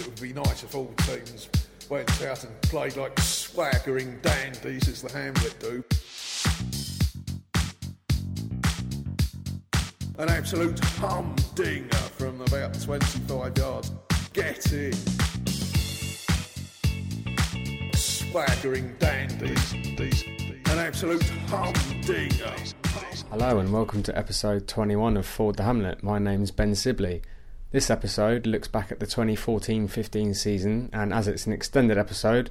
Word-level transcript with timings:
it 0.00 0.06
would 0.06 0.20
be 0.20 0.32
nice 0.32 0.62
if 0.62 0.74
all 0.74 0.92
teams 0.98 1.48
went 1.88 2.22
out 2.22 2.44
and 2.44 2.62
played 2.62 2.96
like 2.96 3.18
swaggering 3.18 4.18
dandies 4.22 4.86
as 4.88 5.02
the 5.02 5.10
Hamlet 5.10 5.58
do. 5.58 5.84
An 10.18 10.28
absolute 10.28 10.78
humdinger 10.78 11.96
from 12.16 12.40
about 12.42 12.80
25 12.80 13.58
yards. 13.58 13.92
Get 14.32 14.72
in. 14.72 14.92
Swaggering 17.94 18.94
dandies. 18.98 19.72
An 20.66 20.78
absolute 20.78 21.22
humdinger. 21.48 22.54
Hello 23.30 23.58
and 23.58 23.72
welcome 23.72 24.02
to 24.04 24.16
episode 24.16 24.68
21 24.68 25.16
of 25.16 25.26
Forward 25.26 25.56
the 25.56 25.64
Hamlet. 25.64 26.02
My 26.02 26.18
name's 26.18 26.50
Ben 26.50 26.74
Sibley. 26.74 27.22
This 27.70 27.90
episode 27.90 28.46
looks 28.46 28.66
back 28.66 28.90
at 28.90 28.98
the 28.98 29.04
2014 29.04 29.88
15 29.88 30.32
season, 30.32 30.88
and 30.90 31.12
as 31.12 31.28
it's 31.28 31.46
an 31.46 31.52
extended 31.52 31.98
episode, 31.98 32.48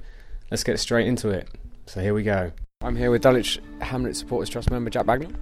let's 0.48 0.62
get 0.62 0.78
straight 0.78 1.08
into 1.08 1.28
it. 1.28 1.48
So 1.86 2.00
here 2.00 2.14
we 2.14 2.22
go. 2.22 2.52
I'm 2.82 2.94
here 2.94 3.10
with 3.10 3.22
Dulwich 3.22 3.58
Hamlet 3.80 4.14
Supporters 4.14 4.48
Trust 4.48 4.70
member 4.70 4.90
Jack 4.90 5.06
Bagnall. 5.06 5.34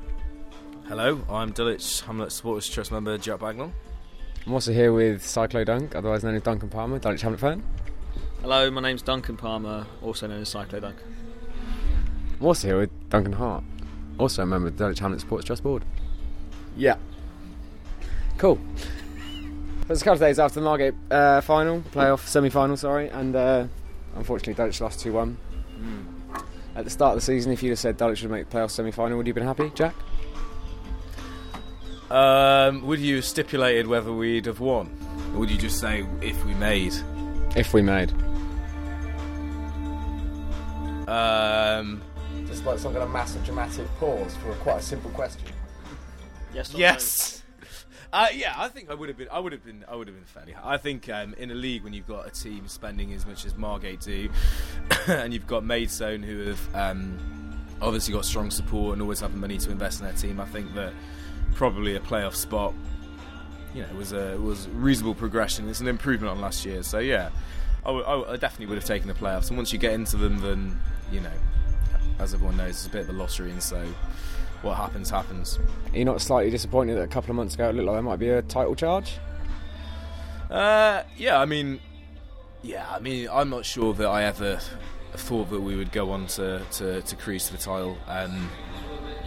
Hello, 0.89 1.21
I'm 1.29 1.53
Dulwich 1.53 2.01
Hamlet 2.01 2.33
Supporters 2.33 2.71
Trust 2.71 2.91
member 2.91 3.19
Jack 3.19 3.41
Bagnall. 3.41 3.71
I'm 4.47 4.55
also 4.55 4.73
here 4.73 4.95
with 4.95 5.21
Cyclo 5.21 5.67
Dunk, 5.67 5.95
otherwise 5.95 6.25
known 6.25 6.37
as 6.37 6.43
Duncan 6.43 6.71
Palmer, 6.71 6.99
Dulwich 6.99 7.21
Hamlet 7.21 7.41
fan. 7.41 7.63
Hello, 8.41 8.71
my 8.71 8.81
name's 8.81 9.03
Duncan 9.03 9.37
Palmer, 9.37 9.87
also 10.01 10.27
known 10.27 10.41
as 10.41 10.49
Cyclo 10.49 10.81
Dunk. 10.81 10.97
I'm 12.41 12.47
also 12.47 12.69
here 12.69 12.79
with 12.79 13.11
Duncan 13.11 13.35
Hart, 13.35 13.63
also 14.17 14.43
a 14.43 14.47
member 14.47 14.69
of 14.69 14.79
the 14.79 14.85
Dulwich 14.85 15.01
Hamlet 15.01 15.21
Supporters 15.21 15.45
Trust 15.45 15.63
Board. 15.63 15.85
Yeah. 16.79 16.97
Cool. 18.39 18.59
So 19.87 19.93
it's 19.93 20.03
a 20.03 20.05
couple 20.05 20.15
of 20.15 20.21
days 20.21 20.41
after 20.41 20.59
the 20.59 20.65
Margate 20.65 20.95
uh, 21.13 21.41
final, 21.43 21.81
playoff, 21.81 22.27
semi 22.27 22.51
final, 22.51 22.77
sorry, 22.77 23.09
and 23.09 23.37
uh, 23.37 23.67
unfortunately 24.17 24.55
Dulwich 24.55 24.81
lost 24.81 24.99
2 25.01 25.13
1. 25.13 25.37
At 26.75 26.85
the 26.85 26.91
start 26.91 27.13
of 27.13 27.19
the 27.19 27.25
season, 27.25 27.53
if 27.53 27.63
you'd 27.63 27.71
have 27.71 27.79
said 27.79 27.97
Dulwich 27.97 28.21
would 28.23 28.31
make 28.33 28.51
the 28.51 28.57
playoff 28.57 28.71
semi 28.73 28.91
final, 28.91 29.17
would 29.17 29.27
you 29.29 29.33
have 29.33 29.37
been 29.37 29.47
happy, 29.47 29.71
Jack? 29.77 29.95
Um, 32.11 32.85
would 32.87 32.99
you 32.99 33.17
have 33.17 33.25
stipulated 33.25 33.87
whether 33.87 34.13
we'd 34.13 34.47
have 34.47 34.59
won? 34.59 34.91
Or 35.33 35.41
would 35.41 35.51
you 35.51 35.59
just 35.59 35.79
say 35.79 36.05
if 36.21 36.45
we 36.45 36.55
made? 36.55 36.95
If 37.55 37.73
we 37.73 37.81
made. 37.81 38.11
Um, 41.09 42.03
Just 42.47 42.67
like 42.67 42.81
some 42.81 42.93
kind 42.93 43.05
of 43.05 43.11
massive 43.11 43.45
dramatic 43.45 43.87
pause 43.99 44.35
for 44.37 44.51
a 44.51 44.55
quite 44.57 44.79
a 44.79 44.83
simple 44.83 45.11
question. 45.11 45.47
Yes. 46.53 46.75
or 46.75 46.79
yes. 46.79 47.36
Uh, 48.13 48.29
yeah, 48.35 48.55
I 48.57 48.69
think 48.69 48.91
I 48.91 48.95
would 48.95 49.09
have 49.09 49.19
been. 49.19 49.29
I 49.31 49.39
would 49.39 49.53
have 49.53 49.65
been. 49.65 49.85
I 49.89 49.97
would 49.97 50.07
have 50.09 50.17
been 50.17 50.25
fairly. 50.25 50.53
High. 50.53 50.75
I 50.75 50.77
think 50.77 51.09
um, 51.09 51.35
in 51.35 51.51
a 51.51 51.55
league 51.55 51.83
when 51.85 51.93
you've 51.93 52.07
got 52.07 52.27
a 52.27 52.31
team 52.31 52.69
spending 52.69 53.13
as 53.13 53.27
much 53.27 53.45
as 53.45 53.57
Margate 53.57 54.01
do, 54.01 54.29
and 55.09 55.33
you've 55.35 55.47
got 55.47 55.65
Maidstone 55.65 56.23
who 56.23 56.47
have 56.47 56.75
um, 56.75 57.19
obviously 57.81 58.15
got 58.15 58.25
strong 58.25 58.51
support 58.51 58.95
and 58.95 59.03
always 59.03 59.21
have 59.21 59.33
the 59.33 59.39
money 59.39 59.59
to 59.59 59.71
invest 59.71 60.01
in 60.01 60.07
their 60.07 60.15
team, 60.15 60.41
I 60.41 60.47
think 60.47 60.75
that 60.75 60.93
probably 61.55 61.97
a 61.97 62.01
playoff 62.01 62.35
spot, 62.35 62.75
you 63.75 63.83
know, 63.83 63.89
was 63.97 64.13
a 64.13 64.37
was 64.39 64.69
reasonable 64.69 65.15
progression. 65.15 65.69
It's 65.69 65.81
an 65.81 65.89
improvement 65.89 66.31
on 66.31 66.41
last 66.41 66.65
year. 66.65 66.83
So 66.83 66.99
yeah, 66.99 67.31
I, 67.83 67.89
w- 67.89 68.05
I 68.05 68.11
w- 68.13 68.33
I 68.33 68.37
definitely 68.37 68.67
would 68.67 68.79
have 68.79 68.85
taken 68.87 69.09
the 69.09 69.15
playoffs. 69.15 69.49
And 69.49 69.57
once 69.57 69.73
you 69.73 69.79
get 69.79 69.93
into 69.93 70.17
them, 70.17 70.39
then 70.41 70.81
you 71.13 71.21
know, 71.21 71.33
as 72.19 72.35
everyone 72.35 72.57
knows, 72.57 72.71
it's 72.71 72.87
a 72.87 72.91
bit 72.91 73.03
of 73.03 73.11
a 73.11 73.13
lottery, 73.13 73.51
and 73.51 73.63
so 73.63 73.85
what 74.63 74.77
happens 74.77 75.11
happens. 75.11 75.59
Are 75.93 75.99
you 75.99 76.05
not 76.05 76.21
slightly 76.21 76.51
disappointed 76.51 76.97
that 76.97 77.03
a 77.03 77.09
couple 77.09 77.31
of 77.31 77.37
months 77.37 77.55
ago 77.55 77.69
it 77.69 77.75
looked 77.75 77.87
like 77.87 77.97
there 77.97 78.03
might 78.03 78.19
be 78.19 78.29
a 78.29 78.43
title 78.43 78.75
charge? 78.75 79.19
Uh, 80.51 81.03
yeah, 81.17 81.39
I 81.39 81.45
mean, 81.45 81.81
yeah, 82.63 82.87
I 82.91 83.01
mean, 83.01 83.29
I'm 83.31 83.51
not 83.51 83.65
sure 83.65 83.95
that 83.95 84.07
I 84.07 84.25
ever 84.25 84.61
thought 85.15 85.51
that 85.51 85.61
we 85.61 85.77
would 85.77 85.93
go 85.93 86.11
on 86.11 86.27
to, 86.27 86.63
to, 86.73 87.03
to 87.03 87.17
cruise 87.17 87.47
to 87.47 87.53
the 87.53 87.59
title. 87.59 87.97
Um, 88.07 88.51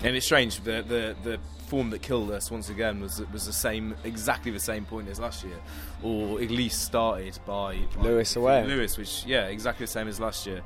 and 0.04 0.16
it's 0.16 0.26
strange 0.26 0.62
the, 0.64 0.84
the 0.88 1.16
the 1.24 1.40
form 1.68 1.90
that 1.92 2.02
killed 2.02 2.32
us 2.32 2.50
once 2.50 2.70
again 2.70 3.02
was 3.02 3.22
was 3.32 3.46
the 3.46 3.54
same, 3.54 3.96
exactly 4.04 4.52
the 4.52 4.60
same 4.60 4.86
point 4.86 5.10
as 5.10 5.20
last 5.20 5.44
year, 5.44 5.58
or 6.02 6.42
at 6.42 6.50
least 6.50 6.84
started 6.84 7.38
by, 7.46 7.78
by 7.96 8.02
Lewes 8.02 8.36
away. 8.36 8.66
Lewes, 8.66 8.98
which 8.98 9.26
yeah, 9.26 9.46
exactly 9.48 9.86
the 9.86 9.92
same 9.92 10.08
as 10.08 10.20
last 10.20 10.48
year. 10.48 10.62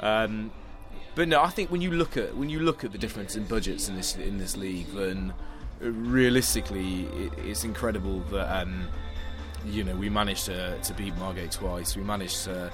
Um, 0.00 0.50
but 1.14 1.28
no, 1.28 1.42
I 1.42 1.48
think 1.48 1.70
when 1.70 1.80
you 1.80 1.90
look 1.90 2.16
at 2.16 2.36
when 2.36 2.48
you 2.48 2.60
look 2.60 2.84
at 2.84 2.92
the 2.92 2.98
difference 2.98 3.36
in 3.36 3.44
budgets 3.44 3.88
in 3.88 3.96
this 3.96 4.16
in 4.16 4.38
this 4.38 4.56
league, 4.56 4.86
then 4.94 5.32
realistically, 5.80 7.04
it, 7.04 7.32
it's 7.44 7.64
incredible 7.64 8.20
that 8.30 8.62
um, 8.62 8.86
you 9.64 9.84
know 9.84 9.94
we 9.94 10.08
managed 10.08 10.46
to, 10.46 10.78
to 10.78 10.94
beat 10.94 11.16
Margate 11.16 11.52
twice. 11.52 11.96
We 11.96 12.02
managed 12.02 12.44
to 12.44 12.70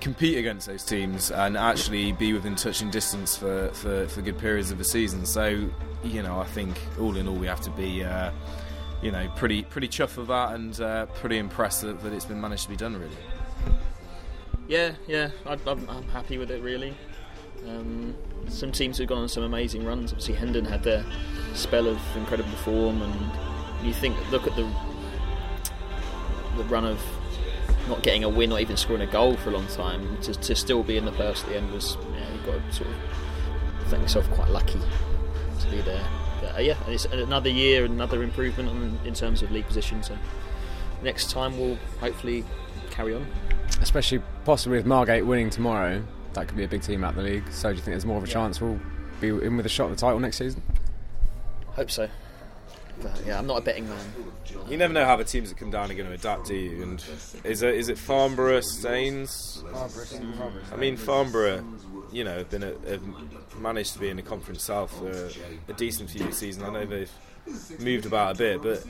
compete 0.00 0.38
against 0.38 0.66
those 0.66 0.84
teams 0.84 1.30
and 1.30 1.56
actually 1.56 2.12
be 2.12 2.32
within 2.32 2.56
touching 2.56 2.90
distance 2.90 3.36
for, 3.36 3.68
for, 3.68 4.06
for 4.08 4.20
good 4.20 4.38
periods 4.38 4.70
of 4.70 4.78
the 4.78 4.84
season. 4.84 5.24
So 5.24 5.68
you 6.04 6.22
know, 6.22 6.38
I 6.38 6.44
think 6.44 6.78
all 7.00 7.16
in 7.16 7.26
all, 7.26 7.36
we 7.36 7.46
have 7.46 7.60
to 7.62 7.70
be. 7.70 8.04
Uh, 8.04 8.30
you 9.02 9.10
know, 9.12 9.30
pretty 9.36 9.62
pretty 9.62 9.86
chuffed 9.88 10.16
with 10.16 10.28
that, 10.28 10.54
and 10.54 10.80
uh, 10.80 11.04
pretty 11.06 11.36
impressed 11.36 11.82
that, 11.82 12.02
that 12.02 12.14
it's 12.14 12.24
been 12.24 12.40
managed 12.40 12.62
to 12.62 12.70
be 12.70 12.76
done. 12.76 12.96
Really, 12.96 13.16
Yeah, 14.66 14.92
yeah, 15.06 15.30
I, 15.44 15.58
I'm, 15.66 15.86
I'm 15.90 16.08
happy 16.08 16.38
with 16.38 16.50
it 16.50 16.62
really. 16.62 16.94
Um, 17.68 18.14
some 18.48 18.72
teams 18.72 18.98
have 18.98 19.08
gone 19.08 19.18
on 19.18 19.28
some 19.28 19.42
amazing 19.42 19.84
runs. 19.84 20.12
Obviously, 20.12 20.34
Hendon 20.34 20.64
had 20.64 20.82
their 20.82 21.04
spell 21.54 21.86
of 21.86 21.98
incredible 22.16 22.50
form, 22.58 23.02
and 23.02 23.86
you 23.86 23.92
think, 23.92 24.16
look 24.30 24.46
at 24.46 24.54
the 24.56 24.68
the 26.56 26.64
run 26.64 26.84
of 26.84 27.02
not 27.88 28.02
getting 28.02 28.24
a 28.24 28.28
win 28.28 28.52
or 28.52 28.60
even 28.60 28.76
scoring 28.76 29.02
a 29.02 29.10
goal 29.10 29.36
for 29.36 29.50
a 29.50 29.52
long 29.52 29.66
time. 29.68 30.16
To, 30.22 30.32
to 30.34 30.54
still 30.54 30.82
be 30.82 30.96
in 30.96 31.04
the 31.04 31.10
playoffs 31.10 31.42
at 31.42 31.48
the 31.50 31.56
end 31.56 31.72
was, 31.72 31.96
yeah, 32.12 32.32
you've 32.32 32.46
got 32.46 32.54
to 32.54 32.72
sort 32.72 32.90
of 32.90 33.88
think 33.88 34.02
yourself 34.02 34.30
quite 34.30 34.48
lucky 34.50 34.80
to 35.60 35.70
be 35.70 35.80
there. 35.82 36.04
But, 36.40 36.56
uh, 36.56 36.60
yeah, 36.60 36.76
it's 36.86 37.04
another 37.06 37.50
year, 37.50 37.84
another 37.84 38.22
improvement 38.22 38.68
on, 38.68 38.98
in 39.04 39.14
terms 39.14 39.42
of 39.42 39.50
league 39.50 39.66
position. 39.66 40.02
So 40.02 40.16
next 41.02 41.30
time 41.30 41.58
we'll 41.58 41.78
hopefully 42.00 42.44
carry 42.90 43.14
on. 43.14 43.26
Especially 43.80 44.22
possibly 44.44 44.78
with 44.78 44.86
Margate 44.86 45.26
winning 45.26 45.50
tomorrow, 45.50 46.02
that 46.34 46.48
could 46.48 46.56
be 46.56 46.64
a 46.64 46.68
big 46.68 46.82
team 46.82 47.04
out 47.04 47.10
of 47.10 47.16
the 47.16 47.22
league. 47.22 47.44
So 47.50 47.70
do 47.70 47.76
you 47.76 47.82
think 47.82 47.92
there's 47.94 48.06
more 48.06 48.18
of 48.18 48.24
a 48.24 48.28
chance 48.28 48.60
we'll 48.60 48.80
be 49.20 49.28
in 49.28 49.56
with 49.56 49.66
a 49.66 49.68
shot 49.68 49.86
at 49.86 49.90
the 49.90 49.96
title 49.96 50.18
next 50.20 50.38
season? 50.38 50.62
Hope 51.68 51.90
so. 51.90 52.08
But, 53.02 53.22
yeah, 53.26 53.38
I'm 53.38 53.46
not 53.46 53.58
a 53.58 53.60
betting 53.60 53.88
man. 53.88 53.98
you 54.68 54.76
never 54.76 54.92
know 54.92 55.04
how 55.04 55.16
the 55.16 55.24
teams 55.24 55.48
that 55.48 55.58
come 55.58 55.70
down 55.70 55.90
are 55.90 55.94
going 55.94 56.06
to 56.06 56.14
adapt, 56.14 56.46
do 56.46 56.54
you? 56.54 56.82
And 56.82 57.04
is 57.42 57.62
it 57.62 57.74
is 57.74 57.88
it 57.88 57.98
Farnborough, 57.98 58.60
Staines? 58.60 59.64
I 60.72 60.76
mean, 60.76 60.96
Farnborough, 60.96 61.64
you 62.12 62.22
know, 62.22 62.38
have 62.38 62.50
been 62.50 62.62
a, 62.62 62.72
have 62.88 63.02
managed 63.58 63.94
to 63.94 63.98
be 63.98 64.10
in 64.10 64.16
the 64.16 64.22
Conference 64.22 64.62
South 64.62 64.96
for 64.96 65.30
a 65.68 65.72
decent 65.74 66.10
few 66.10 66.30
seasons. 66.30 66.64
I 66.64 66.72
know 66.72 66.86
they've 66.86 67.10
moved 67.80 68.06
about 68.06 68.36
a 68.36 68.38
bit, 68.38 68.62
but 68.62 68.84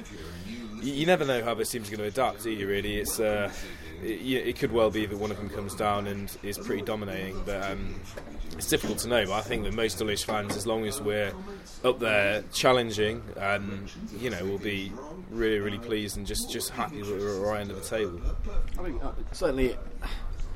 you, 0.46 0.92
you 0.92 1.06
never 1.06 1.24
know 1.24 1.42
how 1.42 1.54
this 1.54 1.70
team's 1.70 1.88
are 1.90 1.96
going 1.96 2.10
to 2.10 2.20
adapt, 2.20 2.42
do 2.42 2.50
you? 2.50 2.68
Really, 2.68 2.98
it's 2.98 3.18
uh, 3.18 3.50
it, 4.04 4.20
yeah, 4.20 4.40
it 4.40 4.58
could 4.58 4.72
well 4.72 4.90
be 4.90 5.06
that 5.06 5.16
one 5.16 5.30
of 5.30 5.36
them 5.36 5.48
comes 5.48 5.74
down 5.74 6.06
and 6.06 6.34
is 6.42 6.58
pretty 6.58 6.82
dominating, 6.82 7.40
but 7.44 7.62
um, 7.70 7.94
it's 8.52 8.68
difficult 8.68 8.98
to 9.00 9.08
know. 9.08 9.24
But 9.26 9.32
I 9.32 9.40
think 9.40 9.64
that 9.64 9.72
most 9.74 9.98
Dulwich 9.98 10.24
fans, 10.24 10.56
as 10.56 10.66
long 10.66 10.86
as 10.86 11.00
we're 11.00 11.32
up 11.84 11.98
there 11.98 12.42
challenging, 12.52 13.22
um, 13.38 13.86
you 14.18 14.30
know, 14.30 14.44
will 14.44 14.58
be 14.58 14.92
really, 15.30 15.58
really 15.58 15.78
pleased 15.78 16.16
and 16.16 16.26
just 16.26 16.50
just 16.50 16.70
happy 16.70 17.02
that 17.02 17.08
we're 17.10 17.16
at 17.30 17.34
the 17.34 17.40
right 17.46 17.60
end 17.60 17.70
of 17.70 17.76
the 17.82 17.88
table. 17.88 18.20
I 18.78 18.82
think 18.84 19.02
uh, 19.04 19.12
certainly 19.32 19.76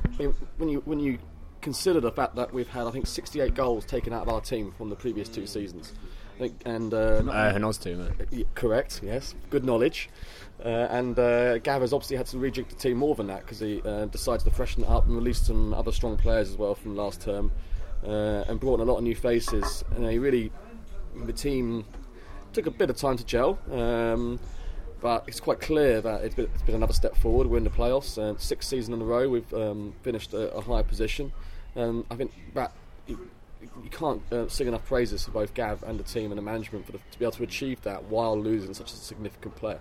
I 0.04 0.22
mean, 0.22 0.34
when 0.58 0.68
you 0.68 0.82
when 0.84 1.00
you 1.00 1.18
consider 1.60 2.00
the 2.00 2.12
fact 2.12 2.36
that 2.36 2.52
we've 2.54 2.68
had 2.68 2.86
I 2.86 2.90
think 2.92 3.06
68 3.06 3.54
goals 3.54 3.84
taken 3.84 4.12
out 4.12 4.22
of 4.22 4.28
our 4.28 4.40
team 4.40 4.72
from 4.78 4.90
the 4.90 4.96
previous 4.96 5.28
two 5.28 5.46
seasons, 5.46 5.92
I 6.36 6.38
think, 6.38 6.62
and 6.64 6.94
uh, 6.94 7.20
not- 7.22 7.34
Uh, 7.34 7.52
Hanoz 7.58 7.82
too, 7.82 7.96
mate. 8.30 8.46
Correct. 8.54 9.00
Yes. 9.02 9.34
Good 9.50 9.64
knowledge. 9.64 10.08
Uh, 10.64 10.88
and 10.90 11.18
uh, 11.18 11.58
Gav 11.58 11.82
has 11.82 11.92
obviously 11.92 12.16
had 12.16 12.26
to 12.26 12.36
rejig 12.36 12.68
the 12.68 12.74
team 12.74 12.96
more 12.96 13.14
than 13.14 13.28
that 13.28 13.42
because 13.42 13.60
he 13.60 13.80
uh, 13.82 14.06
decided 14.06 14.44
to 14.44 14.50
freshen 14.50 14.82
it 14.82 14.88
up 14.88 15.06
and 15.06 15.14
release 15.14 15.40
some 15.40 15.72
other 15.72 15.92
strong 15.92 16.16
players 16.16 16.50
as 16.50 16.56
well 16.56 16.74
from 16.74 16.96
last 16.96 17.20
term, 17.20 17.52
uh, 18.04 18.44
and 18.48 18.58
brought 18.58 18.80
in 18.80 18.88
a 18.88 18.90
lot 18.90 18.98
of 18.98 19.04
new 19.04 19.14
faces. 19.14 19.84
And 19.94 20.04
he 20.10 20.18
really, 20.18 20.50
the 21.24 21.32
team 21.32 21.84
took 22.52 22.66
a 22.66 22.70
bit 22.70 22.90
of 22.90 22.96
time 22.96 23.16
to 23.16 23.24
gel. 23.24 23.58
Um, 23.70 24.40
but 25.00 25.24
it's 25.28 25.38
quite 25.38 25.60
clear 25.60 26.00
that 26.00 26.24
it's 26.24 26.34
been, 26.34 26.48
it's 26.52 26.62
been 26.62 26.74
another 26.74 26.92
step 26.92 27.16
forward. 27.16 27.46
We're 27.46 27.58
in 27.58 27.64
the 27.64 27.70
playoffs, 27.70 28.18
and 28.18 28.40
sixth 28.40 28.68
season 28.68 28.94
in 28.94 29.00
a 29.00 29.04
row 29.04 29.28
we've 29.28 29.54
um, 29.54 29.94
finished 30.02 30.34
a, 30.34 30.52
a 30.54 30.60
higher 30.60 30.82
position. 30.82 31.32
Um, 31.76 32.04
I 32.10 32.16
think 32.16 32.32
that 32.54 32.72
you, 33.60 33.90
can't 33.90 34.22
uh, 34.32 34.48
sing 34.48 34.68
enough 34.68 34.84
praises 34.86 35.24
for 35.24 35.30
both 35.30 35.54
Gav 35.54 35.82
and 35.82 35.98
the 35.98 36.04
team 36.04 36.30
and 36.30 36.38
the 36.38 36.42
management 36.42 36.86
for 36.86 36.92
the, 36.92 36.98
to 36.98 37.18
be 37.18 37.24
able 37.24 37.32
to 37.32 37.42
achieve 37.42 37.82
that 37.82 38.04
while 38.04 38.38
losing 38.38 38.74
such 38.74 38.92
a 38.92 38.96
significant 38.96 39.56
player. 39.56 39.80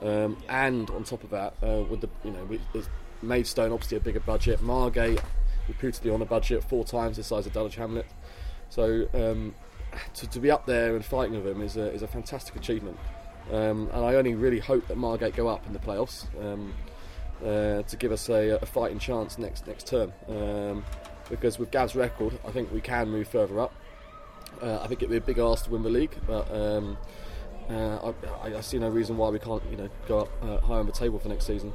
Um, 0.00 0.36
and 0.48 0.88
on 0.90 1.04
top 1.04 1.24
of 1.24 1.30
that, 1.30 1.54
uh, 1.62 1.84
with 1.88 2.00
the 2.00 2.08
you 2.24 2.30
know, 2.30 2.82
Maidstone 3.22 3.72
obviously 3.72 3.96
a 3.96 4.00
bigger 4.00 4.20
budget, 4.20 4.62
Margate 4.62 5.20
reputedly 5.66 6.10
on 6.10 6.22
a 6.22 6.24
budget 6.24 6.64
four 6.64 6.84
times 6.84 7.16
the 7.16 7.24
size 7.24 7.46
of 7.46 7.52
Dulwich 7.52 7.76
Hamlet. 7.76 8.06
So 8.70 9.08
um, 9.14 9.54
to, 10.14 10.26
to 10.28 10.40
be 10.40 10.50
up 10.50 10.66
there 10.66 10.94
and 10.94 11.04
fighting 11.04 11.34
with 11.34 11.44
them 11.44 11.62
is 11.62 11.76
a, 11.76 11.92
is 11.92 12.02
a 12.02 12.08
fantastic 12.08 12.56
achievement. 12.56 12.98
Um, 13.50 13.88
and 13.92 14.04
I 14.04 14.14
only 14.14 14.34
really 14.34 14.58
hope 14.58 14.86
that 14.88 14.96
Margate 14.96 15.34
go 15.34 15.48
up 15.48 15.66
in 15.66 15.72
the 15.72 15.78
playoffs. 15.78 16.26
Um, 16.42 16.74
uh, 17.44 17.82
to 17.82 17.96
give 17.96 18.10
us 18.10 18.28
a, 18.28 18.58
a 18.60 18.66
fighting 18.66 18.98
chance 18.98 19.38
next 19.38 19.66
next 19.66 19.86
term. 19.86 20.12
Because 21.28 21.58
with 21.58 21.70
Gav's 21.70 21.94
record, 21.94 22.38
I 22.46 22.50
think 22.50 22.72
we 22.72 22.80
can 22.80 23.10
move 23.10 23.28
further 23.28 23.60
up. 23.60 23.74
Uh, 24.62 24.80
I 24.82 24.86
think 24.86 25.02
it'd 25.02 25.10
be 25.10 25.16
a 25.16 25.20
big 25.20 25.38
ask 25.38 25.66
to 25.66 25.70
win 25.70 25.82
the 25.82 25.90
league, 25.90 26.14
but 26.26 26.50
um, 26.50 26.96
uh, 27.70 28.12
I, 28.42 28.56
I, 28.56 28.60
see 28.60 28.78
no 28.78 28.88
reason 28.88 29.16
why 29.16 29.28
we 29.28 29.38
can't, 29.38 29.62
you 29.70 29.76
know, 29.76 29.88
go 30.08 30.20
up 30.20 30.28
uh, 30.42 30.58
high 30.66 30.78
on 30.78 30.86
the 30.86 30.92
table 30.92 31.18
for 31.18 31.28
next 31.28 31.46
season. 31.46 31.72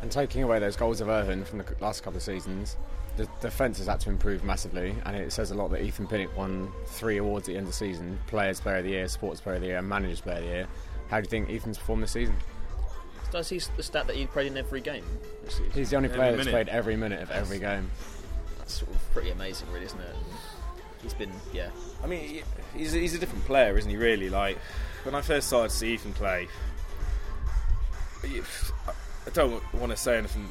And 0.00 0.10
taking 0.10 0.42
away 0.42 0.58
those 0.58 0.74
goals 0.74 1.00
of 1.00 1.08
Irvine 1.08 1.44
from 1.44 1.58
the 1.58 1.66
last 1.80 2.02
couple 2.02 2.16
of 2.16 2.22
seasons, 2.22 2.76
the 3.16 3.28
defence 3.40 3.78
has 3.78 3.86
had 3.86 4.00
to 4.00 4.10
improve 4.10 4.42
massively, 4.42 4.96
and 5.04 5.14
it 5.14 5.32
says 5.32 5.50
a 5.50 5.54
lot 5.54 5.70
that 5.70 5.82
Ethan 5.82 6.06
Pinnock 6.06 6.36
won 6.36 6.72
three 6.86 7.18
awards 7.18 7.48
at 7.48 7.52
the 7.52 7.58
end 7.58 7.66
of 7.66 7.72
the 7.72 7.76
season: 7.76 8.18
Players 8.26 8.60
Player 8.60 8.78
of 8.78 8.84
the 8.84 8.90
Year, 8.90 9.06
Sports 9.06 9.40
Player 9.40 9.56
of 9.56 9.60
the 9.60 9.68
Year, 9.68 9.78
and 9.78 9.88
Managers 9.88 10.20
Player 10.20 10.38
of 10.38 10.42
the 10.42 10.48
Year. 10.48 10.68
How 11.08 11.20
do 11.20 11.24
you 11.24 11.28
think 11.28 11.50
Ethan's 11.50 11.78
performed 11.78 12.02
this 12.02 12.12
season? 12.12 12.34
Does 13.30 13.48
he 13.48 13.60
the 13.76 13.82
stat 13.82 14.06
that 14.06 14.16
he 14.16 14.26
played 14.26 14.48
in 14.48 14.56
every 14.56 14.80
game? 14.80 15.04
He's 15.74 15.90
the 15.90 15.96
only 15.96 16.08
Every 16.08 16.18
player 16.18 16.36
that's 16.36 16.46
minute. 16.46 16.66
played 16.66 16.68
every 16.68 16.96
minute 16.96 17.22
of 17.22 17.30
every 17.30 17.58
game. 17.58 17.90
Sort 18.72 18.90
of 18.90 19.12
pretty 19.12 19.30
amazing, 19.30 19.70
really, 19.70 19.86
isn't 19.86 20.00
it? 20.00 20.16
He's 21.02 21.14
been, 21.14 21.32
yeah. 21.52 21.68
I 22.02 22.06
mean, 22.06 22.42
he's 22.74 22.92
he's 22.92 23.14
a 23.14 23.18
different 23.18 23.44
player, 23.44 23.76
isn't 23.76 23.90
he? 23.90 23.96
Really, 23.96 24.30
like 24.30 24.56
when 25.02 25.14
I 25.14 25.20
first 25.20 25.48
started 25.48 25.70
to 25.70 25.76
see 25.76 25.94
Ethan 25.94 26.12
play, 26.14 26.48
I 28.24 29.30
don't 29.32 29.62
want 29.74 29.90
to 29.90 29.96
say 29.96 30.16
anything 30.16 30.48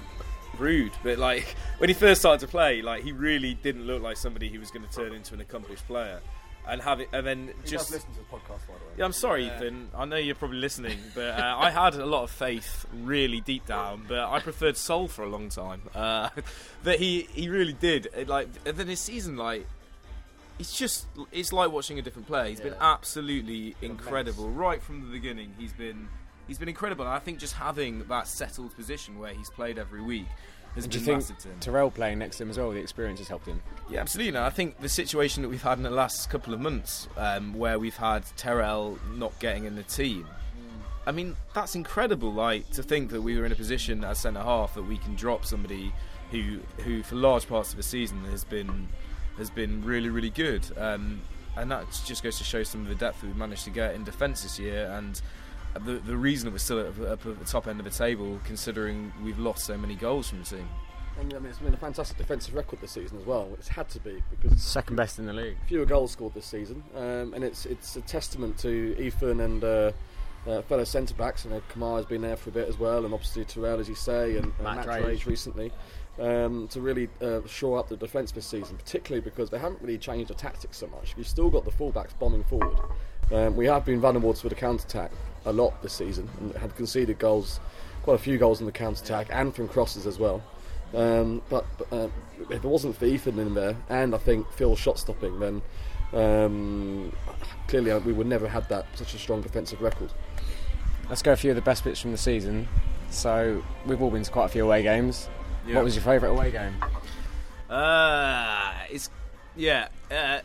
rude, 0.57 0.91
but 1.03 1.17
like 1.17 1.55
when 1.77 1.89
he 1.89 1.93
first 1.93 2.21
started 2.21 2.45
to 2.45 2.47
play, 2.47 2.81
like 2.81 3.03
he 3.03 3.11
really 3.11 3.53
didn't 3.55 3.87
look 3.87 4.01
like 4.03 4.17
somebody 4.17 4.49
who 4.49 4.59
was 4.59 4.71
going 4.71 4.85
to 4.85 4.93
turn 4.93 5.13
into 5.13 5.33
an 5.33 5.41
accomplished 5.41 5.87
player, 5.87 6.19
and 6.67 6.81
have 6.81 6.99
it, 6.99 7.09
and 7.13 7.25
then 7.25 7.53
just. 7.65 7.91
listen 7.91 8.09
to 8.11 8.19
the 8.19 8.25
podcast, 8.25 8.67
by 8.67 8.73
the 8.73 8.85
way. 8.85 8.91
Yeah, 8.97 9.05
I'm 9.05 9.13
sorry, 9.13 9.47
Ethan. 9.47 9.89
I 9.95 10.05
know 10.05 10.17
you're 10.17 10.35
probably 10.35 10.59
listening, 10.59 10.97
but 11.15 11.39
uh, 11.39 11.55
I 11.57 11.69
had 11.71 11.95
a 11.95 12.05
lot 12.05 12.23
of 12.23 12.31
faith, 12.31 12.85
really 13.03 13.41
deep 13.41 13.65
down. 13.65 14.05
But 14.07 14.29
I 14.29 14.39
preferred 14.39 14.77
Soul 14.77 15.07
for 15.07 15.23
a 15.23 15.29
long 15.29 15.49
time. 15.49 15.81
Uh, 15.93 16.29
that 16.83 16.99
he 16.99 17.27
he 17.33 17.49
really 17.49 17.73
did. 17.73 18.07
It, 18.15 18.27
like, 18.27 18.47
and 18.65 18.77
then 18.77 18.87
his 18.87 18.99
season, 18.99 19.37
like, 19.37 19.65
it's 20.59 20.77
just 20.77 21.07
it's 21.31 21.51
like 21.51 21.71
watching 21.71 21.99
a 21.99 22.01
different 22.01 22.27
player. 22.27 22.49
He's 22.49 22.61
been 22.61 22.75
absolutely 22.79 23.75
incredible 23.81 24.49
right 24.49 24.81
from 24.81 25.01
the 25.01 25.07
beginning. 25.07 25.53
He's 25.57 25.73
been 25.73 26.07
he's 26.51 26.57
been 26.57 26.67
incredible. 26.67 27.05
And 27.05 27.13
I 27.13 27.19
think 27.19 27.39
just 27.39 27.53
having 27.53 28.03
that 28.09 28.27
settled 28.27 28.75
position 28.75 29.17
where 29.17 29.33
he's 29.33 29.49
played 29.49 29.79
every 29.79 30.01
week 30.01 30.25
has 30.75 30.85
Do 30.85 30.99
you 30.99 31.05
been 31.05 31.21
think 31.21 31.39
to 31.39 31.47
him. 31.47 31.59
Terrell 31.61 31.89
playing 31.89 32.19
next 32.19 32.37
to 32.37 32.43
him 32.43 32.49
as 32.49 32.57
well, 32.57 32.71
the 32.71 32.79
experience 32.79 33.19
has 33.19 33.29
helped 33.29 33.45
him? 33.45 33.61
Yeah, 33.89 34.01
absolutely. 34.01 34.35
And 34.35 34.39
I 34.39 34.49
think 34.49 34.77
the 34.81 34.89
situation 34.89 35.43
that 35.43 35.49
we've 35.49 35.61
had 35.61 35.77
in 35.77 35.85
the 35.85 35.89
last 35.89 36.29
couple 36.29 36.53
of 36.53 36.59
months, 36.59 37.07
um, 37.15 37.53
where 37.53 37.79
we've 37.79 37.95
had 37.95 38.25
Terrell 38.35 38.99
not 39.13 39.39
getting 39.39 39.63
in 39.63 39.77
the 39.77 39.83
team, 39.83 40.27
I 41.05 41.13
mean, 41.13 41.37
that's 41.53 41.73
incredible. 41.73 42.33
Like 42.33 42.69
to 42.71 42.83
think 42.83 43.11
that 43.11 43.21
we 43.21 43.37
were 43.37 43.45
in 43.45 43.53
a 43.53 43.55
position 43.55 44.03
as 44.03 44.19
centre 44.19 44.41
half 44.41 44.75
that 44.75 44.83
we 44.83 44.97
can 44.97 45.15
drop 45.15 45.45
somebody 45.45 45.93
who, 46.31 46.59
who 46.79 47.01
for 47.01 47.15
large 47.15 47.47
parts 47.47 47.71
of 47.71 47.77
the 47.77 47.83
season 47.83 48.25
has 48.25 48.43
been 48.43 48.89
has 49.37 49.49
been 49.49 49.81
really, 49.85 50.09
really 50.09 50.29
good. 50.29 50.65
Um, 50.77 51.21
and 51.55 51.71
that 51.71 51.85
just 52.05 52.23
goes 52.23 52.37
to 52.39 52.43
show 52.43 52.63
some 52.63 52.81
of 52.81 52.89
the 52.89 52.95
depth 52.95 53.21
that 53.21 53.27
we've 53.27 53.37
managed 53.37 53.63
to 53.63 53.69
get 53.69 53.95
in 53.95 54.03
defence 54.03 54.43
this 54.43 54.59
year 54.59 54.91
and. 54.97 55.21
The, 55.73 55.93
the 55.93 56.17
reason 56.17 56.45
that 56.45 56.51
we're 56.51 56.57
still 56.57 56.79
at, 56.79 56.87
up 57.07 57.25
at 57.25 57.39
the 57.39 57.45
top 57.45 57.67
end 57.67 57.79
of 57.79 57.85
the 57.85 57.91
table, 57.91 58.39
considering 58.43 59.11
we've 59.23 59.39
lost 59.39 59.65
so 59.65 59.77
many 59.77 59.95
goals 59.95 60.29
from 60.29 60.39
the 60.39 60.45
team. 60.45 60.67
And 61.19 61.33
I 61.33 61.39
mean, 61.39 61.49
it's 61.49 61.59
been 61.59 61.73
a 61.73 61.77
fantastic 61.77 62.17
defensive 62.17 62.53
record 62.55 62.81
this 62.81 62.91
season 62.91 63.17
as 63.19 63.25
well. 63.25 63.49
It's 63.53 63.67
had 63.67 63.89
to 63.89 63.99
be 63.99 64.23
because 64.29 64.61
Second 64.61 64.95
best 64.95 65.19
in 65.19 65.25
the 65.25 65.33
league. 65.33 65.57
fewer 65.67 65.85
goals 65.85 66.11
scored 66.11 66.33
this 66.33 66.45
season, 66.45 66.83
um, 66.95 67.33
and 67.33 67.43
it's 67.43 67.65
it's 67.65 67.95
a 67.95 68.01
testament 68.01 68.57
to 68.59 68.95
Ethan 68.99 69.41
and 69.41 69.63
uh, 69.63 69.91
uh, 70.47 70.61
fellow 70.63 70.83
centre 70.83 71.13
backs. 71.13 71.45
You 71.45 71.51
know, 71.51 71.61
Kamar 71.69 71.97
has 71.97 72.05
been 72.05 72.21
there 72.21 72.37
for 72.37 72.49
a 72.49 72.53
bit 72.53 72.67
as 72.67 72.79
well, 72.79 73.05
and 73.05 73.13
obviously 73.13 73.43
Terrell, 73.45 73.79
as 73.79 73.89
you 73.89 73.95
say, 73.95 74.37
and, 74.37 74.45
and 74.45 74.63
Matt 74.63 74.77
Matt, 74.77 74.87
Drage. 74.87 75.03
Drage 75.03 75.25
recently. 75.25 75.71
Um, 76.19 76.67
to 76.67 76.81
really 76.81 77.07
uh, 77.21 77.39
shore 77.47 77.79
up 77.79 77.87
the 77.87 77.95
defence 77.95 78.31
this 78.31 78.45
season, 78.45 78.75
particularly 78.75 79.21
because 79.21 79.49
they 79.49 79.57
haven't 79.57 79.81
really 79.81 79.97
changed 79.97 80.29
the 80.29 80.35
tactics 80.35 80.77
so 80.77 80.87
much. 80.87 81.13
You've 81.17 81.27
still 81.27 81.49
got 81.49 81.63
the 81.63 81.71
fullbacks 81.71 82.11
bombing 82.19 82.43
forward. 82.43 82.77
Um, 83.31 83.55
we 83.55 83.65
have 83.67 83.85
been 83.85 84.01
vulnerable 84.01 84.33
to 84.33 84.49
the 84.49 84.53
counter 84.53 84.85
attack 84.85 85.11
a 85.45 85.51
lot 85.51 85.81
this 85.81 85.93
season 85.93 86.29
and 86.39 86.55
have 86.55 86.75
conceded 86.75 87.19
goals, 87.19 87.59
quite 88.03 88.15
a 88.15 88.19
few 88.19 88.37
goals 88.37 88.59
in 88.59 88.65
the 88.65 88.71
counter 88.71 89.03
attack 89.03 89.27
and 89.31 89.53
from 89.55 89.67
crosses 89.67 90.05
as 90.05 90.19
well. 90.19 90.43
Um, 90.93 91.41
but 91.49 91.65
but, 91.77 91.93
uh, 91.93 92.09
if 92.49 92.63
it 92.63 92.67
wasn't 92.67 92.97
for 92.97 93.05
Ethan 93.05 93.39
in 93.39 93.53
there, 93.53 93.75
and 93.89 94.13
I 94.13 94.17
think 94.17 94.51
Phil's 94.51 94.79
shot 94.79 94.99
stopping, 94.99 95.39
then 95.39 95.61
um, 96.13 97.15
clearly 97.67 97.91
uh, 97.91 97.99
we 97.99 98.13
would 98.13 98.27
never 98.27 98.47
have 98.47 98.63
had 98.63 98.69
that 98.69 98.97
such 98.97 99.13
a 99.13 99.17
strong 99.17 99.41
defensive 99.41 99.81
record. 99.81 100.11
Let's 101.09 101.21
go 101.21 101.31
a 101.31 101.35
few 101.35 101.51
of 101.51 101.55
the 101.55 101.61
best 101.61 101.83
bits 101.83 101.99
from 101.99 102.11
the 102.11 102.17
season. 102.17 102.67
So 103.09 103.63
we've 103.85 104.01
all 104.01 104.11
been 104.11 104.23
to 104.23 104.31
quite 104.31 104.45
a 104.45 104.49
few 104.49 104.65
away 104.65 104.83
games. 104.83 105.29
Yeah. 105.67 105.75
What 105.75 105.83
was 105.85 105.95
your 105.95 106.03
favourite 106.03 106.31
away 106.31 106.51
game? 106.51 106.73
Uh, 107.69 108.73
it's 108.89 109.09
yeah. 109.55 109.87
Uh, 110.09 110.39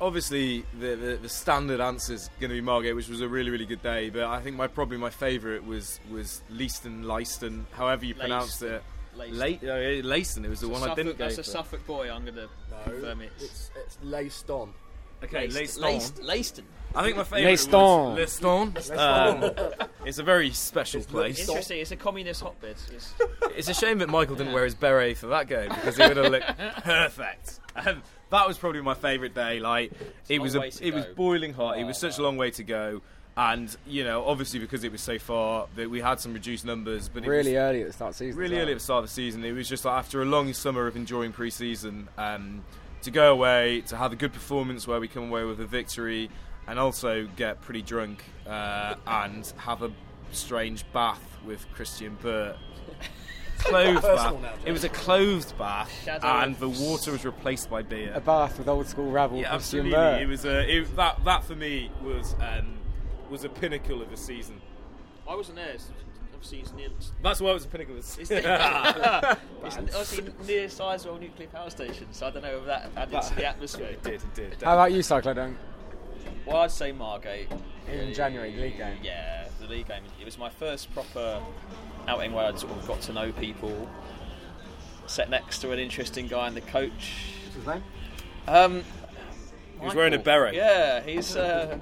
obviously, 0.00 0.64
the, 0.78 0.94
the 0.94 1.18
the 1.22 1.28
standard 1.28 1.80
answer 1.80 2.14
is 2.14 2.30
going 2.40 2.50
to 2.50 2.54
be 2.54 2.60
Margate, 2.60 2.94
which 2.96 3.08
was 3.08 3.20
a 3.20 3.28
really 3.28 3.50
really 3.50 3.66
good 3.66 3.82
day. 3.82 4.10
But 4.10 4.24
I 4.24 4.40
think 4.40 4.56
my 4.56 4.66
probably 4.66 4.96
my 4.98 5.10
favourite 5.10 5.64
was 5.64 6.00
was 6.10 6.42
Leiston, 6.52 7.04
Leiston, 7.04 7.64
however 7.72 8.04
you 8.04 8.14
pronounce 8.14 8.60
it. 8.62 8.82
Leiston. 9.16 9.38
Late, 9.38 9.62
uh, 9.64 9.66
Leiston. 10.08 10.44
It 10.44 10.48
was 10.50 10.60
the 10.60 10.68
It's 10.70 10.76
a 10.76 10.80
one 10.80 10.82
I 10.90 10.94
didn't 10.94 11.12
Suffolk- 11.12 11.18
go 11.18 11.24
That's 11.24 11.38
a 11.38 11.42
for. 11.42 11.50
Suffolk 11.50 11.86
boy. 11.86 12.10
I'm 12.10 12.22
going 12.24 12.36
to 12.36 12.48
confirm 12.84 13.20
it. 13.22 13.32
It's 13.40 13.70
it's 13.84 13.98
laced 14.02 14.50
on. 14.50 14.72
Okay, 15.22 15.48
Leiston. 15.48 15.80
Leiston. 15.82 16.24
Leiston. 16.24 16.62
I 16.94 17.02
think 17.04 17.16
my 17.18 17.24
favourite 17.24 17.52
Leiston. 17.58 18.14
was 18.16 18.40
Leiston. 18.40 18.96
Um, 18.98 19.86
it's 20.06 20.18
a 20.18 20.22
very 20.22 20.50
special 20.52 21.02
place. 21.02 21.40
Interesting. 21.46 21.80
It's 21.80 21.90
a 21.90 21.96
communist 21.96 22.40
hotbed. 22.42 22.76
It's, 22.94 23.14
It's 23.54 23.68
a 23.68 23.74
shame 23.74 23.98
that 23.98 24.08
Michael 24.08 24.34
didn't 24.36 24.52
wear 24.54 24.64
his 24.64 24.74
beret 24.74 25.18
for 25.18 25.26
that 25.26 25.46
game 25.48 25.68
because 25.68 25.96
he 25.98 26.02
would 26.08 26.16
have 26.16 26.32
looked 26.32 26.56
perfect. 26.84 27.60
Um, 27.76 28.02
that 28.30 28.46
was 28.48 28.58
probably 28.58 28.80
my 28.80 28.94
favourite 28.94 29.34
day. 29.34 29.60
Like 29.60 29.92
it 30.28 30.40
was, 30.40 30.54
a, 30.54 30.60
way 30.60 30.70
to 30.70 30.84
it 30.86 30.94
was 30.94 31.06
boiling 31.06 31.52
hot. 31.52 31.78
It 31.78 31.84
was 31.84 31.98
such 31.98 32.18
a 32.18 32.22
long 32.22 32.36
way 32.36 32.50
to 32.52 32.62
go, 32.64 33.02
and 33.36 33.74
you 33.86 34.04
know, 34.04 34.24
obviously 34.24 34.58
because 34.58 34.84
it 34.84 34.92
was 34.92 35.00
so 35.00 35.18
far, 35.18 35.66
that 35.76 35.90
we 35.90 36.00
had 36.00 36.20
some 36.20 36.32
reduced 36.32 36.64
numbers. 36.64 37.08
But 37.08 37.24
it 37.24 37.28
Really 37.28 37.52
was 37.52 37.60
early 37.60 37.80
at 37.82 37.86
the 37.88 37.92
start 37.92 38.10
of 38.10 38.14
the 38.18 38.24
season. 38.24 38.40
really 38.40 38.54
well. 38.54 38.62
early 38.62 38.72
at 38.72 38.76
the 38.78 38.84
start 38.84 39.04
of 39.04 39.10
the 39.10 39.14
season. 39.14 39.44
It 39.44 39.52
was 39.52 39.68
just 39.68 39.84
like 39.84 39.94
after 39.94 40.22
a 40.22 40.24
long 40.24 40.52
summer 40.52 40.86
of 40.86 40.96
enjoying 40.96 41.32
pre-season, 41.32 42.08
um, 42.18 42.64
to 43.02 43.10
go 43.10 43.32
away 43.32 43.82
to 43.88 43.96
have 43.96 44.12
a 44.12 44.16
good 44.16 44.32
performance 44.32 44.86
where 44.86 45.00
we 45.00 45.08
come 45.08 45.24
away 45.24 45.44
with 45.44 45.60
a 45.60 45.66
victory, 45.66 46.30
and 46.66 46.78
also 46.78 47.26
get 47.36 47.60
pretty 47.62 47.82
drunk 47.82 48.24
uh, 48.46 48.94
and 49.06 49.52
have 49.56 49.82
a 49.82 49.90
strange 50.32 50.84
bath 50.92 51.38
with 51.44 51.66
Christian 51.74 52.16
Burt. 52.22 52.56
Clothed 53.64 54.02
bath. 54.02 54.34
It 54.64 54.72
was 54.72 54.84
a 54.84 54.88
clothed 54.88 55.56
bath, 55.58 55.92
Shadow 56.04 56.26
and 56.26 56.56
the 56.56 56.68
water 56.68 57.12
was 57.12 57.24
replaced 57.24 57.70
by 57.70 57.82
beer. 57.82 58.12
A 58.14 58.20
bath 58.20 58.58
with 58.58 58.68
old 58.68 58.86
school 58.86 59.10
rabble. 59.10 59.38
Yeah, 59.38 59.54
absolutely. 59.54 59.92
It 59.92 60.28
was 60.28 60.44
a, 60.44 60.78
it, 60.78 60.96
that 60.96 61.24
that 61.24 61.44
for 61.44 61.54
me 61.54 61.90
was 62.02 62.34
um, 62.40 62.78
was 63.30 63.44
a 63.44 63.48
pinnacle 63.48 64.02
of 64.02 64.10
the 64.10 64.16
season. 64.16 64.60
I 65.28 65.34
wasn't 65.34 65.56
there. 65.56 65.70
It's, 65.70 65.90
obviously, 66.32 66.60
it's 66.60 66.72
near. 66.72 66.88
That's 67.22 67.40
why 67.40 67.50
it 67.50 67.54
was 67.54 67.64
a 67.64 67.68
pinnacle 67.68 67.96
of 67.96 68.02
the 68.02 68.20
It's, 68.20 68.28
season. 68.28 68.36
it's 69.64 69.76
obviously 69.76 70.24
near 70.46 70.66
Sizewell 70.66 71.20
nuclear 71.20 71.48
power 71.48 71.70
station, 71.70 72.08
so 72.10 72.26
I 72.26 72.30
don't 72.30 72.42
know 72.42 72.58
if 72.58 72.66
that 72.66 72.90
added 72.96 73.22
to 73.22 73.34
the 73.36 73.46
atmosphere. 73.46 73.86
it 73.86 74.02
did, 74.02 74.14
it 74.14 74.34
did. 74.34 74.62
How 74.62 74.74
about 74.74 74.92
you, 74.92 75.00
Cyclo 75.00 75.34
Dunk? 75.34 75.56
Well, 76.46 76.58
I'd 76.58 76.70
say 76.70 76.92
Margate. 76.92 77.48
In 77.90 78.14
January, 78.14 78.54
the 78.54 78.62
league 78.62 78.76
game. 78.76 78.98
Yeah, 79.02 79.48
the 79.60 79.66
league 79.66 79.88
game. 79.88 80.02
It 80.20 80.24
was 80.24 80.38
my 80.38 80.48
first 80.48 80.92
proper 80.94 81.40
outing 82.08 82.32
where 82.32 82.46
I'd 82.46 82.58
sort 82.58 82.72
of 82.72 82.86
got 82.86 83.00
to 83.02 83.12
know 83.12 83.32
people. 83.32 83.88
Sat 85.06 85.28
next 85.28 85.58
to 85.60 85.72
an 85.72 85.78
interesting 85.78 86.28
guy 86.28 86.46
and 86.46 86.56
the 86.56 86.60
coach. 86.60 87.34
What's 87.44 87.56
his 87.56 87.66
name? 87.66 87.82
Um, 88.46 88.84
He 89.80 89.86
was 89.86 89.94
wearing 89.94 90.14
a 90.14 90.18
beret. 90.18 90.54
Yeah, 90.54 91.00
he's 91.02 91.34
uh, 91.36 91.78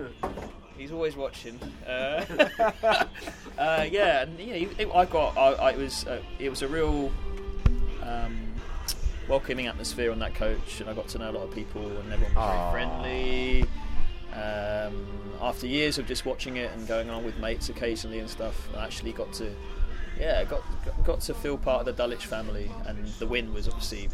he's 0.79 0.93
always 0.93 1.15
watching. 1.17 1.59
Uh, 1.87 2.25
uh, 3.59 3.87
yeah, 3.91 4.23
and 4.23 4.39
yeah, 4.39 4.55
he- 4.55 4.83
it, 4.83 4.89
I 4.95 5.05
got. 5.05 5.37
I, 5.37 5.53
I, 5.53 5.71
it 5.73 5.79
was 5.79 6.07
uh, 6.07 6.21
it 6.39 6.49
was 6.49 6.63
a 6.63 6.69
real 6.69 7.13
um, 8.03 8.39
welcoming 9.29 9.67
atmosphere 9.67 10.11
on 10.11 10.19
that 10.21 10.35
coach, 10.35 10.81
and 10.81 10.89
I 10.89 10.95
got 10.95 11.09
to 11.09 11.19
know 11.19 11.31
a 11.31 11.33
lot 11.33 11.43
of 11.43 11.51
people, 11.55 11.83
and 11.83 12.11
everyone 12.13 12.35
was 12.35 12.45
Aw. 12.45 12.73
very 12.73 12.87
friendly. 12.87 13.65
Um, 14.33 15.07
after 15.43 15.67
years 15.67 15.99
of 15.99 16.07
just 16.07 16.25
watching 16.25 16.57
it 16.57 16.71
and 16.73 16.87
going 16.89 17.11
on 17.11 17.25
with 17.25 17.39
mates 17.39 17.69
occasionally 17.69 18.21
and 18.21 18.31
stuff, 18.31 18.69
I 18.77 18.85
actually 18.85 19.13
got 19.13 19.33
to. 19.35 19.51
Yeah, 20.19 20.45
got, 20.45 20.63
got 20.85 21.05
got 21.05 21.21
to 21.23 21.35
feel 21.35 21.57
part 21.59 21.81
of 21.81 21.87
the 21.87 21.93
Dulwich 21.93 22.27
family, 22.27 22.71
and 22.87 23.07
the 23.19 23.27
win 23.27 23.53
was 23.55 23.69
obviously 23.69 24.09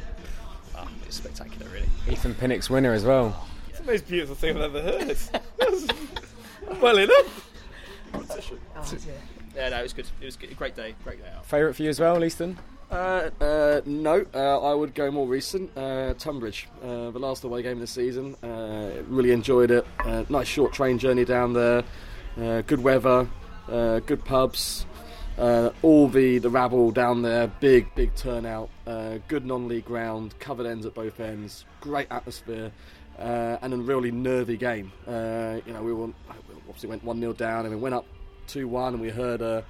ah, 0.77 0.89
it 1.01 1.07
was 1.07 1.17
spectacular, 1.17 1.71
really. 1.71 1.89
Ethan 2.11 2.35
Pinnock's 2.35 2.69
winner 2.69 2.93
as 2.93 3.05
well. 3.05 3.47
It's 3.69 3.79
the 3.79 3.87
most 3.87 4.07
beautiful 4.07 4.35
thing 4.35 4.57
I've 4.57 4.75
ever 4.75 4.83
heard. 4.83 5.19
well 6.81 6.99
enough. 6.99 7.51
Yeah, 9.55 9.69
no, 9.69 9.79
it 9.79 9.83
was 9.83 9.93
good. 9.93 10.07
It 10.21 10.25
was 10.25 10.37
good. 10.37 10.51
a 10.51 10.55
great 10.55 10.75
day. 10.75 10.95
Great 11.05 11.23
day 11.23 11.31
out. 11.35 11.47
Favourite 11.47 11.77
for 11.77 11.83
you 11.83 11.89
as 11.89 12.01
well, 12.01 12.17
Leiston? 12.17 12.57
Uh, 12.91 13.31
uh, 13.41 13.81
no, 13.87 14.25
uh, 14.35 14.61
I 14.61 14.75
would 14.75 14.95
go 14.95 15.11
more 15.11 15.27
recent. 15.27 15.77
Uh, 15.77 16.15
Tonbridge, 16.15 16.69
uh, 16.83 17.11
the 17.11 17.19
last 17.19 17.45
away 17.45 17.63
game 17.63 17.75
of 17.75 17.81
the 17.81 17.87
season. 17.87 18.35
Uh, 18.43 19.03
really 19.09 19.33
enjoyed 19.33 19.71
it. 19.71 19.87
Uh, 20.01 20.25
nice 20.29 20.47
short 20.49 20.73
train 20.73 20.99
journey 20.99 21.25
down 21.25 21.53
there. 21.55 21.83
Uh, 22.41 22.63
good 22.63 22.83
weather, 22.83 23.27
uh, 23.69 24.01
good 24.01 24.25
pubs. 24.25 24.87
Uh, 25.37 25.71
all 25.83 26.07
the, 26.07 26.39
the 26.39 26.49
rabble 26.49 26.93
down 26.93 27.23
there, 27.23 27.49
big, 27.49 27.93
big 27.97 28.15
turnout, 28.15 28.71
uh, 28.87 29.19
good 29.27 29.45
non 29.45 29.67
league 29.67 29.85
ground, 29.85 30.33
covered 30.39 30.65
ends 30.65 30.87
at 30.87 30.95
both 30.95 31.19
ends, 31.19 31.65
great 31.81 32.07
atmosphere, 32.11 32.71
uh, 33.19 33.57
and 33.61 33.75
a 33.75 33.77
really 33.77 34.13
nervy 34.13 34.57
game. 34.57 34.93
Uh, 35.09 35.59
you 35.67 35.73
know, 35.73 35.83
we 35.83 35.93
were, 35.93 36.09
obviously 36.69 36.89
went 36.89 37.03
1 37.03 37.19
0 37.19 37.33
down 37.33 37.67
and 37.67 37.75
we 37.75 37.81
went 37.81 37.97
up 37.97 38.07
2 38.47 38.69
1, 38.69 38.95
and 38.95 39.03
we 39.03 39.11
heard 39.11 39.43
uh, 39.43 39.63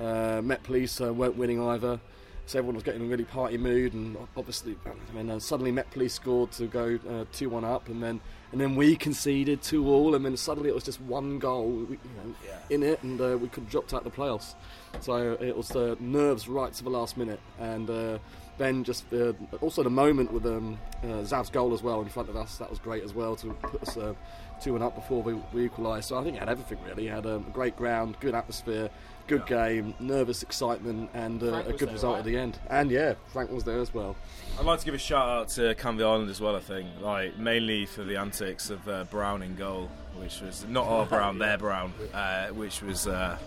uh, 0.00 0.40
Met 0.42 0.62
Police 0.62 0.98
weren't 1.00 1.36
winning 1.36 1.60
either. 1.60 2.00
So 2.46 2.58
everyone 2.58 2.74
was 2.74 2.82
getting 2.84 3.02
in 3.02 3.06
a 3.06 3.10
really 3.10 3.24
party 3.24 3.58
mood, 3.58 3.92
and 3.92 4.16
obviously, 4.36 4.76
I 4.86 5.22
mean, 5.22 5.38
suddenly 5.40 5.72
Met 5.72 5.90
Police 5.90 6.14
scored 6.14 6.52
to 6.52 6.66
go 6.66 6.98
uh, 7.08 7.24
two 7.32 7.50
one 7.50 7.64
up, 7.64 7.88
and 7.88 8.02
then 8.02 8.20
and 8.52 8.60
then 8.60 8.76
we 8.76 8.96
conceded 8.96 9.62
two 9.62 9.88
all, 9.88 10.14
and 10.14 10.24
then 10.24 10.36
suddenly 10.36 10.68
it 10.68 10.74
was 10.74 10.84
just 10.84 11.00
one 11.00 11.38
goal 11.38 11.86
you 11.88 11.98
know, 12.16 12.34
in 12.70 12.82
it, 12.82 13.02
and 13.02 13.20
uh, 13.20 13.36
we 13.40 13.48
could 13.48 13.64
have 13.64 13.70
dropped 13.70 13.94
out 13.94 14.04
the 14.04 14.10
playoffs. 14.10 14.54
So 15.00 15.38
it 15.40 15.56
was 15.56 15.68
the 15.68 15.96
nerves 15.98 16.48
right 16.48 16.72
to 16.72 16.84
the 16.84 16.90
last 16.90 17.16
minute, 17.16 17.40
and 17.58 17.88
uh, 17.88 18.18
then 18.58 18.84
just 18.84 19.12
uh, 19.12 19.32
also 19.62 19.82
the 19.82 19.90
moment 19.90 20.32
with 20.32 20.44
um, 20.44 20.78
uh, 21.02 21.24
Zav's 21.24 21.50
goal 21.50 21.72
as 21.72 21.82
well 21.82 22.02
in 22.02 22.08
front 22.08 22.28
of 22.28 22.36
us. 22.36 22.58
That 22.58 22.68
was 22.68 22.78
great 22.78 23.02
as 23.02 23.14
well 23.14 23.36
to 23.36 23.52
put 23.54 23.82
us 23.82 23.96
uh, 23.96 24.14
two 24.60 24.74
and 24.74 24.84
up 24.84 24.94
before 24.94 25.22
we, 25.22 25.34
we 25.52 25.64
equalised. 25.64 26.08
So 26.08 26.18
I 26.18 26.22
think 26.22 26.36
it 26.36 26.40
had 26.40 26.50
everything 26.50 26.78
really. 26.86 27.08
It 27.08 27.12
had 27.12 27.26
um, 27.26 27.46
a 27.48 27.50
great 27.50 27.76
ground, 27.76 28.16
good 28.20 28.34
atmosphere. 28.34 28.90
Good 29.26 29.46
game, 29.46 29.94
nervous 30.00 30.42
excitement, 30.42 31.10
and 31.14 31.42
uh, 31.42 31.46
a 31.66 31.72
good 31.72 31.78
there, 31.80 31.92
result 31.92 32.12
right? 32.14 32.18
at 32.20 32.24
the 32.24 32.36
end. 32.36 32.58
And 32.68 32.90
yeah, 32.90 33.14
Frank 33.32 33.50
was 33.50 33.64
there 33.64 33.78
as 33.80 33.94
well. 33.94 34.16
I'd 34.58 34.66
like 34.66 34.80
to 34.80 34.84
give 34.84 34.94
a 34.94 34.98
shout 34.98 35.28
out 35.28 35.48
to 35.50 35.74
Canvey 35.74 36.02
Island 36.04 36.28
as 36.30 36.40
well. 36.40 36.56
I 36.56 36.60
think, 36.60 36.88
like 37.00 37.38
mainly 37.38 37.86
for 37.86 38.02
the 38.04 38.16
antics 38.16 38.68
of 38.70 38.86
uh, 38.88 39.04
Brown 39.04 39.42
in 39.42 39.54
goal, 39.56 39.88
which 40.18 40.40
was 40.40 40.66
not 40.68 40.86
our 40.86 41.06
Brown, 41.06 41.38
their 41.40 41.56
Brown, 41.56 41.92
uh, 42.12 42.48
which 42.48 42.82
was 42.82 43.06
uh, 43.06 43.38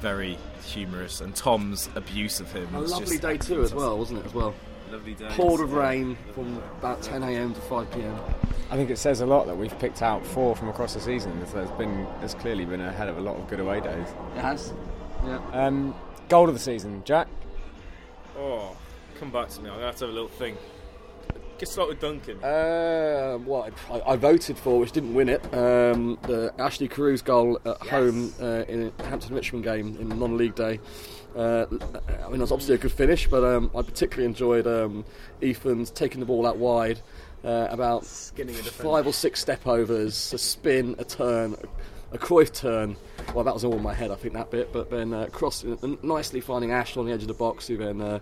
very 0.00 0.36
humorous, 0.66 1.20
and 1.20 1.34
Tom's 1.34 1.88
abuse 1.94 2.40
of 2.40 2.50
him. 2.52 2.74
A 2.74 2.80
was 2.80 2.90
lovely 2.90 3.06
just 3.16 3.22
day 3.22 3.38
too, 3.38 3.62
as 3.62 3.72
well, 3.72 3.96
wasn't 3.96 4.18
it? 4.20 4.26
As 4.26 4.34
well, 4.34 4.54
Lovely 4.90 5.14
day. 5.14 5.28
poured 5.30 5.60
of 5.60 5.72
rain 5.72 6.18
from 6.34 6.58
about 6.78 7.00
10 7.02 7.22
a.m. 7.22 7.54
to 7.54 7.60
5 7.62 7.90
p.m. 7.92 8.18
I 8.70 8.76
think 8.76 8.90
it 8.90 8.98
says 8.98 9.20
a 9.20 9.26
lot 9.26 9.46
that 9.46 9.56
we've 9.56 9.78
picked 9.78 10.02
out 10.02 10.24
four 10.26 10.56
from 10.56 10.68
across 10.68 10.94
the 10.94 11.00
season. 11.00 11.32
There's- 11.36 11.52
There's 11.52 11.70
been, 11.72 12.06
there's 12.20 12.34
clearly 12.34 12.64
been 12.64 12.80
a 12.80 12.90
hell 12.90 13.08
of 13.08 13.18
a 13.18 13.20
lot 13.20 13.36
of 13.36 13.48
good 13.48 13.60
away 13.60 13.80
days. 13.80 14.06
It 14.34 14.40
has. 14.40 14.72
Yeah. 15.24 15.40
Um, 15.52 15.94
goal 16.28 16.48
of 16.48 16.54
the 16.54 16.60
season, 16.60 17.02
Jack. 17.04 17.28
Oh, 18.36 18.76
come 19.18 19.30
back 19.30 19.48
to 19.50 19.60
me. 19.60 19.68
I'm 19.68 19.76
gonna 19.76 19.86
have 19.86 19.96
to 19.96 20.04
have 20.06 20.10
a 20.10 20.14
little 20.14 20.28
think. 20.28 20.58
Get 21.58 21.68
start 21.68 21.88
with 21.90 22.00
Duncan. 22.00 22.38
Uh, 22.42 23.38
well, 23.46 23.70
I, 23.88 24.00
I 24.12 24.16
voted 24.16 24.58
for, 24.58 24.80
which 24.80 24.90
didn't 24.90 25.14
win 25.14 25.28
it, 25.28 25.42
um, 25.54 26.18
the 26.22 26.52
Ashley 26.58 26.88
Carew's 26.88 27.22
goal 27.22 27.60
at 27.64 27.76
home 27.86 28.34
uh, 28.40 28.64
in 28.68 28.92
a 28.98 29.02
Hampton 29.04 29.34
Richmond 29.34 29.62
game 29.62 29.96
in 30.00 30.08
non-league 30.08 30.56
day. 30.56 30.80
Uh, 31.36 31.66
I 31.70 32.26
mean, 32.26 32.34
it 32.34 32.40
was 32.40 32.50
obviously 32.50 32.74
a 32.74 32.78
good 32.78 32.90
finish, 32.90 33.28
but 33.28 33.44
um, 33.44 33.70
I 33.76 33.82
particularly 33.82 34.26
enjoyed 34.26 34.66
um, 34.66 35.04
Ethan's 35.40 35.90
taking 35.92 36.18
the 36.18 36.26
ball 36.26 36.46
out 36.46 36.56
wide, 36.56 37.00
uh, 37.44 37.68
about 37.70 38.04
five 38.04 39.06
or 39.06 39.12
six 39.12 39.40
step 39.40 39.64
overs, 39.66 40.32
a 40.32 40.38
spin, 40.38 40.96
a 40.98 41.04
turn, 41.04 41.54
a 42.12 42.18
Cruyff 42.18 42.52
turn. 42.52 42.96
Well, 43.34 43.44
that 43.44 43.54
was 43.54 43.64
all 43.64 43.74
in 43.74 43.82
my 43.82 43.94
head, 43.94 44.10
I 44.10 44.14
think 44.16 44.34
that 44.34 44.50
bit. 44.50 44.72
But 44.72 44.90
then 44.90 45.12
uh, 45.12 45.26
crossing, 45.32 45.98
nicely 46.02 46.40
finding 46.40 46.72
Ash 46.72 46.96
on 46.96 47.06
the 47.06 47.12
edge 47.12 47.22
of 47.22 47.28
the 47.28 47.34
box, 47.34 47.66
who 47.66 47.76
then 47.76 48.00
uh, 48.00 48.18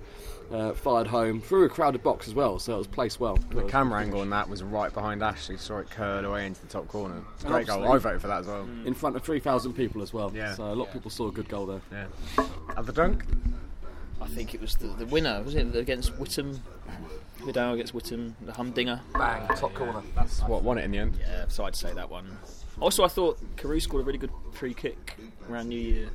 uh, 0.52 0.72
fired 0.74 1.06
home 1.06 1.40
through 1.40 1.64
a 1.64 1.68
crowded 1.68 2.02
box 2.02 2.28
as 2.28 2.34
well. 2.34 2.58
So 2.58 2.74
it 2.74 2.78
was 2.78 2.86
placed 2.86 3.20
well. 3.20 3.36
The 3.50 3.62
camera 3.64 4.00
angle 4.00 4.20
on 4.20 4.30
that 4.30 4.48
was 4.48 4.62
right 4.62 4.92
behind 4.92 5.22
Ashley, 5.22 5.56
saw 5.56 5.78
it 5.78 5.90
curl 5.90 6.24
away 6.24 6.46
into 6.46 6.60
the 6.60 6.68
top 6.68 6.88
corner. 6.88 7.22
It's 7.34 7.44
a 7.44 7.48
great 7.48 7.66
goal. 7.66 7.90
I 7.90 7.98
voted 7.98 8.20
for 8.20 8.28
that 8.28 8.40
as 8.40 8.46
well. 8.46 8.68
in 8.84 8.94
front 8.94 9.16
of 9.16 9.22
3,000 9.22 9.72
people 9.72 10.02
as 10.02 10.12
well. 10.12 10.32
Yeah. 10.34 10.54
So 10.54 10.64
a 10.64 10.74
lot 10.74 10.88
of 10.88 10.92
people 10.92 11.10
saw 11.10 11.28
a 11.28 11.32
good 11.32 11.48
goal 11.48 11.66
there. 11.66 11.80
Yeah. 11.92 12.46
Other 12.76 12.92
dunk? 12.92 13.24
I 14.20 14.26
think 14.26 14.54
it 14.54 14.60
was 14.60 14.76
the, 14.76 14.88
the 14.88 15.06
winner, 15.06 15.42
was 15.42 15.54
it 15.54 15.74
against 15.74 16.18
Witham? 16.18 16.60
Vidal 17.44 17.72
against 17.72 17.94
Witham, 17.94 18.36
the 18.42 18.52
humdinger. 18.52 19.00
Bang, 19.14 19.48
top 19.56 19.72
corner. 19.74 20.02
That's 20.14 20.40
what 20.42 20.62
won 20.62 20.76
it 20.76 20.84
in 20.84 20.90
the 20.90 20.98
end. 20.98 21.18
Yeah, 21.18 21.46
so 21.48 21.64
I'd 21.64 21.74
say 21.74 21.92
that 21.94 22.10
one. 22.10 22.36
Also, 22.80 23.04
I 23.04 23.08
thought 23.08 23.38
Carew 23.56 23.78
scored 23.80 24.02
a 24.02 24.06
really 24.06 24.18
good 24.18 24.30
free 24.52 24.74
kick 24.74 25.16
around 25.50 25.68
New 25.68 25.78
Year, 25.78 26.08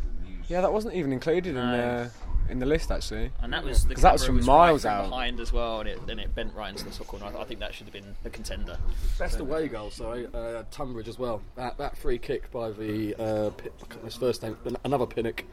Yeah, 0.47 0.61
that 0.61 0.71
wasn't 0.73 0.95
even 0.95 1.11
included 1.13 1.49
in 1.49 1.55
the 1.55 2.11
in 2.47 2.59
the 2.59 2.65
list 2.67 2.91
actually. 2.91 3.31
and 3.41 3.51
that 3.53 3.63
was 3.63 3.87
the 3.87 3.95
'Cause 3.95 4.03
that 4.03 4.13
was 4.13 4.23
camera 4.25 4.39
from 4.41 4.45
miles 4.45 4.85
right 4.85 4.93
out. 4.93 5.09
behind 5.09 5.39
as 5.39 5.51
well, 5.51 5.79
and 5.79 5.89
it 5.89 6.05
then 6.05 6.19
it 6.19 6.33
bent 6.35 6.53
right 6.53 6.69
into 6.69 6.83
the 6.85 6.91
top 6.91 7.07
corner. 7.07 7.25
I, 7.25 7.41
I 7.41 7.43
think 7.43 7.59
that 7.59 7.73
should 7.73 7.85
have 7.87 7.93
been 7.93 8.15
a 8.23 8.29
contender. 8.29 8.77
Best 9.17 9.39
away 9.39 9.67
goal, 9.67 9.89
sorry, 9.89 10.27
uh, 10.33 10.63
Tonbridge 10.69 11.07
as 11.07 11.17
well. 11.17 11.41
That, 11.55 11.77
that 11.79 11.97
free 11.97 12.19
kick 12.19 12.51
by 12.51 12.69
the 12.71 13.15
uh, 13.15 13.49
Pi- 13.49 13.65
I 13.65 13.69
can't 13.69 13.89
remember 13.89 14.05
his 14.05 14.15
first 14.15 14.43
name, 14.43 14.55
another 14.83 15.07
Pinnock. 15.07 15.43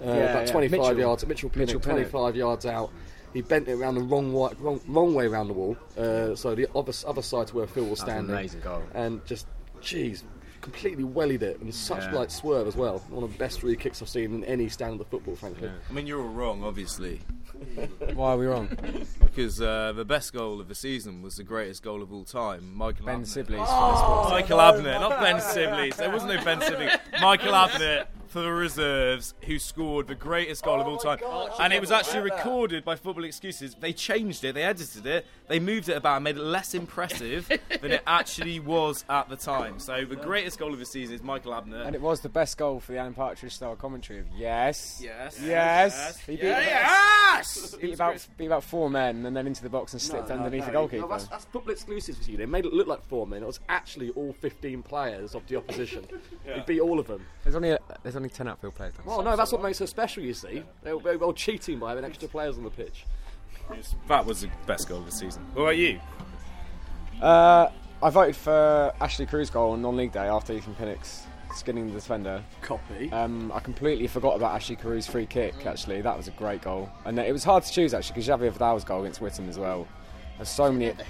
Uh, 0.00 0.04
Yeah, 0.06 0.12
about 0.30 0.46
yeah. 0.46 0.52
25 0.52 0.70
Mitchell. 0.80 0.98
yards, 1.00 1.26
Mitchell 1.26 1.50
Pinnock, 1.50 1.66
Mitchell 1.68 1.80
Pinnock. 1.80 2.10
25 2.10 2.36
yards 2.36 2.66
out. 2.66 2.90
He 3.34 3.42
bent 3.42 3.66
it 3.68 3.72
around 3.72 3.96
the 3.96 4.02
wrong, 4.02 4.32
wa- 4.32 4.52
wrong, 4.60 4.80
wrong 4.86 5.14
way 5.14 5.26
around 5.26 5.48
the 5.48 5.54
wall, 5.54 5.76
uh, 5.98 6.36
so 6.36 6.54
the 6.54 6.68
other, 6.74 6.92
other 7.06 7.22
side 7.22 7.48
to 7.48 7.56
where 7.56 7.66
Phil 7.66 7.84
was 7.84 7.98
That's 7.98 8.10
an 8.10 8.14
standing. 8.26 8.30
amazing 8.36 8.60
goal. 8.60 8.82
And 8.94 9.24
just, 9.26 9.46
jeez, 9.82 10.22
completely 10.60 11.04
wellied 11.04 11.42
it, 11.42 11.60
and 11.60 11.74
such 11.74 12.02
Yeah. 12.04 12.12
like 12.14 12.30
swerve 12.30 12.66
as 12.66 12.76
well. 12.76 12.98
One 13.10 13.24
of 13.24 13.32
the 13.32 13.38
best 13.38 13.60
free 13.60 13.76
kicks 13.76 14.02
I've 14.02 14.08
seen 14.08 14.34
in 14.34 14.44
any 14.44 14.68
stand 14.68 15.00
of 15.00 15.06
football, 15.08 15.36
frankly. 15.36 15.68
I 15.88 15.92
mean, 15.92 16.06
you're 16.06 16.20
all 16.20 16.28
wrong, 16.28 16.64
obviously, 16.64 17.20
Why 18.14 18.32
are 18.32 18.36
we 18.36 18.46
wrong? 18.46 18.68
because 19.20 19.60
uh, 19.60 19.92
the 19.94 20.04
best 20.04 20.32
goal 20.32 20.60
of 20.60 20.68
the 20.68 20.74
season 20.74 21.22
was 21.22 21.36
the 21.36 21.42
greatest 21.44 21.82
goal 21.82 22.02
of 22.02 22.12
all 22.12 22.24
time, 22.24 22.74
Michael 22.74 23.02
Abner. 23.02 23.04
Ben 23.06 23.14
Abner. 23.14 23.26
Sibley's 23.26 23.58
Michael 24.30 24.60
Abner, 24.60 24.92
not 25.00 25.20
Ben 25.20 25.40
Sibley. 25.40 25.90
There 25.92 26.10
was 26.10 26.24
no 26.24 26.42
Ben 26.44 26.60
Sibley. 26.60 26.88
Michael 27.20 27.54
Abner 27.54 28.06
for 28.28 28.40
the 28.40 28.52
reserves, 28.52 29.34
who 29.44 29.58
scored 29.58 30.06
the 30.06 30.14
greatest 30.14 30.64
goal 30.64 30.80
of 30.80 30.86
oh 30.86 30.90
all 30.92 30.98
time, 30.98 31.18
and 31.60 31.72
it 31.72 31.80
was 31.80 31.90
actually 31.90 32.20
recorded 32.20 32.84
by 32.84 32.94
Football 32.96 33.24
Exclusive. 33.24 33.74
They 33.80 33.92
changed 33.92 34.44
it, 34.44 34.54
they 34.54 34.62
edited 34.62 35.06
it, 35.06 35.26
they 35.48 35.58
moved 35.58 35.88
it 35.88 35.96
about, 35.96 36.16
and 36.16 36.24
made 36.24 36.36
it 36.36 36.42
less 36.42 36.74
impressive 36.74 37.48
than 37.80 37.92
it 37.92 38.02
actually 38.06 38.60
was 38.60 39.04
at 39.08 39.28
the 39.28 39.36
time. 39.36 39.78
So 39.78 40.04
the 40.04 40.16
greatest 40.16 40.58
goal 40.58 40.72
of 40.72 40.78
the 40.78 40.86
season 40.86 41.14
is 41.14 41.22
Michael 41.22 41.54
Abner. 41.54 41.82
And 41.82 41.94
it 41.94 42.00
was 42.02 42.20
the 42.20 42.28
best 42.28 42.56
goal 42.58 42.80
for 42.80 42.92
the 42.92 42.98
Alan 42.98 43.14
Partridge 43.14 43.54
style 43.54 43.76
commentary 43.76 44.20
of 44.20 44.26
yes. 44.36 45.00
Yes. 45.02 45.40
Yes. 45.42 46.18
He 46.20 46.36
beat, 46.36 46.44
Yes. 46.44 47.74
beat 47.80 47.94
about 47.94 48.26
beat 48.36 48.46
about 48.46 48.64
four 48.64 48.90
men 48.90 49.24
and 49.26 49.36
then 49.36 49.46
into 49.46 49.62
the 49.62 49.68
box 49.68 49.92
and 49.92 50.02
slipped 50.02 50.30
underneath 50.30 50.66
the 50.66 50.72
goalkeeper. 50.72 51.02
No, 51.02 51.08
that's, 51.08 51.26
that's 51.28 51.44
football 51.46 51.72
exclusive 51.72 52.16
for 52.16 52.30
you. 52.30 52.36
They 52.36 52.46
made 52.46 52.64
it 52.64 52.72
look 52.72 52.86
like 52.86 53.02
four 53.04 53.26
men. 53.26 53.42
It 53.42 53.46
was 53.46 53.60
actually 53.68 54.10
all 54.10 54.32
15 54.32 54.82
players 54.82 55.34
of 55.34 55.46
the 55.46 55.56
opposition. 55.56 56.06
He 56.48 56.60
beat 56.66 56.80
all 56.80 56.98
of 56.98 57.06
them. 57.06 57.26
There's 57.42 57.54
only 57.54 57.70
a, 57.72 57.78
there's 58.02 58.16
only 58.18 58.28
ten 58.28 58.48
outfield 58.48 58.74
players. 58.74 58.94
Well, 59.04 59.22
no, 59.22 59.36
that's 59.36 59.52
what 59.52 59.62
makes 59.62 59.78
her 59.78 59.86
special. 59.86 60.22
You 60.22 60.34
see, 60.34 60.62
they 60.82 60.92
were 60.92 61.00
very 61.00 61.16
well 61.16 61.32
cheating 61.32 61.78
by 61.78 61.90
having 61.90 62.04
extra 62.04 62.28
players 62.28 62.58
on 62.58 62.64
the 62.64 62.70
pitch. 62.70 63.06
That 64.08 64.26
was 64.26 64.42
the 64.42 64.50
best 64.66 64.88
goal 64.88 64.98
of 64.98 65.06
the 65.06 65.12
season. 65.12 65.42
What 65.54 65.62
about 65.62 65.76
you? 65.76 66.00
Uh, 67.20 67.70
I 68.02 68.10
voted 68.10 68.36
for 68.36 68.92
Ashley 69.00 69.26
Carew's 69.26 69.50
goal 69.50 69.72
on 69.72 69.82
non-league 69.82 70.12
day 70.12 70.26
after 70.26 70.52
Ethan 70.52 70.74
Pinnock's 70.74 71.26
skinning 71.54 71.88
the 71.88 71.94
defender. 71.94 72.42
Copy. 72.62 73.10
Um, 73.10 73.50
I 73.52 73.60
completely 73.60 74.06
forgot 74.06 74.36
about 74.36 74.54
Ashley 74.54 74.76
Carew's 74.76 75.06
free 75.06 75.26
kick. 75.26 75.66
Actually, 75.66 76.00
that 76.02 76.16
was 76.16 76.28
a 76.28 76.32
great 76.32 76.62
goal, 76.62 76.88
and 77.04 77.18
it 77.18 77.32
was 77.32 77.44
hard 77.44 77.64
to 77.64 77.72
choose 77.72 77.94
actually 77.94 78.14
because 78.14 78.24
Xavier 78.26 78.50
Vidal's 78.50 78.84
goal 78.84 79.00
against 79.02 79.20
Witham 79.20 79.48
as 79.48 79.58
well. 79.58 79.86
There's 80.36 80.48
so 80.48 80.70
many, 80.70 80.92
there's 80.92 81.08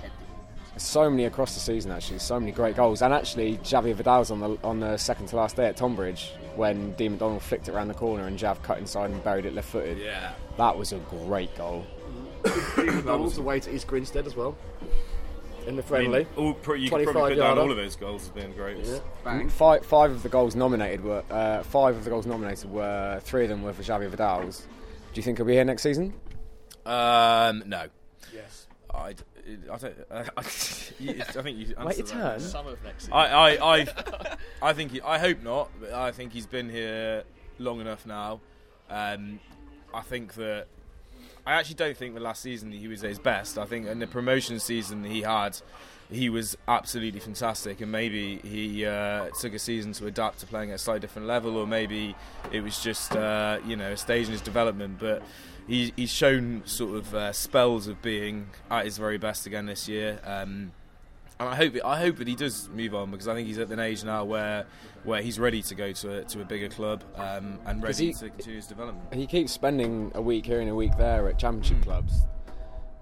so 0.79 1.09
many 1.11 1.25
across 1.25 1.55
the 1.55 1.61
season 1.61 1.91
actually. 1.91 2.19
So 2.19 2.39
many 2.39 2.53
great 2.53 2.77
goals, 2.77 3.03
and 3.03 3.13
actually 3.15 3.59
Xavier 3.65 3.95
Vidal's 3.95 4.31
on 4.31 4.41
the 4.41 4.59
on 4.65 4.81
the 4.81 4.97
second 4.97 5.27
to 5.29 5.37
last 5.37 5.57
day 5.57 5.67
at 5.67 5.77
Tonbridge 5.77 6.33
when 6.57 6.93
Dean 6.95 7.13
McDonald 7.13 7.43
flicked 7.43 7.69
it 7.69 7.73
around 7.73 7.89
the 7.89 7.95
corner 7.95 8.27
and 8.27 8.37
Jav 8.39 8.63
cut 8.63 8.79
inside 8.79 9.11
and 9.11 9.23
buried 9.23 9.47
it 9.47 9.55
left-footed. 9.55 9.99
Yeah. 9.99 10.33
That 10.57 10.77
was 10.77 10.93
a 10.93 10.99
great 10.99 11.55
goal. 11.57 11.87
McDonald's 12.77 13.39
away 13.39 13.61
to 13.61 13.75
East 13.75 13.87
Grinstead 13.87 14.27
as 14.27 14.35
well. 14.37 14.57
In 15.67 15.77
the 15.77 15.83
I 15.83 15.87
friendly. 15.87 16.19
mean, 16.21 16.27
all, 16.37 16.55
pro- 16.55 16.75
you 16.77 16.85
could 16.89 17.05
25 17.05 17.13
probably 17.13 17.31
put 17.35 17.37
down 17.41 17.47
yarder. 17.49 17.61
all 17.61 17.71
of 17.71 17.77
those 17.77 17.95
goals 17.95 18.23
as 18.23 18.29
being 18.31 18.53
great. 18.55 18.79
yeah. 18.85 19.49
Five, 19.49 19.85
five 19.85 20.11
of 20.11 20.23
the 20.23 20.29
goals 20.31 20.57
nominated 20.57 21.05
were 21.05 21.23
uh, 21.31 21.63
five 21.63 21.95
of 21.95 22.05
the 22.05 22.11
goals 22.11 22.25
nominated 22.27 22.71
were 22.71 23.21
three 23.23 23.43
of 23.45 23.51
them 23.51 23.63
were 23.63 23.73
for 23.75 23.83
Xavier 23.83 24.09
Vidal's. 24.09 24.61
Do 25.13 25.19
you 25.19 25.23
think 25.23 25.37
he'll 25.39 25.47
be 25.47 25.53
here 25.53 25.65
next 25.65 25.83
season? 25.83 26.15
Um, 26.87 27.63
no. 27.67 27.87
Yes. 28.33 28.67
I, 28.95 29.15
I 29.73 29.77
don't. 29.77 29.95
Uh, 30.11 30.25
I, 30.37 30.41
you- 30.99 31.15
I 31.21 31.43
think 31.43 31.59
you. 31.59 31.75
Wait 31.83 31.99
your 31.99 32.07
turn. 32.07 32.41
Some 32.41 32.67
of 32.67 32.83
next 32.85 33.05
season. 33.05 33.15
I, 33.15 33.27
I, 33.27 33.49
I, 33.81 33.87
I 34.63 34.73
think. 34.73 34.93
He, 34.93 35.01
I 35.01 35.19
hope 35.19 35.43
not. 35.43 35.71
But 35.81 35.93
I 35.93 36.13
think 36.13 36.33
he's 36.33 36.47
been 36.47 36.69
here 36.69 37.25
long 37.59 37.81
enough 37.81 38.07
now. 38.07 38.41
Um, 38.91 39.41
I 39.95 40.03
think 40.03 40.35
that. 40.35 40.67
I 41.47 41.53
actually 41.55 41.77
don't 41.77 41.97
think 41.97 42.13
the 42.15 42.21
last 42.21 42.43
season 42.43 42.71
he 42.73 42.89
was 42.89 43.03
at 43.03 43.09
his 43.09 43.19
best. 43.19 43.57
I 43.57 43.65
think 43.65 43.87
in 43.87 43.99
the 44.01 44.07
promotion 44.07 44.59
season 44.61 45.03
he 45.03 45.23
had, 45.23 45.59
he 46.11 46.29
was 46.29 46.59
absolutely 46.69 47.21
fantastic, 47.21 47.81
and 47.81 47.91
maybe 47.91 48.37
he 48.45 48.85
uh, 48.85 49.31
took 49.41 49.55
a 49.55 49.59
season 49.59 49.93
to 49.95 50.07
adapt 50.07 50.41
to 50.41 50.47
playing 50.47 50.71
at 50.73 50.75
a 50.75 50.79
slightly 50.79 51.01
different 51.01 51.27
level, 51.27 51.57
or 51.57 51.67
maybe 51.67 52.15
it 52.53 52.61
was 52.61 52.83
just 52.83 53.17
uh, 53.17 53.61
you 53.67 53.77
know 53.77 53.93
a 53.93 53.97
stage 53.97 54.27
in 54.27 54.33
his 54.33 54.43
development. 54.43 54.99
But 54.99 55.23
he, 55.69 55.93
he's 55.97 56.11
shown 56.11 56.63
sort 56.65 56.97
of 56.97 57.15
uh, 57.15 57.33
spells 57.33 57.87
of 57.87 58.03
being 58.03 58.49
at 58.71 58.87
his 58.87 58.99
very 58.99 59.19
best 59.19 59.47
again 59.47 59.67
this 59.67 59.89
year. 59.89 60.19
Um, 60.25 60.73
and 61.41 61.49
I 61.49 61.55
hope 61.55 61.77
it, 61.77 61.83
I 61.85 62.01
hope 62.01 62.17
that 62.17 62.27
he 62.27 62.35
does 62.35 62.69
move 62.71 62.95
on 62.97 63.13
because 63.13 63.29
I 63.29 63.35
think 63.35 63.47
he's 63.47 63.59
at 63.59 63.69
an 63.69 63.79
age 63.79 64.03
now 64.03 64.25
where 64.25 64.67
where 65.05 65.23
he's 65.23 65.39
ready 65.39 65.63
to 65.63 65.75
go 65.77 65.93
to 65.93 66.19
a, 66.19 66.25
to 66.25 66.41
a 66.41 66.45
bigger 66.45 66.69
club 66.69 67.05
um, 67.15 67.61
and 67.67 67.81
ready 67.81 68.07
he- 68.07 68.13
to 68.15 68.29
continue 68.31 68.57
his 68.57 68.67
development. 68.67 69.15
He 69.15 69.27
keeps 69.27 69.53
spending 69.53 70.11
a 70.17 70.21
week 70.21 70.45
here 70.47 70.61
and 70.61 70.69
a 70.69 70.75
week 70.75 70.97
there 70.99 71.29
at 71.29 71.39
championship 71.39 71.83
clubs, 71.83 72.27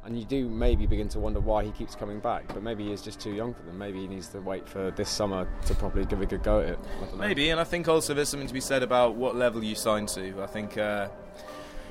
and 0.05 0.19
you 0.19 0.27
do 0.27 0.51
maybe 0.51 0.87
begin 0.87 1.09
to 1.11 1.19
wonder 1.19 1.41
why 1.41 1.65
he 1.65 1.71
keeps 1.71 1.95
coming 1.95 2.21
back. 2.21 2.47
But 2.49 2.63
maybe 2.63 2.87
he's 2.89 3.01
just 3.01 3.21
too 3.21 3.33
young 3.33 3.55
for 3.55 3.63
them. 3.63 3.79
Maybe 3.79 4.01
he 4.01 4.07
needs 4.07 4.29
to 4.29 4.41
wait 4.41 4.69
for 4.69 4.91
this 4.91 5.09
summer 5.09 5.49
to 5.65 5.75
probably 5.75 6.05
give 6.05 6.21
a 6.21 6.27
good 6.27 6.43
go 6.43 6.61
at 6.61 6.69
it. 6.71 6.79
I 6.79 7.01
don't 7.01 7.13
know. 7.13 7.27
Maybe, 7.27 7.49
and 7.49 7.59
I 7.59 7.65
think 7.65 7.89
also 7.89 8.13
there's 8.13 8.29
something 8.29 8.49
to 8.49 8.55
be 8.55 8.61
said 8.61 8.83
about 8.83 9.15
what 9.15 9.35
level 9.35 9.65
you 9.65 9.75
sign 9.75 10.05
to. 10.09 10.43
I 10.43 10.47
think, 10.47 10.77
uh, 10.77 11.09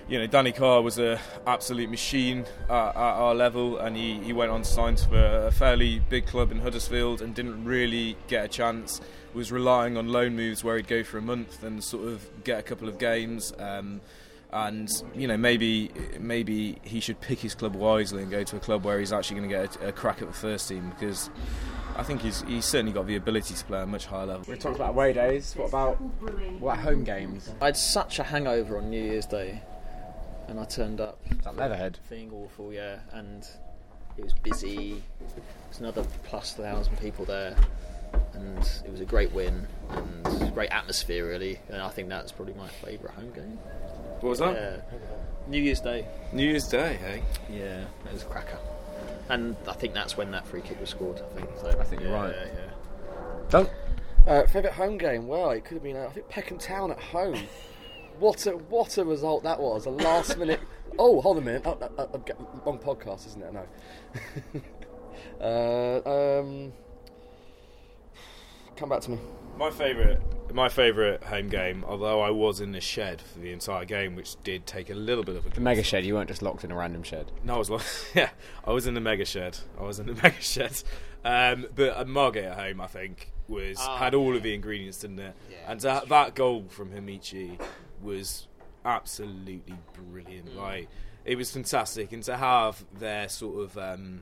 you 0.08 0.20
know, 0.20 0.28
Danny 0.28 0.52
Carr 0.52 0.82
was 0.82 1.00
a 1.00 1.20
absolute 1.48 1.90
machine 1.90 2.46
at, 2.70 2.90
at 2.90 2.96
our 2.96 3.34
level, 3.34 3.78
and 3.80 3.96
he, 3.96 4.20
he 4.20 4.34
went 4.34 4.52
on 4.52 4.62
to 4.62 4.70
sign 4.70 4.98
for 4.98 5.48
a 5.48 5.52
fairly 5.52 6.00
big 6.10 6.28
club 6.28 6.52
in 6.52 6.60
Huddersfield 6.60 7.22
and 7.22 7.34
didn't 7.34 7.64
really 7.66 8.16
get 8.28 8.46
a 8.46 8.48
chance. 8.48 9.02
Was 9.34 9.52
relying 9.52 9.98
on 9.98 10.08
loan 10.08 10.36
moves 10.36 10.64
where 10.64 10.78
he'd 10.78 10.88
go 10.88 11.04
for 11.04 11.18
a 11.18 11.22
month 11.22 11.62
and 11.64 11.84
sort 11.84 12.08
of 12.08 12.44
get 12.46 12.60
a 12.60 12.64
couple 12.64 12.88
of 12.88 12.98
games. 12.98 13.54
Um, 13.60 14.00
and 14.54 14.90
you 15.14 15.28
know 15.28 15.36
maybe 15.36 15.92
maybe 16.18 16.78
he 16.84 17.02
should 17.02 17.20
pick 17.20 17.40
his 17.40 17.54
club 17.54 17.76
wisely 17.76 18.22
and 18.22 18.32
go 18.32 18.44
to 18.44 18.56
a 18.56 18.60
club 18.60 18.86
where 18.86 19.00
he's 19.00 19.12
actually 19.12 19.38
going 19.38 19.50
to 19.50 19.56
get 19.56 19.76
a, 19.82 19.90
a 19.90 19.92
crack 19.92 20.22
at 20.22 20.28
the 20.30 20.34
first 20.34 20.70
team 20.70 20.90
because 20.92 21.30
I 21.98 22.04
think 22.04 22.22
he's 22.22 22.42
he's 22.44 22.64
certainly 22.64 22.94
got 22.94 23.08
the 23.08 23.16
ability 23.16 23.54
to 23.54 23.66
play 23.66 23.80
at 23.80 23.84
a 23.84 23.88
much 23.88 24.06
higher 24.06 24.26
level. 24.26 24.46
We 24.48 24.58
talked 24.58 24.76
about 24.76 24.92
away 24.92 25.12
days. 25.12 25.54
What 25.56 25.70
about 25.70 25.96
what 26.60 26.74
about 26.74 26.84
home 26.84 27.04
games? 27.04 27.52
I 27.62 27.66
had 27.66 27.78
such 27.78 28.20
a 28.20 28.24
hangover 28.24 28.78
on 28.78 28.90
New 28.90 29.04
Year's 29.04 29.26
Day, 29.26 29.62
and 30.48 30.60
I 30.60 30.66
turned 30.66 31.02
up 31.02 31.20
That 31.44 31.56
Leatherhead. 31.56 32.00
feeling 32.10 32.32
awful, 32.34 32.74
yeah, 32.74 33.00
and 33.12 33.46
it 34.18 34.24
was 34.24 34.34
busy. 34.34 35.04
There's 35.66 35.80
another 35.80 36.04
plus 36.24 36.54
thousand 36.54 36.98
people 37.00 37.25
there, 37.25 37.56
and 38.34 38.60
it 38.86 38.90
was 38.92 39.02
a 39.02 39.06
great 39.06 39.32
win 39.32 39.68
and 39.90 40.54
great 40.54 40.70
atmosphere, 40.72 41.28
really. 41.28 41.60
And 41.70 41.82
I 41.82 41.90
think 41.90 42.10
that's 42.10 42.32
probably 42.32 42.54
my 42.54 42.68
favourite 42.68 43.16
home 43.16 43.32
game. 43.32 43.58
What 44.22 44.30
was 44.30 44.40
that? 44.40 44.56
Yeah, 44.56 44.98
New 45.48 45.62
Year's 45.62 45.82
Day. 45.82 46.08
New 46.34 46.46
Year's 46.48 46.68
Day, 46.68 46.94
hey. 46.96 47.22
Yeah, 47.50 47.82
it 48.06 48.14
was 48.14 48.24
a 48.24 48.25
cracker. 48.25 48.58
And 49.30 49.56
I 49.68 49.74
think 49.74 49.94
that's 49.94 50.16
when 50.16 50.32
that 50.32 50.48
free 50.48 50.62
kick 50.62 50.80
was 50.80 50.90
scored. 50.92 51.20
I 51.20 51.36
think. 51.40 51.50
So, 51.60 51.68
I 51.80 51.84
think 51.84 52.02
you're 52.02 52.14
right. 52.14 52.34
Yeah, 52.36 52.46
yeah. 52.46 52.72
Don't. 53.50 53.70
Uh, 54.28 54.46
favourite 54.48 54.75
home 54.75 54.98
game? 54.98 55.28
Well, 55.28 55.52
it 55.52 55.66
could 55.66 55.75
have 55.75 55.84
been, 55.84 55.96
uh, 55.98 56.08
I 56.08 56.12
think, 56.12 56.30
Peckham 56.30 56.58
Town 56.58 56.92
at 56.92 57.00
home. 57.00 57.36
What 58.19 58.45
a 58.48 58.51
what 58.51 58.98
a 58.98 59.05
result 59.05 59.43
that 59.43 59.60
was! 59.60 59.86
A 59.86 59.89
last 59.89 60.38
minute. 60.39 60.60
Oh, 60.98 61.19
hold 61.22 61.38
on 61.38 61.43
a 61.43 61.45
minute. 61.45 61.62
Oh, 61.65 61.77
uh, 61.98 62.01
uh, 62.03 62.17
wrong 62.65 62.79
podcast, 62.79 63.27
isn't 63.27 63.43
it? 63.43 63.53
No. 63.53 63.65
uh, 66.05 66.39
um, 66.39 66.74
come 68.77 68.89
back 68.89 69.01
to 69.01 69.12
me. 69.12 69.19
My 69.57 69.72
favourite, 69.72 70.19
my 70.53 70.69
favourite 70.69 71.24
home 71.24 71.50
game. 71.50 71.84
Although 71.88 72.22
I 72.22 72.29
was 72.29 72.62
in 72.62 72.72
the 72.72 72.81
shed 72.81 73.22
for 73.22 73.39
the 73.39 73.51
entire 73.51 73.86
game, 73.86 74.15
which 74.15 74.41
did 74.43 74.65
take 74.65 74.89
a 74.89 74.93
little 74.93 75.24
bit 75.24 75.36
of 75.36 75.45
a 75.45 75.50
The 75.50 75.62
mega 75.62 75.84
shed. 75.84 76.05
You 76.05 76.13
weren't 76.15 76.29
just 76.29 76.41
locked 76.41 76.63
in 76.63 76.72
a 76.72 76.75
random 76.75 77.03
shed. 77.03 77.31
No, 77.43 77.55
I 77.55 77.57
was 77.57 77.69
like, 77.69 77.81
yeah, 78.13 78.29
I 78.65 78.72
was 78.72 78.88
in 78.88 78.93
the 78.93 79.01
mega 79.01 79.25
shed. 79.25 79.57
I 79.79 79.84
was 79.84 80.00
in 80.00 80.07
the 80.07 80.13
mega 80.13 80.41
shed. 80.41 80.81
Um, 81.24 81.67
but 81.75 81.98
uh, 81.98 82.05
Margate 82.05 82.45
at 82.45 82.60
home, 82.60 82.79
I 82.81 82.88
think, 82.88 83.31
was 83.48 83.79
had 83.79 84.13
all 84.13 84.36
of 84.36 84.43
the 84.43 84.53
ingredients, 84.53 85.00
didn't 85.00 85.19
it? 85.19 85.36
and 85.67 85.79
to, 85.81 85.91
ha- 85.91 86.03
that 86.07 86.36
goal 86.36 86.65
from 86.69 86.91
Hamichi 86.91 87.57
was 88.06 88.48
absolutely 88.86 89.76
brilliant. 89.94 90.56
Like 90.56 90.88
it 91.26 91.38
was 91.38 91.52
fantastic, 91.52 92.12
and 92.14 92.24
to 92.24 92.38
have 92.38 92.86
their 92.98 93.28
sort 93.28 93.64
of, 93.64 93.78
um, 93.78 94.22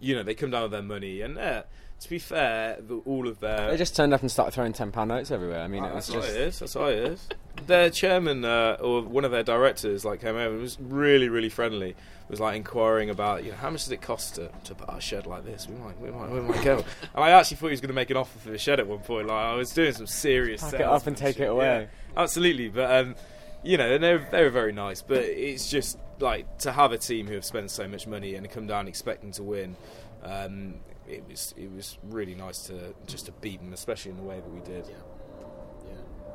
you 0.00 0.14
know, 0.14 0.22
they 0.22 0.34
come 0.34 0.50
down 0.50 0.62
with 0.62 0.72
their 0.72 0.82
money, 0.82 1.20
and 1.20 1.38
uh, 1.38 1.62
to 2.00 2.10
be 2.10 2.18
fair, 2.18 2.78
the, 2.80 2.96
all 3.06 3.26
of 3.28 3.40
their 3.40 3.70
They 3.70 3.76
just 3.76 3.96
turned 3.96 4.12
up 4.12 4.20
and 4.20 4.30
started 4.30 4.52
throwing 4.52 4.72
ten 4.72 4.92
pound 4.92 5.08
notes 5.08 5.30
everywhere. 5.30 5.60
I 5.60 5.68
mean, 5.68 5.84
it 5.84 5.94
was 5.94 6.08
that's 6.08 6.26
just. 6.26 6.36
it 6.36 6.40
is. 6.40 6.58
That's 6.58 6.74
what 6.74 6.92
it 6.92 7.12
is. 7.12 7.28
Their 7.66 7.88
chairman 7.88 8.44
uh, 8.44 8.76
or 8.80 9.02
one 9.02 9.24
of 9.24 9.30
their 9.30 9.42
directors 9.42 10.04
like 10.04 10.20
came 10.20 10.36
over 10.36 10.54
and 10.54 10.60
was 10.60 10.78
really, 10.80 11.28
really 11.28 11.48
friendly. 11.48 11.96
Was 12.28 12.40
like 12.40 12.56
inquiring 12.56 13.08
about 13.08 13.44
you 13.44 13.52
know 13.52 13.56
how 13.56 13.70
much 13.70 13.84
does 13.84 13.92
it 13.92 14.02
cost 14.02 14.34
to, 14.34 14.50
to 14.64 14.74
put 14.74 14.94
a 14.94 15.00
shed 15.00 15.26
like 15.26 15.44
this? 15.44 15.68
We 15.68 15.76
might, 15.76 15.98
we 16.00 16.10
might, 16.10 16.30
we 16.30 16.40
might 16.40 16.64
go. 16.64 16.76
and 17.14 17.24
I 17.24 17.30
actually 17.30 17.58
thought 17.58 17.68
he 17.68 17.72
was 17.72 17.80
going 17.80 17.88
to 17.88 17.94
make 17.94 18.10
an 18.10 18.16
offer 18.16 18.38
for 18.40 18.50
the 18.50 18.58
shed 18.58 18.80
at 18.80 18.86
one 18.86 18.98
point. 18.98 19.28
Like 19.28 19.44
I 19.44 19.54
was 19.54 19.70
doing 19.72 19.92
some 19.92 20.06
serious. 20.06 20.62
Pack 20.62 20.74
it 20.74 20.82
up 20.82 21.06
and 21.06 21.16
take 21.16 21.40
it 21.40 21.44
away. 21.44 21.88
Yeah, 22.05 22.05
absolutely, 22.16 22.68
but 22.68 22.90
um, 22.90 23.14
you 23.62 23.76
know 23.76 23.98
they 23.98 24.14
were, 24.14 24.26
they 24.30 24.42
were 24.42 24.50
very 24.50 24.72
nice. 24.72 25.02
But 25.02 25.24
it's 25.24 25.70
just 25.70 25.98
like 26.20 26.58
to 26.58 26.72
have 26.72 26.92
a 26.92 26.98
team 26.98 27.26
who 27.26 27.34
have 27.34 27.44
spent 27.44 27.70
so 27.70 27.86
much 27.86 28.06
money 28.06 28.34
and 28.34 28.48
come 28.50 28.66
down 28.66 28.88
expecting 28.88 29.32
to 29.32 29.42
win. 29.42 29.76
Um, 30.22 30.74
it 31.08 31.24
was 31.28 31.54
it 31.56 31.70
was 31.70 31.98
really 32.04 32.34
nice 32.34 32.66
to 32.66 32.94
just 33.06 33.26
to 33.26 33.32
beat 33.32 33.60
them, 33.60 33.72
especially 33.72 34.12
in 34.12 34.16
the 34.16 34.22
way 34.22 34.36
that 34.36 34.50
we 34.50 34.60
did. 34.60 34.86
Yeah, 34.88 34.96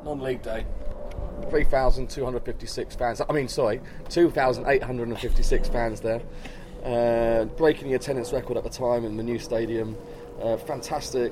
Non-league 0.03 0.41
day. 0.41 0.65
3,256 1.49 2.95
fans. 2.95 3.21
I 3.27 3.33
mean, 3.33 3.47
sorry, 3.47 3.81
2,856 4.09 5.69
fans 5.69 6.01
there. 6.01 6.21
Uh, 6.83 7.45
breaking 7.45 7.89
the 7.89 7.93
attendance 7.93 8.33
record 8.33 8.57
at 8.57 8.63
the 8.63 8.69
time 8.69 9.05
in 9.05 9.17
the 9.17 9.23
new 9.23 9.37
stadium. 9.37 9.95
Uh, 10.41 10.57
fantastic 10.57 11.31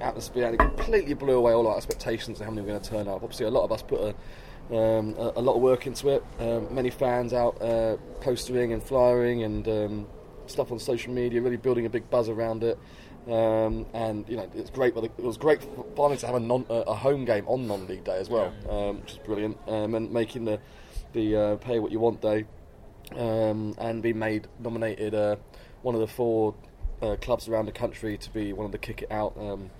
atmosphere, 0.00 0.46
and 0.46 0.54
it 0.54 0.58
completely 0.58 1.14
blew 1.14 1.36
away 1.36 1.52
all 1.52 1.66
our 1.66 1.76
expectations 1.76 2.40
of 2.40 2.46
how 2.46 2.50
many 2.50 2.62
were 2.62 2.68
going 2.68 2.80
to 2.80 2.90
turn 2.90 3.08
up. 3.08 3.22
Obviously, 3.22 3.46
a 3.46 3.50
lot 3.50 3.64
of 3.64 3.72
us 3.72 3.82
put 3.82 4.00
a, 4.00 4.76
um, 4.76 5.14
a, 5.18 5.32
a 5.36 5.42
lot 5.42 5.54
of 5.54 5.62
work 5.62 5.86
into 5.86 6.08
it. 6.08 6.24
Um, 6.38 6.74
many 6.74 6.90
fans 6.90 7.32
out 7.32 7.60
uh, 7.60 7.96
postering 8.20 8.72
and 8.72 8.82
flyering 8.82 9.42
and 9.42 9.68
um, 9.68 10.06
stuff 10.46 10.72
on 10.72 10.78
social 10.78 11.12
media, 11.12 11.40
really 11.40 11.56
building 11.56 11.86
a 11.86 11.90
big 11.90 12.08
buzz 12.10 12.28
around 12.28 12.64
it. 12.64 12.78
Um, 13.28 13.86
and 13.94 14.28
you 14.28 14.36
know 14.36 14.50
it's 14.54 14.70
great. 14.70 14.94
But 14.94 15.04
it 15.04 15.18
was 15.18 15.36
great 15.36 15.60
finally 15.94 16.16
to 16.18 16.26
have 16.26 16.34
a, 16.34 16.40
non, 16.40 16.66
a 16.68 16.74
a 16.74 16.94
home 16.94 17.24
game 17.24 17.46
on 17.46 17.68
non-league 17.68 18.04
day 18.04 18.18
as 18.18 18.28
well, 18.28 18.52
um, 18.68 19.00
which 19.00 19.12
is 19.12 19.18
brilliant. 19.18 19.56
Um, 19.68 19.94
and 19.94 20.10
making 20.10 20.44
the 20.44 20.58
the 21.12 21.36
uh, 21.36 21.56
pay 21.56 21.78
what 21.78 21.92
you 21.92 22.00
want 22.00 22.20
day, 22.20 22.46
um, 23.16 23.74
and 23.78 24.02
being 24.02 24.18
made 24.18 24.48
nominated 24.58 25.14
uh, 25.14 25.36
one 25.82 25.94
of 25.94 26.00
the 26.00 26.06
four 26.08 26.54
uh, 27.02 27.16
clubs 27.16 27.48
around 27.48 27.66
the 27.66 27.72
country 27.72 28.16
to 28.16 28.30
be 28.30 28.52
one 28.52 28.64
of 28.64 28.72
the 28.72 28.78
kick 28.78 29.02
it 29.02 29.10
out 29.12 29.36
um, 29.38 29.70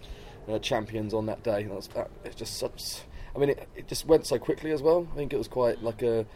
uh, 0.48 0.58
champions 0.58 1.14
on 1.14 1.26
that 1.26 1.42
day. 1.42 1.64
That's 1.64 1.86
that, 1.88 2.10
it's 2.24 2.36
just 2.36 2.58
such. 2.58 3.00
I 3.34 3.38
mean, 3.38 3.50
it, 3.50 3.68
it 3.76 3.88
just 3.88 4.06
went 4.06 4.26
so 4.26 4.38
quickly 4.38 4.72
as 4.72 4.82
well. 4.82 5.06
I 5.12 5.16
think 5.16 5.32
it 5.32 5.38
was 5.38 5.48
quite 5.48 5.82
like 5.82 6.02
a 6.02 6.26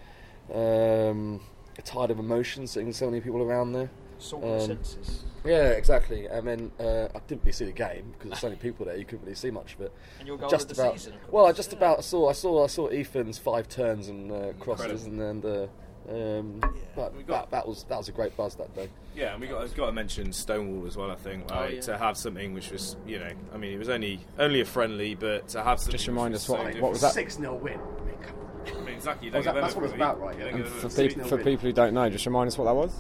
um, 0.55 1.40
a 1.79 1.83
tide 1.83 2.11
of 2.11 2.18
emotions, 2.18 2.70
seeing 2.70 2.92
so 2.92 3.07
many 3.11 3.20
people 3.20 3.42
around 3.42 3.72
there. 3.72 3.90
Sort 4.18 4.44
Um, 4.44 4.61
senses. 4.61 5.25
Yeah, 5.44 5.68
exactly. 5.70 6.29
I 6.29 6.40
mean, 6.40 6.72
uh, 6.81 7.09
I 7.14 7.18
didn't 7.29 7.42
really 7.42 7.53
see 7.53 7.66
the 7.66 7.72
game 7.72 8.12
because 8.12 8.31
there's 8.31 8.40
so 8.40 8.49
many 8.49 8.59
people 8.59 8.87
there. 8.87 8.96
You 8.96 9.05
couldn't 9.05 9.25
really 9.25 9.37
see 9.37 9.51
much 9.51 9.75
of 9.75 9.83
it. 9.83 9.92
And 10.18 10.27
your 10.27 10.38
goal 10.38 10.49
just 10.49 10.70
of 10.70 10.77
the 10.77 10.83
about. 10.83 10.94
season, 10.94 11.12
of 11.14 11.33
well, 11.33 11.46
I 11.46 11.53
just 11.53 11.72
about 11.72 12.03
saw. 12.03 12.29
I 12.29 12.33
saw. 12.33 12.64
I 12.64 12.66
saw 12.66 12.87
Ethan's 12.88 13.38
five 13.38 13.68
turns 13.68 14.09
and 14.09 14.33
uh, 14.33 14.53
crosses, 14.59 15.05
and 15.05 15.20
then 15.20 15.40
the. 15.40 15.68
Um, 16.09 16.61
but 16.95 17.14
We 17.16 17.23
got- 17.25 17.51
that, 17.51 17.57
that 17.59 17.69
was 17.69 17.85
that 17.85 17.99
was 17.99 18.09
a 18.09 18.12
great 18.12 18.37
buzz 18.37 18.55
that 18.57 18.75
day. 18.75 18.88
Yeah, 19.16 19.33
and 19.33 19.40
we 19.40 19.49
got, 19.49 19.62
I've 19.62 19.75
got 19.77 19.87
to 19.87 19.92
mention 19.92 20.33
Stonewall 20.33 20.87
as 20.87 20.97
well. 20.97 21.11
I 21.11 21.16
think 21.16 21.45
Oh, 21.51 21.64
yeah. 21.66 21.81
to 21.81 21.99
have 21.99 22.16
something 22.16 22.53
which 22.55 22.71
was, 22.71 22.97
you 23.07 23.19
know, 23.19 23.31
I 23.53 23.57
mean, 23.57 23.73
it 23.73 23.79
was 23.79 23.88
only 23.88 24.21
only 24.38 24.61
a 24.61 24.64
friendly, 24.64 25.14
but 25.14 25.49
to 25.49 25.62
have 25.62 25.81
something 25.81 25.92
Just 25.92 26.05
which 26.05 26.09
remind 26.09 26.33
was 26.33 26.42
us 26.45 26.49
what- 26.49 26.75
so 26.75 26.81
what 26.81 26.92
was 26.92 27.01
that? 27.01 27.12
Six 27.12 27.37
0 27.38 27.55
win. 27.57 27.75
I 27.75 28.05
mean, 28.05 28.14
come 28.23 28.37
on. 28.38 28.83
I 28.83 28.85
mean, 28.85 28.95
exactly. 28.95 29.27
you 29.27 29.33
that- 29.33 29.45
that's 29.55 29.75
what 29.75 29.85
it's 29.85 29.92
every 29.95 30.05
about, 30.05 30.21
right, 30.21 30.38
yeah. 30.38 30.45
don't 30.51 30.55
And 30.61 30.64
for, 30.66 30.88
them 30.88 30.90
every 30.90 31.09
peop 31.09 31.16
week. 31.19 31.27
for 31.29 31.38
people 31.38 31.66
who 31.66 31.73
don't 31.73 31.95
know, 31.95 32.09
just 32.11 32.27
remind 32.27 32.49
us 32.49 32.59
what 32.59 32.64
that 32.66 32.75
was. 32.77 32.92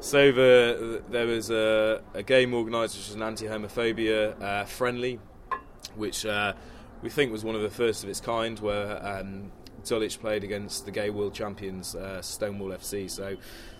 So 0.00 0.32
the, 0.32 1.02
there 1.08 1.26
was 1.26 1.50
a, 1.50 2.02
a 2.12 2.22
game 2.22 2.52
organised, 2.54 2.94
which 2.96 3.06
was 3.08 3.14
an 3.16 3.22
anti-homophobia 3.22 4.40
uh, 4.40 4.64
friendly, 4.66 5.18
which 5.96 6.26
uh, 6.26 6.52
we 7.02 7.08
think 7.10 7.32
was 7.32 7.42
one 7.42 7.54
of 7.56 7.62
the 7.62 7.70
first 7.70 8.04
of 8.04 8.10
its 8.10 8.20
kind, 8.20 8.58
where 8.60 9.04
um, 9.04 9.50
Dulwich 9.84 10.20
played 10.20 10.44
against 10.44 10.84
the 10.84 10.90
gay 10.90 11.10
world 11.10 11.34
champions 11.34 11.94
uh, 11.94 12.22
Stonewall 12.22 12.70
FC. 12.70 13.10
So 13.10 13.36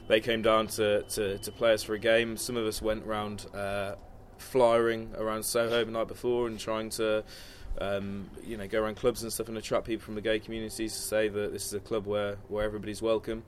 they 0.08 0.20
came 0.20 0.42
down 0.42 0.68
to, 0.68 1.02
to, 1.02 1.38
to 1.38 1.52
play 1.52 1.72
us 1.72 1.82
for 1.82 1.94
a 1.94 1.98
game. 1.98 2.36
Some 2.36 2.56
of 2.56 2.66
us 2.66 2.80
went 2.82 3.04
around 3.06 3.46
uh, 3.54 3.94
flyering 4.38 5.10
around 5.16 5.44
Soho 5.44 5.84
the 5.84 5.90
night 5.90 6.08
before 6.08 6.46
and 6.46 6.58
trying 6.58 6.90
to. 6.90 7.24
Um, 7.76 8.30
you 8.46 8.56
know, 8.56 8.68
go 8.68 8.84
around 8.84 8.94
clubs 8.94 9.24
and 9.24 9.32
stuff 9.32 9.48
and 9.48 9.58
attract 9.58 9.84
people 9.84 10.04
from 10.04 10.14
the 10.14 10.20
gay 10.20 10.38
communities 10.38 10.92
to 10.92 11.00
say 11.00 11.26
that 11.26 11.52
this 11.52 11.66
is 11.66 11.74
a 11.74 11.80
club 11.80 12.06
where, 12.06 12.36
where 12.46 12.64
everybody's 12.64 13.02
welcome 13.02 13.42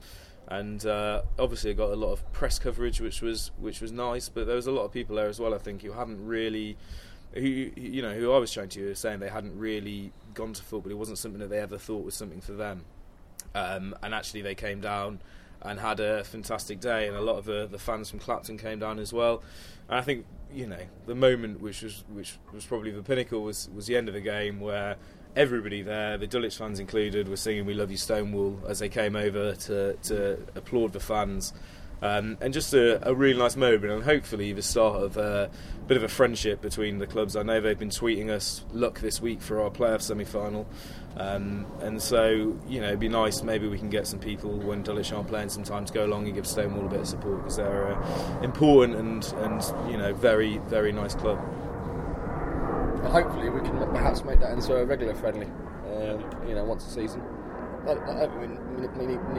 and 0.47 0.85
uh, 0.85 1.21
obviously 1.37 1.71
it 1.71 1.75
got 1.75 1.91
a 1.91 1.95
lot 1.95 2.11
of 2.13 2.31
press 2.31 2.57
coverage, 2.57 3.01
which 3.01 3.21
was 3.21 3.51
which 3.59 3.81
was 3.81 3.91
nice. 3.91 4.29
But 4.29 4.47
there 4.47 4.55
was 4.55 4.67
a 4.67 4.71
lot 4.71 4.83
of 4.83 4.91
people 4.91 5.15
there 5.17 5.27
as 5.27 5.39
well, 5.39 5.53
I 5.53 5.57
think, 5.57 5.81
who 5.81 5.91
hadn't 5.91 6.25
really, 6.25 6.77
who 7.33 7.41
you 7.41 8.01
know, 8.01 8.13
who 8.13 8.31
I 8.31 8.37
was 8.37 8.51
chatting 8.51 8.69
to, 8.71 8.87
were 8.87 8.95
saying 8.95 9.19
they 9.19 9.29
hadn't 9.29 9.57
really 9.57 10.11
gone 10.33 10.53
to 10.53 10.63
football. 10.63 10.91
It 10.91 10.97
wasn't 10.97 11.17
something 11.17 11.39
that 11.39 11.49
they 11.49 11.59
ever 11.59 11.77
thought 11.77 12.05
was 12.05 12.15
something 12.15 12.41
for 12.41 12.53
them. 12.53 12.85
Um, 13.55 13.95
and 14.03 14.13
actually, 14.13 14.41
they 14.41 14.55
came 14.55 14.81
down 14.81 15.19
and 15.61 15.79
had 15.79 15.99
a 15.99 16.23
fantastic 16.23 16.79
day, 16.79 17.07
and 17.07 17.17
a 17.17 17.21
lot 17.21 17.37
of 17.37 17.45
the, 17.45 17.67
the 17.69 17.79
fans 17.79 18.09
from 18.09 18.19
Clapton 18.19 18.57
came 18.57 18.79
down 18.79 18.99
as 18.99 19.11
well. 19.11 19.43
And 19.89 19.97
I 19.97 20.01
think 20.01 20.25
you 20.53 20.67
know 20.67 20.79
the 21.05 21.15
moment 21.15 21.61
which 21.61 21.81
was 21.81 22.03
which 22.09 22.37
was 22.53 22.65
probably 22.65 22.91
the 22.91 23.03
pinnacle 23.03 23.43
was 23.43 23.69
was 23.73 23.87
the 23.87 23.97
end 23.97 24.07
of 24.07 24.13
the 24.13 24.21
game 24.21 24.59
where 24.59 24.95
everybody 25.35 25.81
there, 25.81 26.17
the 26.17 26.27
Dulwich 26.27 26.57
fans 26.57 26.79
included, 26.79 27.27
were 27.27 27.37
singing 27.37 27.65
"We 27.65 27.73
Love 27.73 27.91
You 27.91 27.97
Stonewall" 27.97 28.59
as 28.67 28.79
they 28.79 28.89
came 28.89 29.15
over 29.15 29.55
to 29.55 29.93
to 29.93 30.39
applaud 30.55 30.93
the 30.93 30.99
fans. 30.99 31.53
Um, 32.01 32.37
and 32.41 32.53
just 32.53 32.73
a, 32.73 33.07
a, 33.07 33.13
really 33.13 33.39
nice 33.39 33.55
moment, 33.55 33.91
and 33.91 34.03
hopefully 34.03 34.53
the 34.53 34.61
start 34.61 35.01
of 35.01 35.17
a 35.17 35.49
bit 35.87 35.97
of 35.97 36.03
a 36.03 36.07
friendship 36.07 36.61
between 36.61 36.99
the 36.99 37.07
clubs. 37.07 37.35
I 37.35 37.41
know 37.41 37.59
they've 37.59 37.77
been 37.77 37.89
tweeting 37.89 38.29
us 38.29 38.63
luck 38.71 38.99
this 38.99 39.19
week 39.19 39.41
for 39.41 39.61
our 39.61 39.71
playoff 39.71 40.01
semi 40.01 40.23
final, 40.23 40.67
um, 41.15 41.65
and 41.81 41.99
so 41.99 42.55
you 42.67 42.81
know 42.81 42.89
it'd 42.89 42.99
be 42.99 43.09
nice. 43.09 43.41
Maybe 43.41 43.67
we 43.67 43.79
can 43.79 43.89
get 43.89 44.05
some 44.05 44.19
people 44.19 44.51
when 44.59 44.83
Dulwich 44.83 45.11
aren't 45.11 45.27
playing 45.27 45.49
sometime 45.49 45.85
to 45.85 45.93
go 45.93 46.05
along 46.05 46.25
and 46.25 46.35
give 46.35 46.45
Stonewall 46.45 46.85
a 46.85 46.89
bit 46.89 46.99
of 46.99 47.07
support 47.07 47.37
because 47.39 47.57
they're 47.57 47.87
an 47.87 48.43
important 48.43 48.95
and 48.95 49.33
and 49.37 49.91
you 49.91 49.97
know 49.97 50.13
very 50.13 50.59
very 50.59 50.91
nice 50.91 51.15
club. 51.15 51.39
hopefully, 53.09 53.49
we 53.49 53.61
can 53.61 53.75
perhaps 53.89 54.23
make 54.23 54.39
that 54.41 54.51
into 54.51 54.75
a 54.75 54.85
regular 54.85 55.15
friendly. 55.15 55.47
Um, 55.95 56.23
you 56.47 56.53
know, 56.53 56.63
once 56.63 56.85
a 56.85 56.91
season. 56.91 57.23
I, 57.87 58.23
I, 58.23 58.25
we 58.37 58.47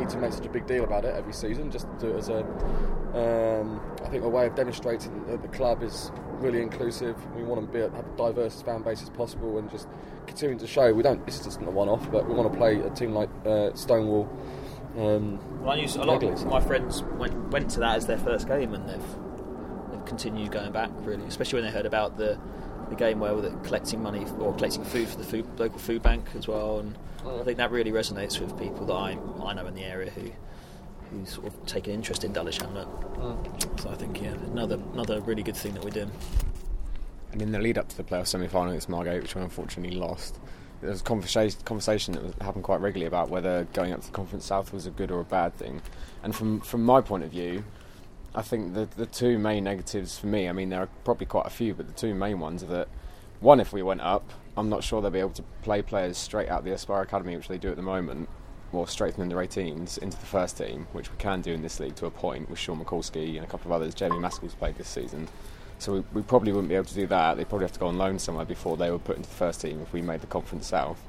need 0.00 0.08
to 0.10 0.18
make 0.18 0.32
such 0.32 0.46
a 0.46 0.48
big 0.48 0.66
deal 0.66 0.84
about 0.84 1.04
it 1.04 1.14
every 1.14 1.32
season. 1.32 1.70
Just 1.70 1.86
to 1.86 2.06
do 2.06 2.14
it 2.14 2.18
as 2.18 2.28
a, 2.28 2.40
um, 2.40 3.80
I 4.04 4.08
think, 4.08 4.24
a 4.24 4.28
way 4.28 4.46
of 4.46 4.54
demonstrating 4.54 5.26
that 5.26 5.42
the 5.42 5.48
club 5.48 5.82
is 5.82 6.10
really 6.32 6.62
inclusive. 6.62 7.16
We 7.36 7.42
want 7.42 7.66
to 7.66 7.72
be 7.72 7.80
have 7.80 7.94
a 7.94 8.16
diverse 8.16 8.62
fan 8.62 8.82
base 8.82 9.02
as 9.02 9.10
possible, 9.10 9.58
and 9.58 9.70
just 9.70 9.88
continuing 10.26 10.58
to 10.58 10.66
show 10.66 10.92
we 10.92 11.02
don't. 11.02 11.24
This 11.26 11.40
is 11.40 11.44
just 11.44 11.60
a 11.60 11.64
one-off, 11.64 12.10
but 12.10 12.28
we 12.28 12.34
want 12.34 12.50
to 12.50 12.58
play 12.58 12.80
a 12.80 12.90
team 12.90 13.12
like 13.12 13.30
uh, 13.44 13.74
Stonewall. 13.74 14.28
Um, 14.96 15.38
well, 15.62 15.72
I 15.72 15.76
use 15.76 15.96
a 15.96 16.02
lot 16.02 16.22
of 16.22 16.46
my 16.46 16.60
friends 16.60 17.02
went 17.02 17.50
went 17.50 17.70
to 17.72 17.80
that 17.80 17.96
as 17.96 18.06
their 18.06 18.18
first 18.18 18.48
game, 18.48 18.74
and 18.74 18.88
they've 18.88 19.16
they've 19.90 20.04
continued 20.06 20.50
going 20.50 20.72
back 20.72 20.90
really, 21.00 21.24
especially 21.24 21.60
when 21.60 21.70
they 21.70 21.76
heard 21.76 21.86
about 21.86 22.16
the 22.16 22.38
the 22.88 22.96
game 22.96 23.20
where 23.20 23.34
they're 23.40 23.50
collecting 23.60 24.02
money 24.02 24.26
or 24.38 24.54
collecting 24.54 24.84
food 24.84 25.08
for 25.08 25.18
the 25.18 25.24
food, 25.24 25.46
local 25.58 25.78
food 25.78 26.02
bank 26.02 26.26
as 26.34 26.48
well, 26.48 26.80
and 26.80 26.96
I 27.26 27.42
think 27.42 27.58
that 27.58 27.70
really 27.70 27.92
resonates 27.92 28.40
with 28.40 28.58
people 28.58 28.86
that 28.86 28.94
I 28.94 29.18
I 29.42 29.52
know 29.54 29.66
in 29.66 29.74
the 29.74 29.84
area 29.84 30.10
who 30.10 30.30
who 31.10 31.24
sort 31.26 31.46
of 31.46 31.66
take 31.66 31.86
an 31.86 31.94
interest 31.94 32.24
in 32.24 32.32
Dulwich 32.32 32.58
Hamlet. 32.58 32.88
Mm. 33.14 33.80
So 33.80 33.90
I 33.90 33.94
think 33.94 34.20
yeah, 34.20 34.34
another 34.52 34.78
another 34.92 35.20
really 35.20 35.42
good 35.42 35.56
thing 35.56 35.74
that 35.74 35.84
we're 35.84 35.90
doing. 35.90 36.10
And 37.32 37.42
in 37.42 37.52
the 37.52 37.58
lead 37.58 37.76
up 37.78 37.88
to 37.88 37.96
the 37.96 38.04
playoff 38.04 38.26
semi-final 38.26 38.70
against 38.70 38.88
Margate, 38.88 39.22
which 39.22 39.34
we 39.34 39.42
unfortunately 39.42 39.96
lost, 39.96 40.38
there 40.80 40.90
was 40.90 41.02
a 41.02 41.04
conversation, 41.04 41.60
conversation 41.64 42.14
that 42.14 42.22
was, 42.22 42.32
happened 42.40 42.64
quite 42.64 42.80
regularly 42.80 43.06
about 43.06 43.28
whether 43.28 43.64
going 43.74 43.92
up 43.92 44.00
to 44.00 44.06
the 44.06 44.12
Conference 44.12 44.46
South 44.46 44.72
was 44.72 44.86
a 44.86 44.90
good 44.90 45.10
or 45.10 45.20
a 45.20 45.24
bad 45.24 45.54
thing. 45.56 45.82
And 46.22 46.34
from 46.34 46.60
from 46.60 46.84
my 46.84 47.00
point 47.00 47.24
of 47.24 47.30
view, 47.30 47.64
I 48.38 48.42
think 48.42 48.74
the 48.74 48.86
the 48.96 49.04
two 49.04 49.36
main 49.36 49.64
negatives 49.64 50.16
for 50.16 50.28
me, 50.28 50.48
I 50.48 50.52
mean 50.52 50.68
there 50.68 50.80
are 50.80 50.88
probably 51.02 51.26
quite 51.26 51.46
a 51.46 51.50
few, 51.50 51.74
but 51.74 51.88
the 51.88 51.92
two 51.92 52.14
main 52.14 52.38
ones 52.38 52.62
are 52.62 52.66
that 52.66 52.88
one, 53.40 53.58
if 53.58 53.72
we 53.72 53.82
went 53.82 54.00
up, 54.00 54.30
I'm 54.56 54.68
not 54.68 54.84
sure 54.84 55.02
they'll 55.02 55.10
be 55.10 55.18
able 55.18 55.30
to 55.30 55.44
play 55.62 55.82
players 55.82 56.16
straight 56.16 56.48
out 56.48 56.60
of 56.60 56.64
the 56.64 56.72
Aspire 56.72 57.02
Academy, 57.02 57.34
which 57.34 57.48
they 57.48 57.58
do 57.58 57.68
at 57.68 57.74
the 57.74 57.82
moment, 57.82 58.28
or 58.70 58.86
straight 58.86 59.16
from 59.16 59.28
the 59.28 59.34
18s 59.34 59.98
into 59.98 60.16
the 60.20 60.26
first 60.26 60.56
team, 60.56 60.86
which 60.92 61.10
we 61.10 61.16
can 61.16 61.40
do 61.40 61.52
in 61.52 61.62
this 61.62 61.80
league 61.80 61.96
to 61.96 62.06
a 62.06 62.12
point 62.12 62.48
with 62.48 62.60
Sean 62.60 62.78
McCallsky 62.78 63.34
and 63.34 63.44
a 63.44 63.48
couple 63.48 63.72
of 63.72 63.80
others. 63.80 63.92
Jamie 63.92 64.20
Maskell's 64.20 64.54
played 64.54 64.76
this 64.76 64.88
season. 64.88 65.26
So 65.80 65.94
we, 65.94 66.04
we, 66.12 66.22
probably 66.22 66.52
wouldn't 66.52 66.68
be 66.68 66.76
able 66.76 66.86
to 66.86 66.94
do 66.94 67.08
that. 67.08 67.36
They'd 67.36 67.48
probably 67.48 67.64
have 67.64 67.72
to 67.72 67.80
go 67.80 67.88
on 67.88 67.98
loan 67.98 68.20
somewhere 68.20 68.44
before 68.44 68.76
they 68.76 68.90
were 68.92 69.00
put 69.00 69.16
into 69.16 69.28
the 69.28 69.34
first 69.34 69.60
team 69.60 69.80
if 69.80 69.92
we 69.92 70.00
made 70.00 70.20
the 70.20 70.28
Conference 70.28 70.68
South. 70.68 71.02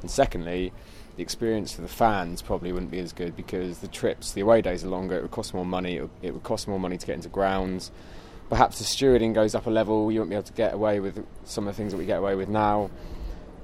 And 0.00 0.10
secondly, 0.10 0.72
the 1.18 1.22
experience 1.22 1.72
for 1.72 1.82
the 1.82 1.88
fans 1.88 2.42
probably 2.42 2.70
wouldn't 2.70 2.92
be 2.92 3.00
as 3.00 3.12
good 3.12 3.34
because 3.34 3.78
the 3.78 3.88
trips, 3.88 4.30
the 4.32 4.40
away 4.40 4.62
days 4.62 4.84
are 4.84 4.88
longer. 4.88 5.18
It 5.18 5.22
would 5.22 5.32
cost 5.32 5.52
more 5.52 5.66
money. 5.66 5.96
It 5.96 6.32
would, 6.32 6.44
cost 6.44 6.68
more 6.68 6.78
money 6.78 6.96
to 6.96 7.04
get 7.04 7.16
into 7.16 7.28
grounds. 7.28 7.90
Perhaps 8.48 8.78
the 8.78 8.84
stewarding 8.84 9.34
goes 9.34 9.56
up 9.56 9.66
a 9.66 9.70
level. 9.70 10.12
You 10.12 10.20
won't 10.20 10.30
be 10.30 10.36
able 10.36 10.44
to 10.44 10.52
get 10.52 10.74
away 10.74 11.00
with 11.00 11.26
some 11.44 11.66
of 11.66 11.74
the 11.74 11.76
things 11.76 11.90
that 11.90 11.98
we 11.98 12.06
get 12.06 12.20
away 12.20 12.36
with 12.36 12.48
now. 12.48 12.88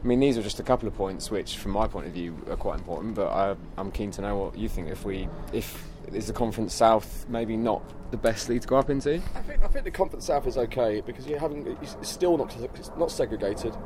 I 0.02 0.06
mean, 0.06 0.18
these 0.18 0.36
are 0.36 0.42
just 0.42 0.58
a 0.58 0.64
couple 0.64 0.88
of 0.88 0.96
points 0.96 1.30
which, 1.30 1.56
from 1.56 1.70
my 1.70 1.86
point 1.86 2.08
of 2.08 2.12
view, 2.12 2.36
are 2.50 2.56
quite 2.56 2.80
important. 2.80 3.14
But 3.14 3.28
I, 3.28 3.54
am 3.78 3.92
keen 3.92 4.10
to 4.10 4.20
know 4.20 4.36
what 4.36 4.58
you 4.58 4.68
think. 4.68 4.88
If 4.88 5.04
we, 5.04 5.28
if 5.52 5.88
is 6.12 6.26
the 6.26 6.32
Conference 6.32 6.74
South 6.74 7.24
maybe 7.28 7.56
not 7.56 7.82
the 8.10 8.16
best 8.16 8.48
league 8.48 8.62
to 8.62 8.68
go 8.68 8.78
up 8.78 8.90
into? 8.90 9.22
I 9.36 9.42
think, 9.42 9.62
I 9.62 9.68
think 9.68 9.84
the 9.84 9.92
Conference 9.92 10.26
South 10.26 10.48
is 10.48 10.58
okay 10.58 11.02
because 11.06 11.24
you're 11.28 11.38
having 11.38 11.78
it's 11.80 11.96
still 12.02 12.36
not 12.36 12.52
not 12.98 13.12
segregated. 13.12 13.76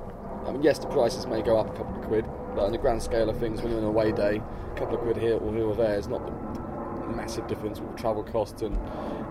I 0.46 0.52
mean, 0.52 0.62
yes, 0.62 0.78
the 0.78 0.86
prices 0.86 1.26
may 1.26 1.42
go 1.42 1.58
up 1.58 1.68
a 1.68 1.76
couple 1.76 1.94
of 2.00 2.06
quid, 2.06 2.24
but 2.58 2.64
on 2.64 2.72
the 2.72 2.78
grand 2.78 3.00
scale 3.00 3.30
of 3.30 3.38
things, 3.38 3.62
when 3.62 3.70
you're 3.70 3.80
on 3.80 3.86
a 3.86 3.88
away 3.88 4.10
day, 4.10 4.42
a 4.72 4.74
couple 4.76 4.96
of 4.96 5.00
quid 5.02 5.16
here 5.16 5.36
or 5.36 5.54
here 5.54 5.64
or 5.64 5.76
there 5.76 5.96
is 5.96 6.08
not 6.08 6.26
the 6.26 7.06
massive 7.06 7.46
difference 7.46 7.78
with 7.78 7.96
travel 7.96 8.24
costs 8.24 8.62
and 8.62 8.76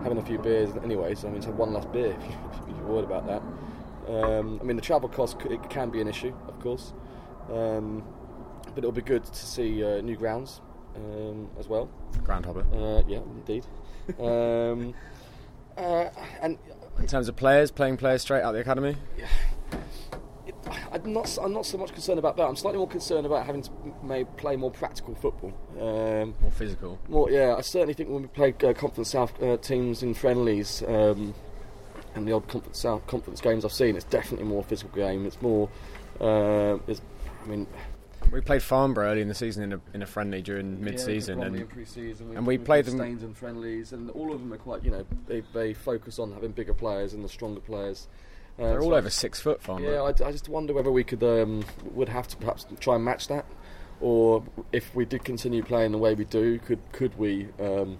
having 0.02 0.18
a 0.18 0.22
few 0.22 0.40
beers. 0.40 0.70
Anyway, 0.82 1.14
so 1.14 1.28
I 1.28 1.32
mean, 1.32 1.42
to 1.42 1.48
have 1.48 1.58
one 1.58 1.74
last 1.74 1.92
beer 1.92 2.16
if 2.22 2.70
you're 2.70 2.88
worried 2.88 3.04
about 3.04 3.28
that. 3.28 3.42
Um, 4.10 4.60
I 4.62 4.64
mean, 4.64 4.78
the 4.78 4.82
travel 4.82 5.10
cost 5.10 5.42
it 5.42 5.70
can 5.70 5.90
be 5.90 6.00
an 6.00 6.08
issue, 6.08 6.34
of 6.48 6.58
course, 6.62 6.94
um, 7.52 8.02
but 8.74 8.78
it'll 8.78 8.94
be 8.94 9.02
good 9.02 9.26
to 9.26 9.46
see 9.46 9.84
uh, 9.84 10.00
new 10.00 10.16
grounds 10.16 10.62
um, 10.96 11.50
as 11.60 11.68
well. 11.68 11.90
Groundhopper. 12.24 12.66
Uh, 12.74 13.04
yeah, 13.08 13.20
indeed. 13.20 13.66
Um, 14.22 14.94
uh, 15.76 16.10
and 16.42 16.58
in 16.98 17.08
terms 17.08 17.28
of 17.28 17.36
players, 17.36 17.72
playing 17.72 17.98
players 17.98 18.22
straight 18.22 18.42
out 18.42 18.52
of 18.52 18.54
the 18.54 18.62
academy. 18.62 18.96
Yeah. 19.18 19.28
I'm 20.92 21.14
not. 21.14 21.38
I'm 21.42 21.54
not 21.54 21.66
so 21.66 21.78
much 21.78 21.94
concerned 21.94 22.20
about 22.20 22.38
that. 22.38 22.44
I'm 22.48 22.56
slightly 22.56 22.78
more 22.78 22.88
concerned 22.88 23.26
about 23.26 23.46
having 23.46 23.62
to 23.64 23.72
may 24.04 24.24
play 24.24 24.56
more 24.56 24.72
practical 24.72 25.16
football, 25.16 25.54
um, 25.80 26.36
more 26.42 26.52
physical. 26.52 27.00
More, 27.08 27.30
yeah. 27.30 27.56
I 27.58 27.62
certainly 27.62 27.94
think 27.94 28.10
when 28.10 28.24
we 28.24 28.28
play 28.28 28.54
uh, 28.64 28.74
Conference 28.74 29.12
South 29.12 29.42
uh, 29.42 29.58
teams 29.58 30.04
in 30.04 30.14
friendlies, 30.14 30.84
um, 30.88 31.34
and 32.16 32.28
the 32.28 32.32
odd 32.34 32.48
conference 32.48 32.80
South 32.80 33.06
conference 33.08 33.42
games 33.42 33.66
I've 33.66 33.74
seen, 33.74 33.96
it's 33.96 34.06
definitely 34.06 34.48
more 34.48 34.64
physical 34.64 34.96
game. 34.96 35.26
It's 35.26 35.42
more. 35.42 35.70
Uh, 36.20 36.80
it's, 36.88 37.02
I 37.44 37.48
mean. 37.48 37.68
We 38.32 38.42
played 38.42 38.62
Farnborough 38.62 39.12
early 39.12 39.22
in 39.22 39.30
the 39.30 39.36
season 39.36 39.64
in 39.64 39.74
a, 39.74 39.82
in 39.94 40.02
a 40.02 40.06
friendly 40.06 40.42
during 40.42 40.84
mid-season, 40.84 41.40
yeah, 41.40 41.46
and, 41.46 41.70
pre-season. 41.70 42.36
and 42.36 42.46
we 42.46 42.58
played 42.58 42.84
them 42.84 42.98
Staines 42.98 43.24
and 43.24 43.38
friendlies, 43.38 43.94
and 43.94 44.10
all 44.10 44.34
of 44.34 44.42
them 44.42 44.52
are 44.52 44.58
quite. 44.58 44.84
You 44.84 44.92
know, 44.92 45.06
they, 45.28 45.44
they 45.54 45.74
focus 45.74 46.20
on 46.20 46.34
having 46.34 46.52
bigger 46.52 46.74
players 46.74 47.14
and 47.14 47.24
the 47.24 47.30
stronger 47.30 47.62
players. 47.62 48.10
Uh, 48.60 48.70
They're 48.70 48.82
all 48.82 48.94
over 48.94 49.10
six 49.10 49.40
foot, 49.40 49.62
Farnborough. 49.62 49.94
Yeah, 49.94 50.02
I, 50.02 50.30
I, 50.30 50.32
just 50.32 50.50
wonder 50.50 50.74
whether 50.74 50.92
we 50.92 51.04
could 51.04 51.24
um, 51.24 51.64
would 51.94 52.10
have 52.10 52.28
to 52.30 52.38
perhaps 52.38 52.66
try 52.80 52.96
and 52.96 53.06
match 53.06 53.28
that, 53.28 53.46
or 54.02 54.44
if 54.72 54.96
we 54.96 55.06
did 55.06 55.24
continue 55.24 55.62
playing 55.62 55.92
the 55.92 55.98
way 55.98 56.16
we 56.16 56.26
do, 56.26 56.60
could 56.60 56.80
could 56.92 57.18
we? 57.18 57.50
Um, 57.60 58.00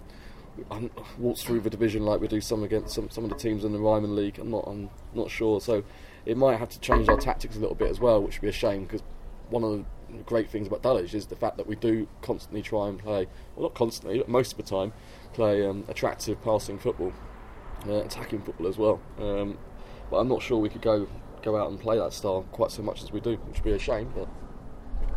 waltz 1.18 1.44
through 1.44 1.60
the 1.60 1.70
division 1.70 2.04
like 2.04 2.20
we 2.20 2.26
do 2.26 2.40
some 2.40 2.64
against 2.64 2.94
some, 2.94 3.08
some 3.10 3.22
of 3.22 3.30
the 3.30 3.36
teams 3.36 3.64
in 3.64 3.72
the 3.72 3.78
Ryman 3.78 4.16
League. 4.16 4.38
I'm 4.38 4.50
not 4.50 4.64
I'm 4.66 4.90
not 5.14 5.30
sure. 5.30 5.60
So 5.60 5.84
it 6.26 6.36
might 6.36 6.58
have 6.58 6.68
to 6.70 6.80
change 6.80 7.08
our 7.08 7.16
tactics 7.16 7.56
a 7.56 7.60
little 7.60 7.74
bit 7.74 7.90
as 7.90 8.00
well, 8.00 8.22
which 8.22 8.36
would 8.36 8.42
be 8.42 8.48
a 8.48 8.52
shame 8.52 8.82
because 8.82 9.02
one 9.50 9.64
of 9.64 9.70
the 10.10 10.22
great 10.24 10.50
things 10.50 10.66
about 10.66 10.82
Dulwich 10.82 11.14
is 11.14 11.26
the 11.26 11.36
fact 11.36 11.56
that 11.56 11.66
we 11.66 11.76
do 11.76 12.08
constantly 12.22 12.62
try 12.62 12.88
and 12.88 12.98
play, 12.98 13.26
well 13.56 13.64
not 13.64 13.74
constantly, 13.74 14.18
but 14.18 14.28
most 14.28 14.52
of 14.52 14.58
the 14.58 14.64
time, 14.64 14.92
play 15.32 15.66
um, 15.66 15.84
attractive 15.88 16.42
passing 16.42 16.78
football, 16.78 17.12
uh, 17.86 18.04
attacking 18.04 18.42
football 18.42 18.66
as 18.66 18.78
well. 18.78 19.00
Um, 19.18 19.58
but 20.10 20.18
I'm 20.18 20.28
not 20.28 20.42
sure 20.42 20.58
we 20.58 20.68
could 20.68 20.82
go 20.82 21.08
go 21.42 21.56
out 21.56 21.70
and 21.70 21.78
play 21.78 21.98
that 21.98 22.12
style 22.12 22.44
quite 22.52 22.70
so 22.70 22.82
much 22.82 23.02
as 23.02 23.12
we 23.12 23.20
do, 23.20 23.36
which 23.36 23.58
would 23.58 23.64
be 23.64 23.72
a 23.72 23.78
shame. 23.78 24.12
But 24.14 24.28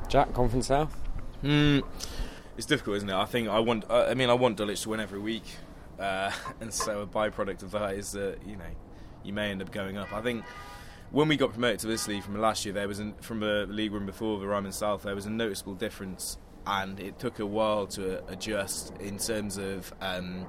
Jack, 0.10 0.34
Conference 0.34 0.67
South. 0.67 0.93
Hmm 1.41 1.80
it's 2.58 2.65
difficult, 2.65 2.97
isn't 2.97 3.10
it? 3.10 3.15
I 3.15 3.25
think 3.25 3.49
I 3.49 3.60
want. 3.60 3.86
I 3.89 4.13
mean, 4.13 4.30
I 4.30 4.34
want 4.34 4.58
Dulwich 4.58 4.82
to 4.82 4.89
win 4.89 4.99
every 4.99 5.19
week, 5.19 5.43
uh, 5.99 6.32
and 6.62 6.73
so 6.73 7.01
a 7.01 7.08
byproduct 7.08 7.63
of 7.63 7.71
that 7.71 7.95
is 7.95 8.12
that 8.12 8.38
you 8.45 8.56
know 8.56 8.69
you 9.23 9.34
may 9.34 9.49
end 9.49 9.62
up 9.62 9.71
going 9.71 9.97
up. 9.97 10.13
I 10.13 10.21
think 10.21 10.43
when 11.12 11.27
we 11.27 11.38
got 11.38 11.51
promoted 11.51 11.80
to 11.80 11.88
this 11.88 12.08
league 12.08 12.23
from 12.23 12.39
last 12.39 12.65
year, 12.65 12.73
there 12.73 12.88
was 12.88 12.99
an, 12.99 13.15
from 13.21 13.39
the 13.39 13.65
league 13.67 13.91
room 13.91 14.06
before 14.06 14.39
the 14.39 14.47
Ryman 14.47 14.71
South, 14.71 15.04
there 15.04 15.15
was 15.15 15.25
a 15.25 15.30
noticeable 15.30 15.73
difference, 15.73 16.38
and 16.67 16.99
it 16.99 17.19
took 17.19 17.39
a 17.39 17.45
while 17.45 17.88
to 17.88 18.23
adjust 18.27 18.93
in 18.99 19.17
terms 19.17 19.58
of 19.58 19.93
um, 19.99 20.45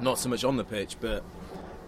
not 0.00 0.18
so 0.18 0.28
much 0.28 0.44
on 0.44 0.56
the 0.56 0.64
pitch, 0.64 0.96
but 1.00 1.24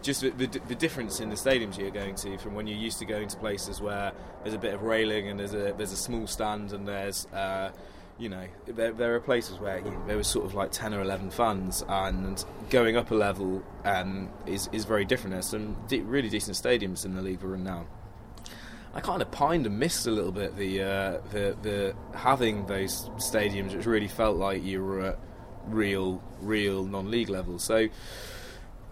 just 0.05 0.21
the, 0.21 0.31
the, 0.31 0.47
the, 0.47 0.75
difference 0.75 1.19
in 1.19 1.31
the 1.31 1.35
stadiums 1.35 1.79
you're 1.79 1.91
going 1.91 2.15
to 2.15 2.37
from 2.39 2.55
when 2.55 2.67
you're 2.67 2.79
used 2.79 2.99
to 2.99 3.05
going 3.07 3.27
to 3.27 3.37
places 3.39 3.81
where 3.81 4.13
there's 4.43 4.55
a 4.55 4.59
bit 4.59 4.75
of 4.75 4.83
railing 4.83 5.29
and 5.29 5.41
there's 5.41 5.55
a 5.55 5.75
there's 5.77 5.93
a 5.93 5.97
small 5.97 6.27
stand 6.27 6.73
and 6.73 6.87
there's 6.87 7.27
uh, 7.33 7.71
you 8.19 8.29
know, 8.29 8.47
there, 8.67 8.93
there 8.93 9.15
are 9.17 9.21
places 9.21 9.59
where 9.59 9.79
you 9.79 9.91
know, 9.91 10.07
there 10.07 10.17
was 10.17 10.29
sort 10.29 10.45
of 10.45 10.55
like 10.55 10.71
10 10.71 10.95
or 10.95 11.01
11 11.01 11.31
fans, 11.31 11.85
and 11.89 12.45
going 12.71 12.97
up 12.97 13.11
a 13.11 13.15
level 13.15 13.63
um, 13.85 14.31
is, 14.47 14.69
is 14.73 14.85
very 14.85 15.05
different. 15.05 15.33
There's 15.33 15.49
some 15.49 15.77
de- 15.89 16.01
really 16.01 16.29
decent 16.29 16.57
stadiums 16.57 17.05
in 17.05 17.15
the 17.15 17.23
league 17.23 17.43
we're 17.43 17.55
in 17.55 17.65
now. 17.65 17.87
I 18.95 19.01
kind 19.01 19.21
of 19.21 19.33
pined 19.33 19.67
and 19.67 19.81
missed 19.81 20.07
a 20.07 20.13
little 20.13 20.31
bit 20.31 20.57
the, 20.57 20.83
uh, 20.83 21.21
the, 21.33 21.57
the 21.63 21.97
having 22.17 22.67
those 22.67 23.09
stadiums, 23.17 23.75
which 23.75 23.87
really 23.87 24.07
felt 24.07 24.37
like 24.37 24.63
you 24.63 24.85
were 24.85 25.01
at 25.01 25.19
real, 25.67 26.23
real 26.41 26.85
non 26.85 27.11
league 27.11 27.29
level. 27.29 27.59
So 27.59 27.89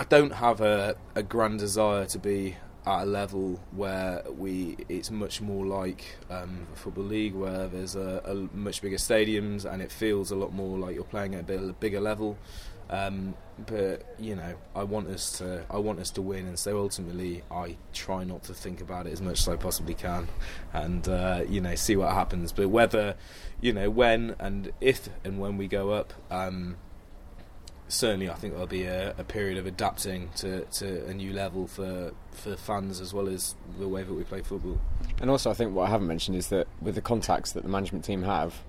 I 0.03 0.05
don't 0.07 0.33
have 0.33 0.61
a, 0.61 0.97
a 1.15 1.23
grand 1.23 1.61
desire 1.61 2.07
to 2.07 2.19
be 2.19 2.57
at 2.85 3.05
a 3.05 3.07
level 3.07 3.61
where 3.71 4.25
we 4.37 4.77
it's 4.89 5.13
much 5.13 5.41
more 5.41 5.65
like 5.65 6.17
um, 6.29 6.67
a 6.73 6.77
football 6.77 7.05
league 7.05 7.35
where 7.35 7.69
there's 7.69 7.95
a, 7.95 8.21
a, 8.25 8.35
much 8.57 8.83
bigger 8.83 8.97
stadiums 8.97 9.65
and 9.65 9.81
it 9.81 9.93
feels 9.93 10.33
a 10.33 10.35
lot 10.35 10.53
more 10.53 10.77
like 10.77 10.97
you're 10.97 11.05
playing 11.05 11.37
at 11.37 11.43
a 11.43 11.45
bit 11.45 11.63
a 11.63 11.73
bigger 11.75 12.01
level. 12.01 12.37
Um, 12.91 13.37
but 13.65 14.17
you 14.19 14.35
know, 14.35 14.57
I 14.75 14.83
want 14.83 15.07
us 15.07 15.39
to 15.39 15.65
I 15.71 15.79
want 15.79 16.01
us 16.01 16.11
to 16.11 16.23
win, 16.23 16.49
and 16.49 16.59
so 16.59 16.79
ultimately 16.79 17.45
I 17.49 17.77
try 17.93 18.25
not 18.25 18.43
to 18.45 18.55
think 18.55 18.81
about 18.81 19.07
it 19.07 19.13
as 19.13 19.23
much 19.23 19.39
as 19.39 19.49
I 19.49 19.55
possibly 19.55 19.95
can, 19.95 20.27
and 20.73 21.09
uh, 21.09 21.45
you 21.49 21.61
know 21.61 21.77
see 21.77 21.95
what 21.95 22.13
happens. 22.13 22.51
But 22.51 22.71
whether 22.71 23.15
you 23.61 23.73
know 23.73 23.89
when 23.89 24.35
and 24.41 24.73
if 24.81 25.09
and 25.23 25.39
when 25.39 25.59
we 25.59 25.69
go 25.69 25.91
up. 25.91 26.13
Um, 26.29 26.77
certainly 27.93 28.31
I 28.31 28.35
think 28.35 28.53
there'll 28.55 28.67
be 28.67 28.85
a, 28.85 29.15
a 29.19 29.25
period 29.25 29.59
of 29.59 29.67
adapting 29.67 30.31
to, 30.37 30.65
to 30.65 31.07
a 31.07 31.15
new 31.15 31.33
level 31.33 31.67
for 31.67 32.13
for 32.33 32.57
fans 32.57 33.01
as 33.01 33.13
well 33.13 33.29
as 33.29 33.55
the 33.79 33.87
way 33.89 34.03
that 34.03 34.13
we 34.13 34.25
play 34.25 34.41
football. 34.43 34.81
And 35.21 35.31
also, 35.31 35.51
I 35.51 35.55
think 35.55 35.75
what 35.75 35.87
I 35.89 35.91
haven't 35.91 36.07
mentioned 36.09 36.37
is 36.37 36.49
that 36.49 36.67
with 36.81 36.95
the 36.95 37.01
contacts 37.03 37.53
that 37.53 37.63
the 37.63 37.69
management 37.69 38.05
team 38.05 38.23
have, 38.23 38.63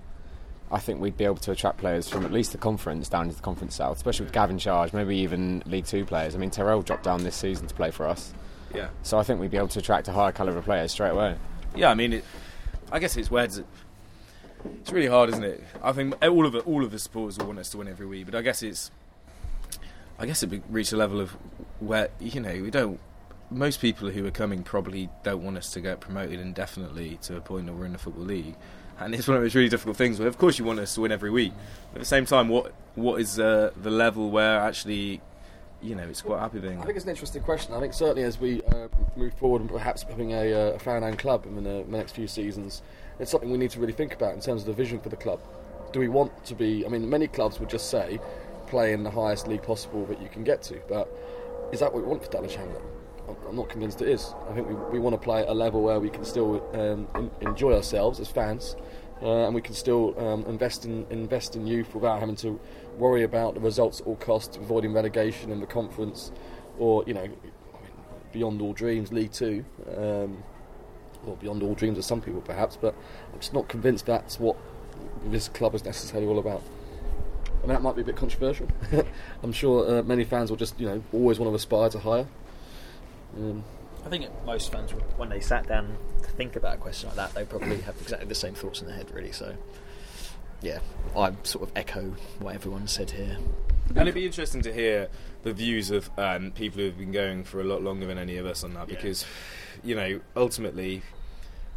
I 0.70 0.78
think 0.78 1.00
we'd 1.00 1.16
be 1.16 1.24
able 1.24 1.36
to 1.36 1.50
attract 1.52 1.78
players 1.78 2.08
from 2.08 2.24
at 2.24 2.32
least 2.32 2.52
the 2.52 2.58
conference 2.58 3.08
down 3.08 3.28
to 3.28 3.34
the 3.34 3.42
conference 3.42 3.74
south, 3.76 3.96
especially 3.96 4.24
with 4.24 4.34
Gavin 4.34 4.58
Charge, 4.58 4.92
maybe 4.92 5.16
even 5.18 5.62
League 5.66 5.86
Two 5.86 6.04
players. 6.04 6.34
I 6.34 6.38
mean, 6.38 6.50
Terrell 6.50 6.82
dropped 6.82 7.04
down 7.04 7.24
this 7.24 7.36
season 7.36 7.66
to 7.66 7.74
play 7.74 7.90
for 7.90 8.06
us, 8.06 8.32
Yeah, 8.74 8.88
so 9.02 9.18
I 9.18 9.22
think 9.22 9.40
we'd 9.40 9.50
be 9.50 9.56
able 9.56 9.68
to 9.68 9.78
attract 9.78 10.08
a 10.08 10.12
higher 10.12 10.32
calibre 10.32 10.58
of 10.58 10.64
players 10.64 10.92
straight 10.92 11.10
away. 11.10 11.36
yeah. 11.74 11.90
I 11.90 11.94
mean, 11.94 12.12
it, 12.14 12.24
I 12.92 12.98
guess 12.98 13.16
it's 13.16 13.30
weird. 13.30 13.56
It, 13.56 13.64
It's 14.80 14.92
really 14.92 15.08
hard, 15.08 15.28
isn't 15.30 15.44
it? 15.44 15.62
I 15.82 15.92
think 15.92 16.14
all 16.24 16.46
of 16.46 16.52
the, 16.52 16.60
all 16.60 16.84
of 16.84 16.90
the 16.90 16.98
supporters 16.98 17.38
will 17.38 17.46
want 17.46 17.58
us 17.58 17.70
to 17.70 17.78
win 17.78 17.88
every 17.88 18.06
week, 18.06 18.26
but 18.26 18.34
I 18.34 18.42
guess 18.42 18.62
it's. 18.62 18.90
I 20.18 20.26
guess 20.26 20.42
it 20.42 20.62
reached 20.70 20.92
a 20.92 20.96
level 20.96 21.20
of 21.20 21.36
where 21.80 22.08
you 22.20 22.40
know 22.40 22.52
we 22.62 22.70
don't. 22.70 23.00
Most 23.50 23.80
people 23.80 24.10
who 24.10 24.26
are 24.26 24.30
coming 24.30 24.62
probably 24.62 25.10
don't 25.22 25.42
want 25.42 25.58
us 25.58 25.72
to 25.74 25.80
get 25.80 26.00
promoted 26.00 26.40
indefinitely 26.40 27.18
to 27.22 27.36
a 27.36 27.40
point 27.40 27.66
where 27.66 27.74
we're 27.74 27.84
in 27.86 27.92
the 27.92 27.98
football 27.98 28.24
league, 28.24 28.56
and 28.98 29.14
it's 29.14 29.28
one 29.28 29.36
of 29.36 29.42
those 29.42 29.54
really 29.54 29.68
difficult 29.68 29.96
things. 29.96 30.18
Where 30.18 30.28
of 30.28 30.38
course 30.38 30.58
you 30.58 30.64
want 30.64 30.80
us 30.80 30.94
to 30.94 31.02
win 31.02 31.12
every 31.12 31.30
week, 31.30 31.52
but 31.92 31.98
at 31.98 32.02
the 32.02 32.08
same 32.08 32.26
time, 32.26 32.48
what 32.48 32.72
what 32.94 33.20
is 33.20 33.38
uh, 33.38 33.70
the 33.80 33.90
level 33.90 34.30
where 34.30 34.60
actually, 34.60 35.20
you 35.82 35.94
know, 35.94 36.04
it's 36.04 36.22
quite 36.22 36.40
happy 36.40 36.60
being. 36.60 36.80
I 36.80 36.84
think 36.84 36.96
it's 36.96 37.04
an 37.04 37.10
interesting 37.10 37.42
question. 37.42 37.74
I 37.74 37.80
think 37.80 37.92
certainly 37.92 38.22
as 38.22 38.38
we 38.38 38.62
uh, 38.62 38.88
move 39.16 39.34
forward 39.34 39.62
and 39.62 39.70
perhaps 39.70 40.04
becoming 40.04 40.32
a, 40.32 40.52
uh, 40.52 40.74
a 40.74 40.78
fan-owned 40.78 41.18
club 41.18 41.44
in 41.46 41.64
the, 41.64 41.70
in 41.80 41.90
the 41.90 41.98
next 41.98 42.12
few 42.12 42.28
seasons, 42.28 42.82
it's 43.18 43.30
something 43.30 43.50
we 43.50 43.58
need 43.58 43.70
to 43.70 43.80
really 43.80 43.92
think 43.92 44.14
about 44.14 44.34
in 44.34 44.40
terms 44.40 44.62
of 44.62 44.66
the 44.68 44.72
vision 44.72 45.00
for 45.00 45.08
the 45.08 45.16
club. 45.16 45.40
Do 45.92 46.00
we 46.00 46.08
want 46.08 46.44
to 46.46 46.54
be? 46.54 46.84
I 46.86 46.88
mean, 46.88 47.08
many 47.08 47.26
clubs 47.26 47.60
would 47.60 47.68
just 47.68 47.90
say 47.90 48.18
play 48.74 48.92
in 48.92 49.04
the 49.04 49.10
highest 49.10 49.46
league 49.46 49.62
possible 49.62 50.04
that 50.06 50.20
you 50.20 50.28
can 50.28 50.42
get 50.42 50.60
to, 50.60 50.80
but 50.88 51.06
is 51.70 51.78
that 51.78 51.94
what 51.94 52.02
we 52.02 52.08
want 52.08 52.24
for 52.24 52.28
Dulwich 52.28 52.56
Hamlet? 52.56 52.82
I'm- 53.28 53.54
not 53.54 53.68
convinced 53.68 54.02
it 54.02 54.08
is. 54.08 54.34
I 54.50 54.52
think 54.52 54.66
we, 54.66 54.74
we 54.94 54.98
want 54.98 55.14
to 55.14 55.24
play 55.24 55.42
at 55.42 55.48
a 55.48 55.54
level 55.54 55.80
where 55.80 56.00
we 56.00 56.10
can 56.10 56.24
still 56.24 56.50
um, 56.74 57.06
en- 57.14 57.30
enjoy 57.48 57.72
ourselves 57.72 58.18
as 58.18 58.26
fans, 58.28 58.74
uh, 59.22 59.46
and 59.46 59.54
we 59.54 59.60
can 59.60 59.74
still 59.74 60.18
um, 60.18 60.44
invest 60.46 60.84
in 60.84 61.06
invest 61.08 61.54
in 61.54 61.68
youth 61.68 61.94
without 61.94 62.18
having 62.18 62.34
to 62.34 62.58
worry 62.98 63.22
about 63.22 63.54
the 63.54 63.60
results 63.60 64.00
at 64.00 64.08
all 64.08 64.16
costs, 64.16 64.56
avoiding 64.56 64.92
relegation 64.92 65.52
in 65.52 65.60
the 65.60 65.66
conference, 65.66 66.32
or 66.76 67.04
you 67.06 67.14
know, 67.14 67.22
I 67.22 67.28
mean, 67.28 67.52
beyond 68.32 68.60
all 68.60 68.72
dreams, 68.72 69.12
League 69.12 69.30
Two, 69.32 69.64
um, 69.96 70.42
or 71.28 71.36
beyond 71.36 71.62
all 71.62 71.74
dreams 71.74 71.96
of 71.96 72.04
some 72.04 72.20
people 72.20 72.40
perhaps. 72.40 72.76
But 72.76 72.92
I'm 73.32 73.38
just 73.38 73.54
not 73.54 73.68
convinced 73.68 74.04
that's 74.06 74.40
what 74.40 74.56
this 75.26 75.48
club 75.48 75.76
is 75.76 75.84
necessarily 75.84 76.26
all 76.26 76.40
about. 76.40 76.62
I 77.64 77.66
mean, 77.66 77.74
that 77.76 77.82
might 77.82 77.96
be 77.96 78.02
a 78.02 78.04
bit 78.04 78.16
controversial. 78.16 78.68
I'm 79.42 79.52
sure 79.52 79.98
uh, 79.98 80.02
many 80.02 80.24
fans 80.24 80.50
will 80.50 80.58
just, 80.58 80.78
you 80.78 80.86
know, 80.86 81.02
always 81.14 81.38
want 81.38 81.50
to 81.50 81.54
aspire 81.56 81.88
to 81.88 81.98
higher. 81.98 82.26
Um, 83.38 83.64
I 84.04 84.10
think 84.10 84.26
most 84.44 84.70
fans, 84.70 84.90
when 85.16 85.30
they 85.30 85.40
sat 85.40 85.66
down 85.66 85.96
to 86.22 86.28
think 86.32 86.56
about 86.56 86.74
a 86.74 86.76
question 86.76 87.08
like 87.08 87.16
that, 87.16 87.32
they 87.34 87.46
probably 87.46 87.80
have 87.80 87.96
exactly 88.02 88.28
the 88.28 88.34
same 88.34 88.52
thoughts 88.54 88.82
in 88.82 88.86
their 88.86 88.96
head, 88.96 89.10
really. 89.14 89.32
So, 89.32 89.54
yeah, 90.60 90.80
I 91.16 91.32
sort 91.44 91.66
of 91.66 91.74
echo 91.74 92.14
what 92.38 92.54
everyone 92.54 92.86
said 92.86 93.12
here. 93.12 93.38
And 93.88 94.00
it'd 94.00 94.14
be 94.14 94.26
interesting 94.26 94.60
to 94.60 94.72
hear 94.72 95.08
the 95.42 95.54
views 95.54 95.90
of 95.90 96.10
um, 96.18 96.50
people 96.50 96.80
who've 96.82 96.98
been 96.98 97.12
going 97.12 97.44
for 97.44 97.62
a 97.62 97.64
lot 97.64 97.82
longer 97.82 98.04
than 98.06 98.18
any 98.18 98.36
of 98.36 98.44
us 98.44 98.62
on 98.62 98.74
that, 98.74 98.90
Yeah. 98.90 98.94
because, 98.96 99.24
you 99.82 99.94
know, 99.94 100.20
ultimately, 100.36 101.00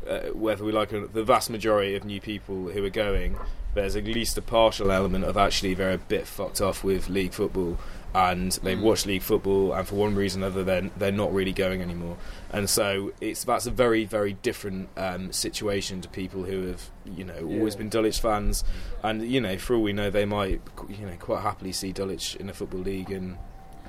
uh, 0.07 0.19
whether 0.33 0.63
we 0.63 0.71
like 0.71 0.91
it, 0.93 1.13
the 1.13 1.23
vast 1.23 1.49
majority 1.49 1.95
of 1.95 2.03
new 2.03 2.19
people 2.21 2.69
who 2.69 2.83
are 2.83 2.89
going, 2.89 3.37
there's 3.73 3.95
at 3.95 4.05
least 4.05 4.37
a 4.37 4.41
partial 4.41 4.91
element 4.91 5.23
of 5.25 5.37
actually 5.37 5.73
they're 5.73 5.91
a 5.93 5.97
bit 5.97 6.25
fucked 6.27 6.61
off 6.61 6.83
with 6.83 7.09
league 7.09 7.33
football, 7.33 7.77
and 8.13 8.53
they've 8.63 8.79
watched 8.81 9.05
league 9.05 9.21
football, 9.21 9.73
and 9.73 9.87
for 9.87 9.95
one 9.95 10.15
reason 10.15 10.43
or 10.43 10.47
other, 10.47 10.63
they're 10.63 10.89
they're 10.97 11.11
not 11.11 11.31
really 11.33 11.51
going 11.53 11.81
anymore, 11.81 12.17
and 12.51 12.69
so 12.69 13.11
it's 13.21 13.43
that's 13.43 13.67
a 13.67 13.71
very 13.71 14.05
very 14.05 14.33
different 14.33 14.89
um, 14.97 15.31
situation 15.31 16.01
to 16.01 16.09
people 16.09 16.43
who 16.43 16.67
have 16.67 16.89
you 17.05 17.23
know 17.23 17.37
always 17.43 17.73
Yeah. 17.75 17.79
been 17.79 17.89
Dulwich 17.89 18.19
fans, 18.19 18.63
and 19.03 19.21
you 19.29 19.39
know 19.41 19.57
for 19.57 19.75
all 19.75 19.83
we 19.83 19.93
know 19.93 20.09
they 20.09 20.25
might 20.25 20.61
you 20.89 21.05
know 21.05 21.15
quite 21.19 21.41
happily 21.41 21.71
see 21.71 21.91
Dulwich 21.91 22.35
in 22.37 22.47
the 22.47 22.53
football 22.53 22.79
league 22.81 23.11
in 23.11 23.37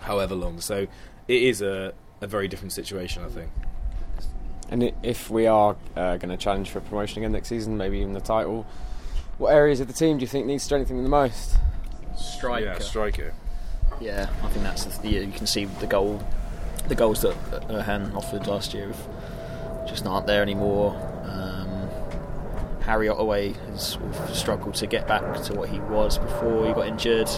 however 0.00 0.34
long. 0.34 0.60
So 0.60 0.86
it 1.28 1.42
is 1.42 1.62
a 1.62 1.94
a 2.20 2.26
very 2.26 2.48
different 2.48 2.72
situation, 2.72 3.24
I 3.24 3.28
think. 3.28 3.48
And 4.70 4.92
if 5.02 5.30
we 5.30 5.46
are 5.46 5.76
uh, 5.96 6.16
going 6.18 6.28
to 6.28 6.36
challenge 6.36 6.70
for 6.70 6.80
promotion 6.80 7.22
again 7.22 7.32
next 7.32 7.48
season, 7.48 7.76
maybe 7.76 7.98
even 7.98 8.12
the 8.12 8.20
title, 8.20 8.66
what 9.38 9.54
areas 9.54 9.80
of 9.80 9.86
the 9.86 9.92
team 9.92 10.18
do 10.18 10.22
you 10.22 10.26
think 10.26 10.46
needs 10.46 10.62
strengthening 10.62 11.02
the 11.02 11.08
most? 11.08 11.56
Striker. 12.16 12.64
Yeah, 12.64 12.78
striker. 12.78 13.32
Yeah, 14.00 14.28
I 14.42 14.48
think 14.48 14.64
that's 14.64 14.84
the, 14.84 15.02
the 15.02 15.08
you 15.08 15.32
can 15.32 15.46
see 15.46 15.64
the 15.64 15.86
goal, 15.86 16.22
the 16.88 16.94
goals 16.94 17.22
that 17.22 17.34
Erhun 17.68 18.14
offered 18.14 18.46
last 18.46 18.74
year 18.74 18.92
just 19.86 20.06
aren't 20.06 20.26
there 20.26 20.42
anymore. 20.42 20.94
Um, 21.24 21.88
Harry 22.82 23.08
Ottaway 23.08 23.52
has 23.70 23.98
struggled 24.32 24.74
to 24.76 24.86
get 24.86 25.08
back 25.08 25.42
to 25.44 25.54
what 25.54 25.68
he 25.68 25.80
was 25.80 26.18
before 26.18 26.66
he 26.66 26.72
got 26.72 26.86
injured, 26.86 27.28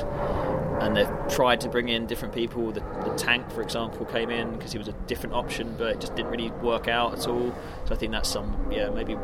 and 0.81 0.97
they've 0.97 1.11
tried 1.29 1.61
to 1.63 1.69
bring 1.69 1.89
in 1.89 2.07
different 2.07 2.35
people. 2.35 2.73
The, 2.73 2.81
the 3.05 3.15
tank, 3.17 3.51
for 3.51 3.63
example, 3.63 4.07
came 4.07 4.31
in 4.31 4.53
because 4.53 4.73
he 4.73 4.79
was 4.79 4.89
a 4.89 4.93
different 5.07 5.35
option, 5.35 5.75
but 5.79 5.89
it 5.89 6.01
just 6.01 6.15
didn't 6.17 6.31
really 6.31 6.51
work 6.51 6.89
out 6.89 7.13
at 7.13 7.29
all. 7.29 7.55
So 7.87 7.95
I 7.95 7.99
think 7.99 8.13
that's 8.13 8.29
some 8.29 8.71
yeah 8.73 8.89
maybe 8.91 9.17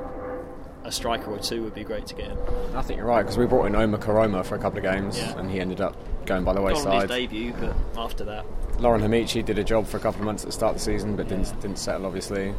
a 0.85 0.93
striker 0.93 1.31
or 1.33 1.39
two 1.39 1.63
would 1.65 1.75
be 1.75 1.83
great 1.83 2.07
to 2.07 2.15
get 2.15 2.31
in. 2.31 2.39
I 2.77 2.83
think 2.83 2.99
you're 2.99 3.07
right 3.09 3.23
because 3.23 3.37
we 3.37 3.47
brought 3.47 3.65
in 3.67 3.75
Omar 3.75 3.99
Karoma 3.99 4.45
for 4.45 4.55
a 4.55 4.59
couple 4.59 4.79
of 4.79 4.85
games 4.85 5.19
Yeah. 5.19 5.37
and 5.39 5.51
he 5.51 5.59
ended 5.61 5.81
up 5.81 5.97
going 6.27 6.45
by 6.45 6.53
the 6.53 6.61
Got 6.61 6.71
on 6.71 6.77
his 6.77 6.85
wayside. 6.87 7.09
debut, 7.09 7.53
but 7.59 7.75
after 7.97 8.23
that, 8.25 8.45
Lauren 8.81 9.01
Hamichi 9.01 9.45
did 9.45 9.59
a 9.59 9.65
job 9.65 9.87
for 9.87 9.97
a 9.97 10.01
couple 10.01 10.21
of 10.21 10.27
months 10.27 10.45
at 10.45 10.47
the 10.47 10.53
start 10.53 10.73
of 10.77 10.79
the 10.79 10.85
season 10.85 11.17
but 11.17 11.27
didn't 11.29 11.53
didn't 11.61 11.79
settle 11.79 12.07
obviously. 12.07 12.55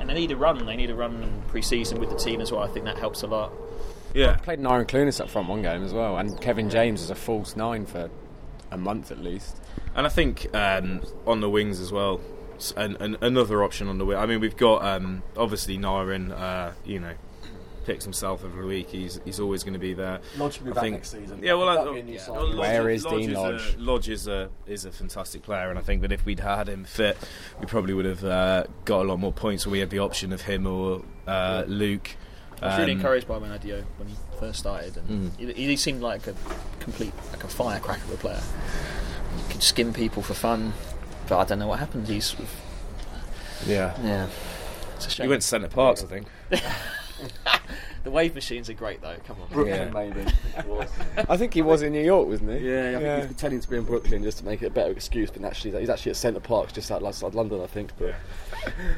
and 0.00 0.08
they 0.10 0.14
need 0.14 0.32
a 0.32 0.36
run. 0.36 0.64
They 0.66 0.74
need 0.74 0.90
a 0.90 0.94
run 0.96 1.22
in 1.22 1.42
pre-season 1.48 2.00
with 2.00 2.10
the 2.10 2.16
team 2.16 2.40
as 2.40 2.50
well. 2.50 2.62
I 2.62 2.66
think 2.68 2.84
that 2.86 2.98
helps 2.98 3.22
a 3.22 3.28
lot. 3.28 3.52
Yeah, 4.14 4.34
Played 4.36 4.58
Nyren 4.58 4.86
Clunis 4.88 5.20
up 5.20 5.30
front 5.30 5.48
one 5.48 5.62
game 5.62 5.84
as 5.84 5.94
well 5.94 6.16
and 6.18 6.38
Kevin 6.40 6.68
James 6.68 7.00
as 7.02 7.10
a 7.10 7.14
false 7.14 7.54
nine 7.56 7.86
for 7.86 8.10
a 8.72 8.76
month 8.78 9.10
at 9.12 9.18
least. 9.18 9.60
and 9.94 10.06
I 10.06 10.08
think 10.08 10.52
um, 10.54 11.00
on 11.26 11.40
the 11.40 11.48
wings 11.50 11.78
as 11.80 11.92
well. 11.92 12.20
And, 12.76 12.96
and 13.00 13.16
another 13.22 13.64
option 13.64 13.88
on 13.88 13.98
the 13.98 14.04
wing. 14.06 14.16
I 14.18 14.24
mean, 14.26 14.38
we've 14.38 14.56
got 14.56 14.84
um, 14.84 15.24
obviously 15.36 15.78
Nyren. 15.78 16.30
Uh, 16.30 16.70
you 16.84 17.00
know, 17.00 17.12
picks 17.86 18.04
himself 18.04 18.44
every 18.44 18.64
week. 18.64 18.88
He's 18.88 19.20
he's 19.24 19.40
always 19.40 19.64
going 19.64 19.72
to 19.72 19.80
be 19.80 19.94
there. 19.94 20.20
Lodge 20.38 20.58
will 20.60 20.66
be 20.66 20.70
I 20.70 20.74
back 20.74 20.82
think- 20.84 20.94
next 20.96 21.10
season. 21.10 21.40
Yeah, 21.42 21.54
well, 21.54 21.68
I, 21.68 22.00
be 22.00 22.12
yeah, 22.12 22.20
sign. 22.20 22.36
Lodge- 22.36 22.56
Where 22.58 22.88
is 22.88 23.04
Lodge 23.04 23.16
Dean 23.16 23.34
a- 23.34 23.40
Lodge? 23.40 23.76
Lodge 23.78 24.08
is 24.08 24.28
a 24.28 24.48
is 24.68 24.84
a 24.84 24.92
fantastic 24.92 25.42
player, 25.42 25.70
and 25.70 25.78
I 25.78 25.82
think 25.82 26.02
that 26.02 26.12
if 26.12 26.24
we'd 26.24 26.38
had 26.38 26.68
him 26.68 26.84
fit, 26.84 27.16
we 27.58 27.66
probably 27.66 27.94
would 27.94 28.04
have 28.04 28.24
uh, 28.24 28.64
got 28.84 29.00
a 29.00 29.08
lot 29.08 29.18
more 29.18 29.32
points. 29.32 29.66
When 29.66 29.72
we 29.72 29.80
had 29.80 29.90
the 29.90 29.98
option 29.98 30.32
of 30.32 30.42
him 30.42 30.64
or 30.66 31.02
uh, 31.26 31.64
Luke. 31.66 32.10
I 32.62 32.66
was 32.68 32.78
really 32.78 32.92
Um, 32.92 32.98
encouraged 32.98 33.26
by 33.28 33.38
Manadio 33.38 33.82
when 33.98 34.08
he 34.08 34.14
first 34.38 34.60
started, 34.60 34.96
and 34.96 35.32
Mm. 35.32 35.54
he, 35.56 35.66
he 35.66 35.76
seemed 35.76 36.00
like 36.00 36.26
a 36.26 36.34
complete, 36.80 37.12
like 37.32 37.42
a 37.44 37.48
firecracker 37.48 38.04
of 38.04 38.12
a 38.12 38.16
player. 38.16 38.42
He 39.36 39.52
could 39.52 39.62
skim 39.62 39.92
people 39.92 40.22
for 40.22 40.34
fun, 40.34 40.72
but 41.28 41.38
I 41.38 41.44
don't 41.44 41.58
know 41.58 41.66
what 41.66 41.78
happened. 41.80 42.06
He's, 42.08 42.26
sort 42.26 42.40
of- 42.44 42.54
Yeah. 43.66 43.94
yeah, 44.02 44.26
it's 44.96 45.06
a 45.06 45.10
shame. 45.10 45.24
He 45.26 45.28
went 45.30 45.42
to 45.42 45.48
Center 45.48 45.68
Parcs, 45.68 46.02
I 46.04 46.06
think. 46.06 46.26
the 48.04 48.10
wave 48.10 48.34
machines 48.34 48.68
are 48.68 48.74
great 48.74 49.00
though. 49.00 49.16
Come 49.26 49.36
on, 49.42 49.48
Brooklyn, 49.48 49.76
Yeah. 49.76 49.90
maybe. 49.90 50.24
I 51.28 51.36
think 51.36 51.54
he 51.54 51.62
was 51.62 51.82
in 51.82 51.92
New 51.92 52.02
York, 52.04 52.28
wasn't 52.28 52.50
he? 52.58 52.68
Yeah, 52.68 52.96
I 52.96 53.00
think 53.00 53.16
he's 53.18 53.26
pretending 53.26 53.60
to 53.60 53.70
be 53.70 53.76
in 53.76 53.84
Brooklyn 53.84 54.22
just 54.22 54.38
to 54.38 54.44
make 54.44 54.62
it 54.62 54.66
a 54.66 54.70
better 54.70 54.90
excuse, 54.90 55.30
but 55.30 55.44
actually 55.44 55.78
he's 55.80 55.88
actually 55.90 56.10
at 56.10 56.16
Centre 56.16 56.40
Park, 56.40 56.72
just 56.72 56.90
outside 56.90 57.34
London, 57.34 57.60
I 57.62 57.66
think. 57.66 57.90
But 57.98 58.14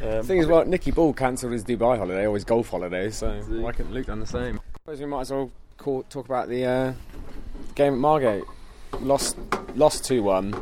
um, 0.03 0.09
The 0.19 0.23
thing 0.25 0.39
is, 0.39 0.47
well, 0.47 0.65
Nicky 0.65 0.91
Ball 0.91 1.13
cancelled 1.13 1.53
his 1.53 1.65
Dubai 1.65 1.99
holiday 1.99 2.27
or 2.27 2.35
his 2.35 2.45
golf 2.45 2.69
holiday, 2.71 3.11
so 3.11 3.33
he? 3.43 3.59
why 3.59 3.73
couldn't 3.73 3.93
Luke 3.93 4.07
done 4.07 4.21
the 4.21 4.27
same? 4.27 4.59
I 4.59 4.79
suppose 4.85 5.01
we 5.01 5.07
might 5.07 5.21
as 5.23 5.31
well 5.31 5.51
call, 5.77 6.03
talk 6.05 6.27
about 6.27 6.49
the 6.49 6.65
uh, 6.65 6.93
game 7.75 7.95
at 7.95 7.99
Margate. 7.99 8.45
Lost, 9.01 9.37
lost 9.75 10.05
two 10.05 10.23
one. 10.23 10.55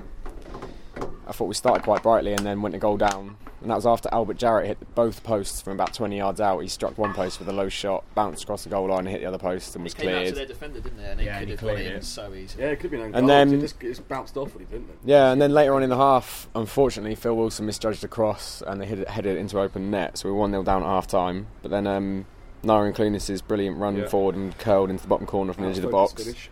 I 1.33 1.35
thought 1.35 1.47
we 1.47 1.55
started 1.55 1.83
quite 1.83 2.03
brightly 2.03 2.35
and 2.35 2.45
then 2.45 2.61
went 2.61 2.75
a 2.75 2.79
goal 2.79 2.99
down, 2.99 3.39
and 3.63 3.71
that 3.71 3.75
was 3.77 3.87
after 3.87 4.11
Albert 4.13 4.37
Jarrett 4.37 4.67
hit 4.67 4.95
both 4.95 5.23
posts 5.25 5.63
from 5.63 5.73
about 5.73 5.95
20 5.95 6.19
yards 6.19 6.43
out. 6.43 6.59
He 6.61 6.69
struck 6.69 6.99
one 6.99 7.15
post 7.15 7.39
with 7.39 7.49
a 7.49 7.55
low 7.55 7.71
shot, 7.71 8.05
bounced 8.15 8.43
across 8.43 8.65
the 8.65 8.69
goal 8.69 8.89
line, 8.89 8.99
and 9.01 9.09
hit 9.09 9.23
the 9.23 9.27
other 9.29 9.39
post, 9.39 9.75
and 9.75 9.83
was 9.83 9.95
came 9.95 10.11
out 10.11 10.13
to 10.13 10.19
cleared. 10.21 10.35
their 10.37 10.45
defender, 10.47 10.81
didn't 10.81 10.99
they? 10.99 11.05
And 11.05 11.19
they 11.21 11.25
Yeah, 11.25 11.39
could 11.39 11.49
and 11.49 11.51
have 11.53 11.61
got 11.61 11.67
cleared 11.75 11.87
in 11.87 11.93
it. 11.97 12.05
so 12.05 12.35
easy. 12.35 12.61
yeah, 12.61 12.67
it 12.67 12.81
could 12.81 12.91
be 12.91 13.01
an 13.01 13.15
And 13.15 13.27
then- 13.27 13.55
it 13.55 13.61
just, 13.63 13.83
it 13.83 13.89
just 13.89 14.07
bounced 14.09 14.37
off 14.37 14.55
when 14.55 14.67
he 14.67 14.71
didn't 14.71 14.91
it? 14.91 14.99
Yeah, 15.07 15.33
and 15.33 15.41
then 15.41 15.55
later 15.55 15.75
on 15.75 15.83
in 15.83 15.89
the 15.89 15.97
half, 15.97 16.49
unfortunately, 16.55 17.15
Phil 17.15 17.35
Wilson 17.35 17.65
misjudged 17.65 18.05
a 18.05 18.09
cross 18.09 18.63
and 18.67 18.79
they 18.79 18.85
hit 18.85 18.99
it, 18.99 19.09
headed 19.09 19.39
it 19.39 19.41
into 19.41 19.59
open 19.59 19.91
net, 19.91 20.19
so 20.19 20.29
we 20.29 20.33
were 20.35 20.39
1 20.41 20.51
0 20.51 20.63
down 20.65 20.83
at 20.83 20.87
half 20.87 21.07
time. 21.07 21.47
But 21.63 21.71
then 21.71 21.87
um, 21.87 22.27
Nyren 22.63 22.95
Clunis's 22.95 23.41
brilliant 23.41 23.79
run 23.79 23.97
Yeah. 23.97 24.07
forward 24.09 24.35
and 24.35 24.57
curled 24.59 24.91
into 24.91 25.05
the 25.05 25.09
bottom 25.09 25.27
corner 25.27 25.55
from 25.55 25.65
the 25.65 25.71
edge 25.71 25.79
of 25.79 25.83
the 25.85 25.89
box. 25.89 26.13
Scottish. 26.23 26.51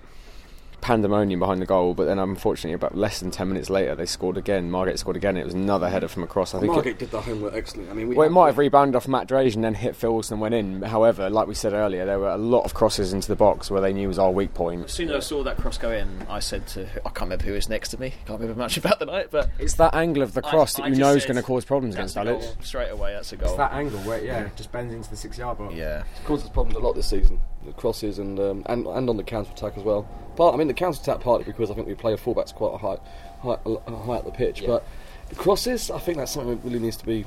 Pandemonium 0.80 1.40
behind 1.40 1.60
the 1.60 1.66
goal, 1.66 1.94
but 1.94 2.04
then 2.06 2.18
unfortunately, 2.18 2.72
about 2.74 2.96
less 2.96 3.20
than 3.20 3.30
ten 3.30 3.48
minutes 3.48 3.70
later, 3.70 3.94
they 3.94 4.06
scored 4.06 4.36
again. 4.36 4.70
Margate 4.70 4.98
scored 4.98 5.16
again. 5.16 5.36
It 5.36 5.44
was 5.44 5.54
another 5.54 5.88
header 5.88 6.08
from 6.08 6.22
across. 6.22 6.54
I 6.54 6.60
think. 6.60 6.72
Margate 6.72 6.92
It, 6.94 6.98
did 6.98 7.10
the 7.10 7.20
homework 7.20 7.54
excellently. 7.54 7.90
I 7.90 7.94
mean, 7.94 8.08
we 8.08 8.14
well, 8.14 8.26
it 8.26 8.30
might 8.30 8.46
have 8.46 8.58
rebounded 8.58 8.96
off 8.96 9.06
Matt 9.08 9.28
Drage 9.28 9.54
and 9.54 9.64
then 9.64 9.74
hit 9.74 9.96
Phil 9.96 10.12
Wilson 10.12 10.34
and 10.34 10.40
went 10.40 10.54
in. 10.54 10.82
However, 10.82 11.30
like 11.30 11.46
we 11.46 11.54
said 11.54 11.72
earlier, 11.72 12.04
there 12.04 12.18
were 12.18 12.30
a 12.30 12.38
lot 12.38 12.64
of 12.64 12.74
crosses 12.74 13.12
into 13.12 13.28
the 13.28 13.36
box 13.36 13.70
where 13.70 13.80
they 13.80 13.92
knew 13.92 14.08
was 14.08 14.18
our 14.18 14.30
weak 14.30 14.54
point. 14.54 14.84
As 14.84 14.92
soon 14.92 15.10
as 15.10 15.16
I 15.16 15.20
saw 15.20 15.42
that 15.44 15.56
cross 15.56 15.78
go 15.78 15.90
in, 15.90 16.08
I 16.28 16.40
said 16.40 16.66
to 16.68 16.82
I 16.82 17.10
can't 17.10 17.22
remember 17.22 17.44
who 17.44 17.52
was 17.52 17.68
next 17.68 17.90
to 17.90 18.00
me. 18.00 18.14
Can't 18.26 18.40
remember 18.40 18.58
much 18.60 18.76
about 18.78 18.98
the 18.98 19.06
night, 19.06 19.28
but 19.30 19.50
It's 19.58 19.74
that 19.74 19.94
angle 19.94 20.22
of 20.22 20.34
the 20.34 20.42
cross 20.42 20.78
I- 20.78 20.82
that 20.82 20.86
I 20.86 20.88
you 20.90 20.96
know 20.96 21.14
is 21.14 21.24
going 21.24 21.36
to 21.36 21.42
cause 21.42 21.64
problems 21.64 21.94
against 21.94 22.16
a 22.16 22.42
straight 22.62 22.90
away. 22.90 23.12
That's 23.12 23.32
a 23.32 23.36
goal. 23.36 23.48
It's 23.48 23.56
that 23.58 23.72
angle 23.72 23.98
where 24.00 24.22
yeah, 24.22 24.44
it 24.46 24.56
just 24.56 24.72
bends 24.72 24.94
into 24.94 25.10
the 25.10 25.16
six 25.16 25.38
yard 25.38 25.58
box. 25.58 25.74
yeah. 25.74 26.00
It 26.00 26.26
causes 26.26 26.48
problems 26.48 26.76
a 26.76 26.80
lot 26.80 26.94
this 26.94 27.08
season. 27.08 27.40
The 27.64 27.72
crosses 27.72 28.18
and 28.18 28.38
um, 28.40 28.62
and 28.66 28.86
and 28.86 29.08
on 29.10 29.16
the 29.16 29.22
counter 29.22 29.50
attack 29.52 29.76
as 29.76 29.82
well. 29.84 30.08
Part, 30.36 30.54
I 30.54 30.58
mean, 30.58 30.68
the 30.68 30.74
counter 30.74 31.00
attack 31.00 31.20
partly 31.20 31.44
because 31.44 31.70
I 31.70 31.74
think 31.74 31.86
we 31.86 31.94
play 31.94 32.12
a 32.12 32.16
fullbacks 32.16 32.54
quite 32.54 32.74
a 32.74 32.78
high, 32.78 32.98
high, 33.42 33.58
high 33.90 34.16
up 34.16 34.24
the 34.24 34.30
pitch, 34.30 34.64
but 34.66 34.84
the 35.28 35.34
crosses, 35.34 35.90
I 35.90 35.98
think 35.98 36.18
that's 36.18 36.32
something 36.32 36.56
that 36.56 36.64
really 36.64 36.78
needs 36.78 36.96
to 36.98 37.06
be. 37.06 37.24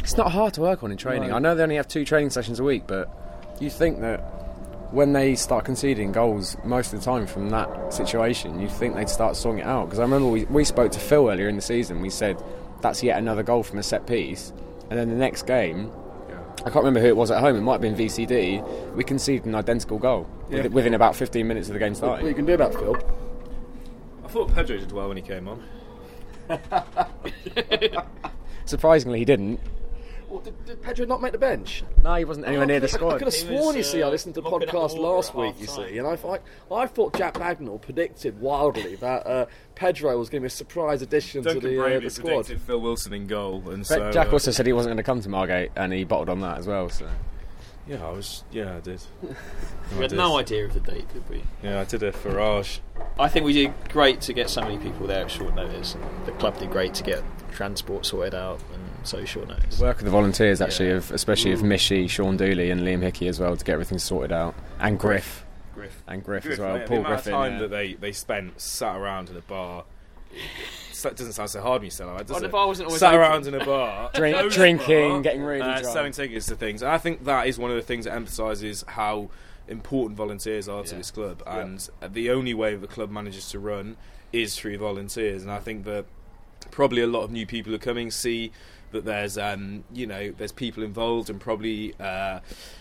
It's 0.00 0.16
not 0.16 0.32
hard 0.32 0.54
to 0.54 0.60
work 0.60 0.82
on 0.82 0.90
in 0.90 0.96
training. 0.96 1.30
No. 1.30 1.36
I 1.36 1.38
know 1.38 1.54
they 1.54 1.62
only 1.62 1.76
have 1.76 1.88
two 1.88 2.04
training 2.04 2.30
sessions 2.30 2.60
a 2.60 2.64
week, 2.64 2.84
but 2.86 3.08
you 3.60 3.70
think 3.70 4.00
that 4.00 4.18
when 4.92 5.12
they 5.12 5.34
start 5.34 5.64
conceding 5.64 6.12
goals 6.12 6.56
most 6.64 6.92
of 6.92 7.00
the 7.00 7.04
time 7.04 7.26
from 7.26 7.50
that 7.50 7.92
situation, 7.92 8.60
you 8.60 8.68
think 8.68 8.94
they'd 8.94 9.08
start 9.08 9.36
sorting 9.36 9.60
it 9.60 9.66
out. 9.66 9.86
Because 9.86 9.98
I 9.98 10.02
remember 10.02 10.28
we, 10.28 10.44
we 10.44 10.64
spoke 10.64 10.92
to 10.92 11.00
Phil 11.00 11.28
earlier 11.28 11.48
in 11.48 11.56
the 11.56 11.62
season. 11.62 12.00
We 12.00 12.10
said 12.10 12.42
that's 12.82 13.02
yet 13.02 13.18
another 13.18 13.42
goal 13.42 13.62
from 13.62 13.78
a 13.78 13.82
set 13.82 14.06
piece, 14.06 14.52
and 14.90 14.98
then 14.98 15.08
the 15.08 15.16
next 15.16 15.46
game. 15.46 15.90
I 16.64 16.70
can't 16.70 16.76
remember 16.84 17.00
who 17.00 17.06
it 17.06 17.16
was 17.16 17.30
at 17.30 17.40
home. 17.40 17.56
It 17.56 17.60
might 17.60 17.72
have 17.74 17.80
been 17.80 17.94
VCD. 17.94 18.94
We 18.94 19.04
conceded 19.04 19.44
an 19.46 19.54
identical 19.54 19.98
goal 19.98 20.26
Yeah. 20.50 20.66
within 20.68 20.94
about 20.94 21.14
15 21.14 21.46
minutes 21.46 21.68
of 21.68 21.74
the 21.74 21.78
game 21.78 21.94
starting. 21.94 22.24
What 22.24 22.28
you 22.30 22.34
can 22.34 22.46
do 22.46 22.54
about 22.54 22.72
Phil? 22.74 22.96
I 24.24 24.28
thought 24.28 24.52
Pedro 24.54 24.76
did 24.78 24.90
well 24.90 25.08
when 25.08 25.16
he 25.16 25.22
came 25.22 25.48
on. 25.48 25.62
Surprisingly, 28.64 29.18
he 29.20 29.24
didn't. 29.24 29.60
Well, 30.36 30.44
did, 30.44 30.66
did 30.66 30.82
Pedro 30.82 31.06
not 31.06 31.22
make 31.22 31.32
the 31.32 31.38
bench? 31.38 31.82
No, 32.04 32.14
he 32.14 32.26
wasn't 32.26 32.46
anywhere 32.46 32.66
near 32.66 32.78
the 32.78 32.88
squad. 32.88 33.06
I 33.06 33.08
squad. 33.08 33.18
could 33.18 33.24
have 33.24 33.34
sworn, 33.34 33.66
was, 33.68 33.76
you 33.76 33.82
see, 33.84 34.02
I 34.02 34.06
uh, 34.06 34.10
listened 34.10 34.34
to 34.34 34.42
the 34.42 34.50
mopping 34.50 34.68
up 34.68 34.72
the 34.74 34.78
podcast 34.78 34.98
last 34.98 35.34
week, 35.34 35.54
you 35.58 35.66
see, 35.66 35.96
and 35.96 36.06
I, 36.06 36.18
I, 36.28 36.74
I 36.74 36.86
thought 36.86 37.16
Jack 37.16 37.34
Bagnall 37.34 37.80
predicted 37.80 38.38
wildly 38.38 38.96
that 38.96 39.26
uh, 39.26 39.46
Pedro 39.74 40.18
was 40.18 40.28
going 40.28 40.42
to 40.42 40.44
be 40.44 40.48
a 40.48 40.50
surprise 40.50 41.00
addition 41.00 41.42
Duncan 41.42 41.62
to 41.62 41.68
the, 41.68 41.82
uh, 41.82 42.00
the 42.00 42.10
squad. 42.10 42.44
predicted 42.44 42.60
Phil 42.60 42.80
Wilson 42.82 43.14
in 43.14 43.26
goal, 43.26 43.62
and 43.70 43.78
But 43.78 43.86
so 43.86 44.12
Jack 44.12 44.28
uh, 44.28 44.32
also 44.32 44.50
said 44.50 44.66
he 44.66 44.74
wasn't 44.74 44.90
going 44.90 44.98
to 44.98 45.02
come 45.02 45.22
to 45.22 45.28
Margate, 45.30 45.70
and 45.74 45.90
he 45.90 46.04
bottled 46.04 46.28
on 46.28 46.40
that 46.40 46.58
as 46.58 46.66
well. 46.66 46.90
So 46.90 47.08
yeah, 47.86 48.06
I 48.06 48.10
was 48.10 48.44
yeah, 48.50 48.76
I 48.76 48.80
did. 48.80 49.00
We 49.96 50.02
had 50.02 50.12
no 50.12 50.36
idea 50.36 50.64
of 50.64 50.74
the 50.74 50.80
date, 50.80 51.08
did 51.14 51.26
we? 51.30 51.44
Yeah, 51.62 51.80
I 51.80 51.84
did 51.84 52.02
a 52.02 52.10
Farage. 52.10 52.80
I 53.20 53.28
think 53.28 53.46
we 53.46 53.52
did 53.52 53.72
great 53.88 54.20
to 54.22 54.32
get 54.32 54.50
so 54.50 54.60
many 54.60 54.78
people 54.78 55.06
there 55.06 55.24
at 55.24 55.30
short 55.30 55.54
notice. 55.54 55.94
And 55.94 56.26
the 56.26 56.32
club 56.32 56.58
did 56.58 56.70
great 56.70 56.92
to 56.94 57.04
get 57.04 57.22
transport 57.52 58.04
sorted 58.04 58.34
out 58.34 58.60
and 58.74 58.95
so 59.06 59.24
short 59.24 59.48
notice. 59.48 59.78
work 59.80 59.98
of 59.98 60.04
the 60.04 60.10
volunteers 60.10 60.60
actually, 60.60 60.88
Yeah. 60.88 60.96
of 60.96 61.10
especially 61.10 61.52
of 61.52 61.60
Mishy, 61.60 62.08
Sean 62.08 62.36
Dooley, 62.36 62.70
and 62.70 62.80
Liam 62.82 63.02
Hickey 63.02 63.28
as 63.28 63.38
well 63.40 63.56
to 63.56 63.64
get 63.64 63.72
everything 63.74 63.98
sorted 63.98 64.32
out, 64.32 64.54
and 64.80 64.98
Griff 64.98 65.44
Griff. 65.74 66.02
and 66.06 66.22
Griff, 66.24 66.46
as 66.46 66.58
well. 66.58 66.78
mate, 66.78 66.86
Paul 66.86 66.96
the 67.02 67.06
amount 67.06 67.22
Griffin. 67.24 67.32
of 67.34 67.38
time 67.38 67.52
yeah. 67.54 67.58
that 67.60 67.70
they, 67.70 67.94
they 67.94 68.12
spent 68.12 68.60
sat 68.60 68.96
around 68.96 69.30
in 69.30 69.36
a 69.36 69.40
bar. 69.42 69.84
That 71.02 71.14
doesn't 71.16 71.34
sound 71.34 71.50
so 71.50 71.60
hard 71.60 71.80
when 71.82 71.86
you 71.86 71.90
say 71.90 72.04
that, 72.04 72.18
does 72.26 72.30
Well, 72.30 72.40
the 72.40 72.48
bar 72.48 72.66
wasn't 72.66 72.86
always 72.88 73.00
sat 73.00 73.14
open. 73.14 73.20
around 73.20 73.46
in 73.46 73.54
a 73.54 73.64
bar, 73.64 74.10
Drink- 74.14 74.52
drinking, 74.52 75.08
bar, 75.10 75.20
getting 75.22 75.42
really 75.42 75.60
uh, 75.60 75.80
drunk. 75.80 75.84
selling 75.86 76.12
tickets 76.12 76.46
to 76.46 76.56
things. 76.56 76.82
And 76.82 76.90
I 76.90 76.98
think 76.98 77.24
that 77.24 77.46
is 77.46 77.58
one 77.58 77.70
of 77.70 77.76
the 77.76 77.82
things 77.82 78.06
that 78.06 78.14
emphasises 78.14 78.84
how 78.88 79.30
important 79.68 80.16
volunteers 80.16 80.68
are 80.68 80.82
to 80.82 80.94
this 80.94 81.10
club. 81.10 81.42
And 81.46 81.88
the 82.12 82.30
only 82.30 82.54
way 82.54 82.74
the 82.74 82.86
club 82.86 83.10
manages 83.10 83.48
to 83.50 83.58
run 83.58 83.96
is 84.32 84.56
through 84.58 84.78
volunteers. 84.78 85.42
And 85.42 85.50
I 85.52 85.58
think 85.58 85.84
that 85.84 86.06
probably 86.70 87.02
a 87.02 87.06
lot 87.06 87.22
of 87.22 87.30
new 87.30 87.46
people 87.46 87.74
are 87.74 87.78
coming 87.78 88.10
see 88.10 88.50
that 88.92 89.04
there's 89.04 89.36
um, 89.38 89.84
you 89.92 90.06
know 90.06 90.32
there's 90.32 90.52
people 90.52 90.82
involved 90.82 91.30
and 91.30 91.40
probably 91.40 91.94
uh, 92.00 92.40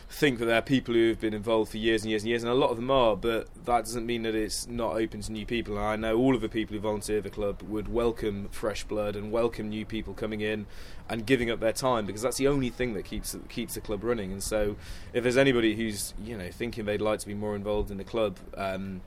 think 0.10 0.40
that 0.40 0.46
there 0.46 0.58
are 0.58 0.62
people 0.62 0.94
who 0.94 1.10
have 1.10 1.20
been 1.20 1.34
involved 1.34 1.72
for 1.72 1.78
years 1.78 2.04
and 2.04 2.10
years 2.12 2.24
and 2.24 2.30
years 2.30 2.44
and 2.44 2.52
a 2.52 2.56
lot 2.56 2.70
of 2.70 2.78
them 2.78 2.92
are 2.92 3.16
but 3.16 3.48
that 3.66 3.86
doesn't 3.86 4.06
mean 4.06 4.24
that 4.24 4.36
it's 4.36 4.68
not 4.68 4.96
open 4.96 5.22
to 5.22 5.32
new 5.32 5.46
people. 5.46 5.78
And 5.78 5.86
I 5.86 5.96
know 5.96 6.18
all 6.18 6.36
of 6.36 6.42
the 6.42 6.50
people 6.50 6.76
who 6.76 6.80
volunteer 6.80 7.18
at 7.18 7.24
the 7.24 7.30
club 7.30 7.62
would 7.64 7.88
welcome 7.88 8.50
fresh 8.50 8.84
blood 8.84 9.16
and 9.16 9.32
welcome 9.32 9.70
new 9.70 9.86
people 9.86 10.14
coming 10.14 10.42
in 10.42 10.68
and 11.10 11.26
giving 11.26 11.50
up 11.52 11.60
their 11.60 11.74
time 11.74 12.06
because 12.06 12.22
that's 12.22 12.38
the 12.38 12.48
only 12.48 12.70
thing 12.70 12.94
that 12.94 13.04
keeps 13.04 13.36
keeps 13.50 13.76
the 13.76 13.82
club 13.82 14.04
running. 14.04 14.32
And 14.32 14.44
so 14.44 14.76
if 15.14 15.24
there's 15.24 15.38
anybody 15.38 15.76
who's 15.76 16.14
you 16.24 16.38
know 16.38 16.50
thinking 16.52 16.86
they'd 16.86 17.02
like 17.02 17.20
to 17.20 17.28
be 17.28 17.34
more 17.34 17.56
involved 17.56 17.92
in 17.92 17.98
the 17.98 18.04
club 18.04 18.38
um, 18.56 19.02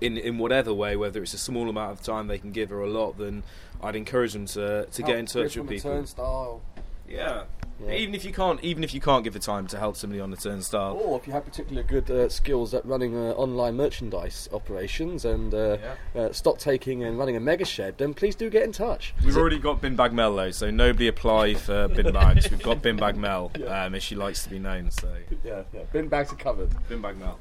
in 0.00 0.16
in 0.16 0.38
whatever 0.38 0.72
way, 0.72 0.96
whether 0.96 1.22
it's 1.22 1.34
a 1.34 1.38
small 1.38 1.68
amount 1.68 1.92
of 1.92 2.02
time 2.02 2.26
they 2.26 2.38
can 2.38 2.52
give 2.52 2.72
or 2.72 2.80
a 2.82 2.88
lot, 2.88 3.18
then 3.18 3.42
I'd 3.82 3.96
encourage 3.96 4.32
them 4.32 4.46
to 4.46 4.86
to 4.86 5.02
get 5.02 5.18
in 5.18 5.26
touch 5.26 5.56
with 5.56 5.68
people. 5.68 5.90
Turnstile. 5.90 6.62
Yeah. 7.08 7.44
Yeah. 7.82 7.92
Even 7.94 8.14
if 8.14 8.26
you 8.26 8.32
can't, 8.32 8.62
even 8.62 8.84
if 8.84 8.92
you 8.92 9.00
can't 9.00 9.24
give 9.24 9.32
the 9.32 9.38
time 9.38 9.66
to 9.68 9.78
help 9.78 9.96
somebody 9.96 10.20
on 10.20 10.30
the 10.30 10.36
turnstile. 10.36 11.00
Or 11.02 11.18
if 11.18 11.26
you 11.26 11.32
have 11.32 11.46
particularly 11.46 11.88
good 11.88 12.10
uh, 12.10 12.28
skills 12.28 12.74
at 12.74 12.84
running 12.84 13.16
uh, 13.16 13.30
online 13.30 13.74
merchandise 13.76 14.50
operations 14.52 15.24
and 15.24 15.54
uh, 15.54 15.78
uh, 16.14 16.30
stock 16.30 16.58
taking 16.58 17.02
and 17.04 17.18
running 17.18 17.36
a 17.36 17.40
mega 17.40 17.64
shed, 17.64 17.96
then 17.96 18.12
please 18.12 18.34
do 18.34 18.50
get 18.50 18.64
in 18.64 18.72
touch. 18.72 19.14
We've 19.24 19.36
already 19.36 19.58
got 19.58 19.80
Bin 19.80 19.96
Bag 19.96 20.12
Mel 20.12 20.36
though, 20.36 20.50
so 20.50 20.70
nobody 20.70 21.08
apply 21.08 21.54
for 21.54 21.88
bin 21.88 22.12
bags. 22.12 22.50
We've 22.50 22.62
got 22.62 22.82
Bin 22.82 22.96
Bag 22.96 23.16
Mel, 23.16 23.50
um, 23.66 23.94
as 23.94 24.02
she 24.02 24.14
likes 24.14 24.42
to 24.44 24.50
be 24.50 24.58
known. 24.58 24.90
So 24.90 25.14
Yeah, 25.42 25.62
yeah. 25.72 25.84
Bin 25.90 26.08
bags 26.08 26.32
are 26.32 26.36
covered. 26.36 26.70
Bin 26.88 27.00
Bag 27.00 27.16
Mel. 27.16 27.38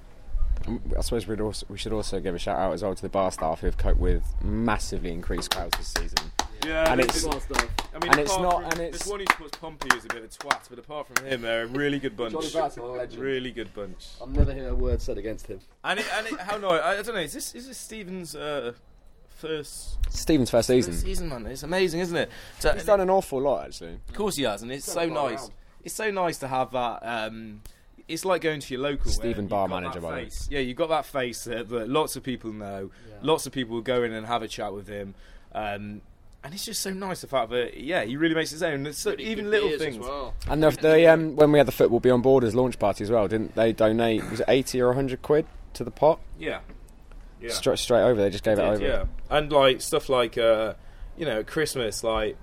I 0.98 1.02
suppose 1.02 1.28
we'd 1.28 1.42
also, 1.42 1.66
we 1.70 1.78
should 1.78 1.94
also 1.94 2.20
give 2.20 2.36
a 2.36 2.40
shout 2.40 2.58
out 2.60 2.74
as 2.74 2.84
well 2.84 2.94
to 2.96 3.02
the 3.02 3.10
bar 3.10 3.32
staff 3.32 3.60
who 3.62 3.68
have 3.68 3.78
coped 3.78 4.00
with 4.00 4.24
massively 4.44 5.12
increased 5.12 5.52
crowds 5.52 5.78
this 5.78 5.88
season. 5.90 6.18
Yeah, 6.66 6.92
And 6.92 7.00
there's- 7.00 7.24
it's- 7.26 7.48
I 7.94 8.00
mean, 8.00 8.12
and 8.12 8.20
it's 8.20 8.38
not- 8.38 8.54
From, 8.56 8.64
and 8.66 8.74
it's- 8.82 8.92
there's 9.00 9.08
one 9.08 9.20
who 9.22 9.26
puts 9.28 9.58
Pompey 9.58 9.88
is 9.98 10.04
a 10.06 10.08
bit 10.10 10.18
of 10.18 10.24
a 10.26 10.28
twat, 10.28 10.60
but 10.70 10.78
apart 10.80 11.08
from 11.08 11.26
him, 11.26 11.42
they're 11.42 11.64
a 11.64 11.68
really 11.68 12.00
good 12.00 12.18
bunch. 12.18 12.34
Johnny 12.34 12.50
Battle, 12.52 12.96
a 12.96 12.98
legend. 12.98 13.22
Really 13.22 13.52
good 13.52 13.74
bunch. 13.74 14.08
I'll 14.20 14.28
never 14.28 14.54
hear 14.54 14.68
a 14.70 14.76
word 14.76 15.02
said 15.02 15.18
against 15.18 15.48
him. 15.48 15.62
And 15.86 16.00
it, 16.02 16.06
and 16.18 16.28
it, 16.28 16.40
how 16.42 16.58
no, 16.58 16.70
I, 16.70 17.00
I 17.00 17.02
don't 17.02 17.16
know. 17.16 17.22
Is 17.22 17.32
this 17.34 17.56
is 17.56 17.68
this 17.68 17.78
Stephen's 17.78 18.36
uh, 18.36 18.74
first 19.30 19.98
Stephen's 20.10 20.50
first 20.50 20.68
season. 20.68 20.92
first 20.94 21.06
season, 21.06 21.30
man? 21.30 21.46
It's 21.46 21.64
amazing, 21.64 22.02
isn't 22.02 22.18
it? 22.18 22.30
To- 22.62 22.74
He's 22.74 22.84
done 22.86 23.00
an 23.00 23.10
awful 23.10 23.42
lot 23.42 23.66
actually. 23.68 23.98
Of 24.10 24.14
course 24.14 24.36
he 24.36 24.44
has, 24.44 24.62
and 24.62 24.72
it's 24.72 24.86
so 24.86 24.96
Done 24.96 25.12
it 25.12 25.18
all 25.18 25.30
nice. 25.30 25.40
round. 25.40 25.52
It's 25.86 25.96
so 25.96 26.12
nice 26.12 26.38
to 26.40 26.48
have 26.50 26.72
that. 26.72 27.00
Um, 27.04 27.62
it's 28.10 28.26
like 28.26 28.42
going 28.42 28.60
to 28.60 28.74
your 28.74 28.82
local. 28.82 29.12
Stephen 29.12 29.48
Bar 29.48 29.68
manager, 29.68 30.00
that 30.00 30.02
by 30.02 30.24
face. 30.24 30.48
Yeah, 30.52 30.60
you've 30.60 30.78
got 30.78 30.90
that 30.90 31.06
face 31.06 31.46
that, 31.46 31.70
that 31.70 31.88
lots 31.88 32.16
of 32.16 32.24
people 32.24 32.52
know. 32.52 32.92
Lots 33.22 33.46
of 33.46 33.54
people 33.54 33.76
will 33.76 33.82
go 33.82 34.04
in 34.04 34.12
and 34.12 34.26
have 34.26 34.42
a 34.42 34.48
chat 34.48 34.74
with 34.74 34.88
him. 34.88 35.14
Um, 35.54 36.02
and 36.44 36.54
it's 36.54 36.66
just 36.66 36.82
so 36.82 36.92
nice 36.92 37.22
the 37.22 37.28
fact 37.28 37.50
that 37.52 37.78
yeah, 37.78 38.04
he 38.04 38.16
really 38.16 38.36
makes 38.36 38.50
his 38.52 38.64
own. 38.64 38.86
It's 38.88 39.00
so, 39.00 39.16
even 39.20 39.52
little 39.52 39.78
things. 39.78 40.00
well. 40.00 40.34
And 40.48 40.64
the, 40.64 40.70
the 40.72 41.08
um, 41.08 41.36
when 41.36 41.52
we 41.52 41.60
had 41.60 41.68
the 41.68 41.74
football 41.74 42.00
beyond 42.00 42.24
borders 42.24 42.56
launch 42.56 42.80
party 42.80 43.04
as 43.04 43.12
well, 43.12 43.28
didn't 43.28 43.56
they 43.56 43.74
donate? 43.74 44.30
Was 44.30 44.40
it 44.40 44.46
eighty 44.48 44.82
or 44.82 44.94
hundred 44.94 45.22
quid 45.22 45.46
to 45.74 45.84
the 45.84 45.92
pot? 45.92 46.20
Yeah, 46.40 46.60
yeah. 47.42 47.52
Straight 47.52 47.80
straight 47.80 48.04
over. 48.04 48.22
They 48.22 48.30
just 48.30 48.44
gave 48.44 48.58
it 48.58 48.62
did, 48.62 48.70
over. 48.70 48.84
yeah. 48.84 49.06
And 49.30 49.52
like 49.52 49.82
stuff 49.82 50.08
like 50.08 50.38
uh, 50.38 50.76
you 51.18 51.26
know, 51.26 51.40
at 51.40 51.48
Christmas, 51.48 52.04
like 52.04 52.38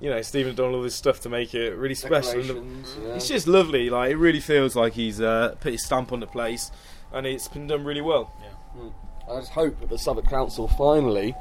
you 0.00 0.10
know, 0.10 0.20
Stephen 0.22 0.54
done 0.54 0.74
all 0.74 0.82
this 0.82 0.94
stuff 0.94 1.20
to 1.20 1.28
make 1.28 1.54
it 1.54 1.74
really 1.76 1.94
special. 1.94 2.40
And 2.40 2.84
the- 2.84 3.00
yeah. 3.02 3.14
It's 3.14 3.28
just 3.28 3.46
lovely. 3.46 3.90
Like 3.90 4.10
it 4.12 4.16
really 4.16 4.40
feels 4.40 4.74
like 4.76 4.94
he's 4.94 5.20
uh, 5.20 5.54
put 5.60 5.72
his 5.72 5.84
stamp 5.84 6.12
on 6.12 6.20
the 6.20 6.26
place, 6.26 6.70
and 7.12 7.26
it's 7.26 7.48
been 7.48 7.66
done 7.66 7.84
really 7.84 8.00
well. 8.02 8.32
I 9.30 9.38
just 9.40 9.52
hope 9.52 9.80
that 9.80 9.88
the 9.88 9.98
Southwark 9.98 10.28
Council 10.28 10.68
finally, 10.68 11.34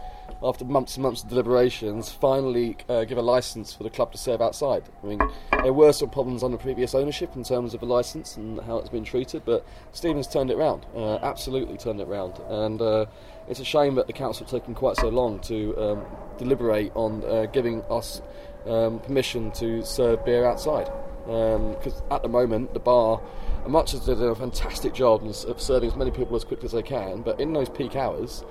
after 0.44 0.66
months 0.66 0.98
and 0.98 1.04
months 1.04 1.24
of 1.24 1.30
deliberations, 1.30 2.12
finally 2.12 2.76
uh, 2.90 3.06
give 3.06 3.18
a 3.18 3.22
licence 3.22 3.74
for 3.74 3.84
the 3.84 3.90
club 3.90 4.12
to 4.12 4.18
serve 4.18 4.42
outside. 4.42 4.84
I 5.02 5.08
mean, 5.08 5.22
there 5.52 5.74
were 5.74 5.94
some 5.94 6.10
problems 6.10 6.44
under 6.44 6.58
previous 6.58 6.94
ownership 6.94 7.36
in 7.36 7.44
terms 7.44 7.74
of 7.74 7.80
the 7.80 7.86
licence 7.86 8.36
and 8.36 8.60
how 8.62 8.78
it's 8.78 8.90
been 8.90 9.06
treated, 9.06 9.44
but 9.46 9.66
Stevens 9.94 10.28
turned 10.28 10.52
it 10.52 10.58
round, 10.58 10.86
uh, 10.96 11.16
absolutely 11.22 11.78
turned 11.78 12.02
it 12.02 12.08
round. 12.08 12.40
And 12.50 12.82
uh, 12.82 13.06
it's 13.48 13.62
a 13.62 13.66
shame 13.66 13.96
that 13.96 14.08
the 14.08 14.14
council 14.14 14.46
taken 14.46 14.76
quite 14.76 14.98
so 14.98 15.08
long 15.08 15.40
to 15.42 15.78
um, 15.78 16.06
deliberate 16.38 16.92
on 16.94 17.24
uh, 17.24 17.46
giving 17.46 17.82
us 17.84 18.22
um, 18.66 19.00
permission 19.00 19.52
to 19.52 19.84
serve 19.86 20.26
beer 20.26 20.46
outside. 20.46 20.90
Because 21.26 22.02
at 22.12 22.22
the 22.22 22.28
moment, 22.28 22.74
the 22.74 22.82
bar, 22.82 23.22
much 23.66 23.94
as 23.94 24.06
they 24.06 24.14
do 24.14 24.26
a 24.26 24.36
fantastic 24.36 24.94
job 24.94 25.24
of 25.24 25.62
serving 25.62 25.90
as 25.90 25.96
many 25.96 26.12
people 26.12 26.36
as 26.36 26.44
quickly 26.44 26.66
as 26.66 26.74
they 26.74 26.84
can, 26.84 27.22
but 27.22 27.40
in 27.40 27.54
those 27.54 27.70
peak 27.70 27.96
hours, 27.96 28.44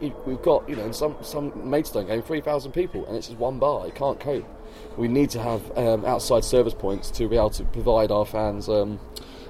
we've 0.00 0.42
got, 0.42 0.68
you 0.68 0.76
know, 0.76 0.84
in 0.84 0.92
some, 0.92 1.16
some 1.22 1.68
Maidstone 1.68 2.06
game, 2.06 2.22
3,000 2.22 2.72
people, 2.72 3.06
and 3.06 3.16
it's 3.16 3.28
just 3.28 3.38
one 3.38 3.58
bar. 3.58 3.86
It 3.86 3.94
can't 3.94 4.18
cope. 4.20 4.46
We 4.96 5.08
need 5.08 5.30
to 5.30 5.42
have 5.42 5.78
um, 5.78 6.04
outside 6.04 6.44
service 6.44 6.74
points 6.74 7.10
to 7.12 7.28
be 7.28 7.36
able 7.36 7.50
to 7.50 7.64
provide 7.64 8.10
our 8.10 8.24
fans, 8.24 8.68
um, 8.68 8.98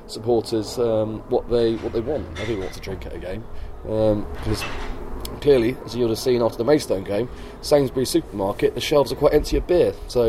supporters, 0.07 0.79
um, 0.79 1.21
what 1.31 1.49
they 1.49 1.77
what 1.77 1.93
they 1.93 2.01
want. 2.01 2.27
Everyone 2.39 2.64
wants 2.64 2.77
to 2.77 2.83
drink 2.83 3.07
at 3.07 3.14
a 3.14 3.18
game. 3.18 3.45
Because 3.83 4.62
clearly, 5.41 5.77
as 5.85 5.95
you 5.95 6.03
would 6.03 6.11
have 6.11 6.18
seen 6.18 6.43
after 6.43 6.59
the 6.59 6.64
Maidstone 6.64 7.05
game, 7.05 7.29
Sainsbury's 7.62 8.11
supermarket, 8.11 8.75
the 8.75 8.81
shelves 8.81 9.12
are 9.12 9.16
quite 9.16 9.35
empty 9.35 9.57
of 9.57 9.66
beer. 9.66 9.95
So, 10.09 10.29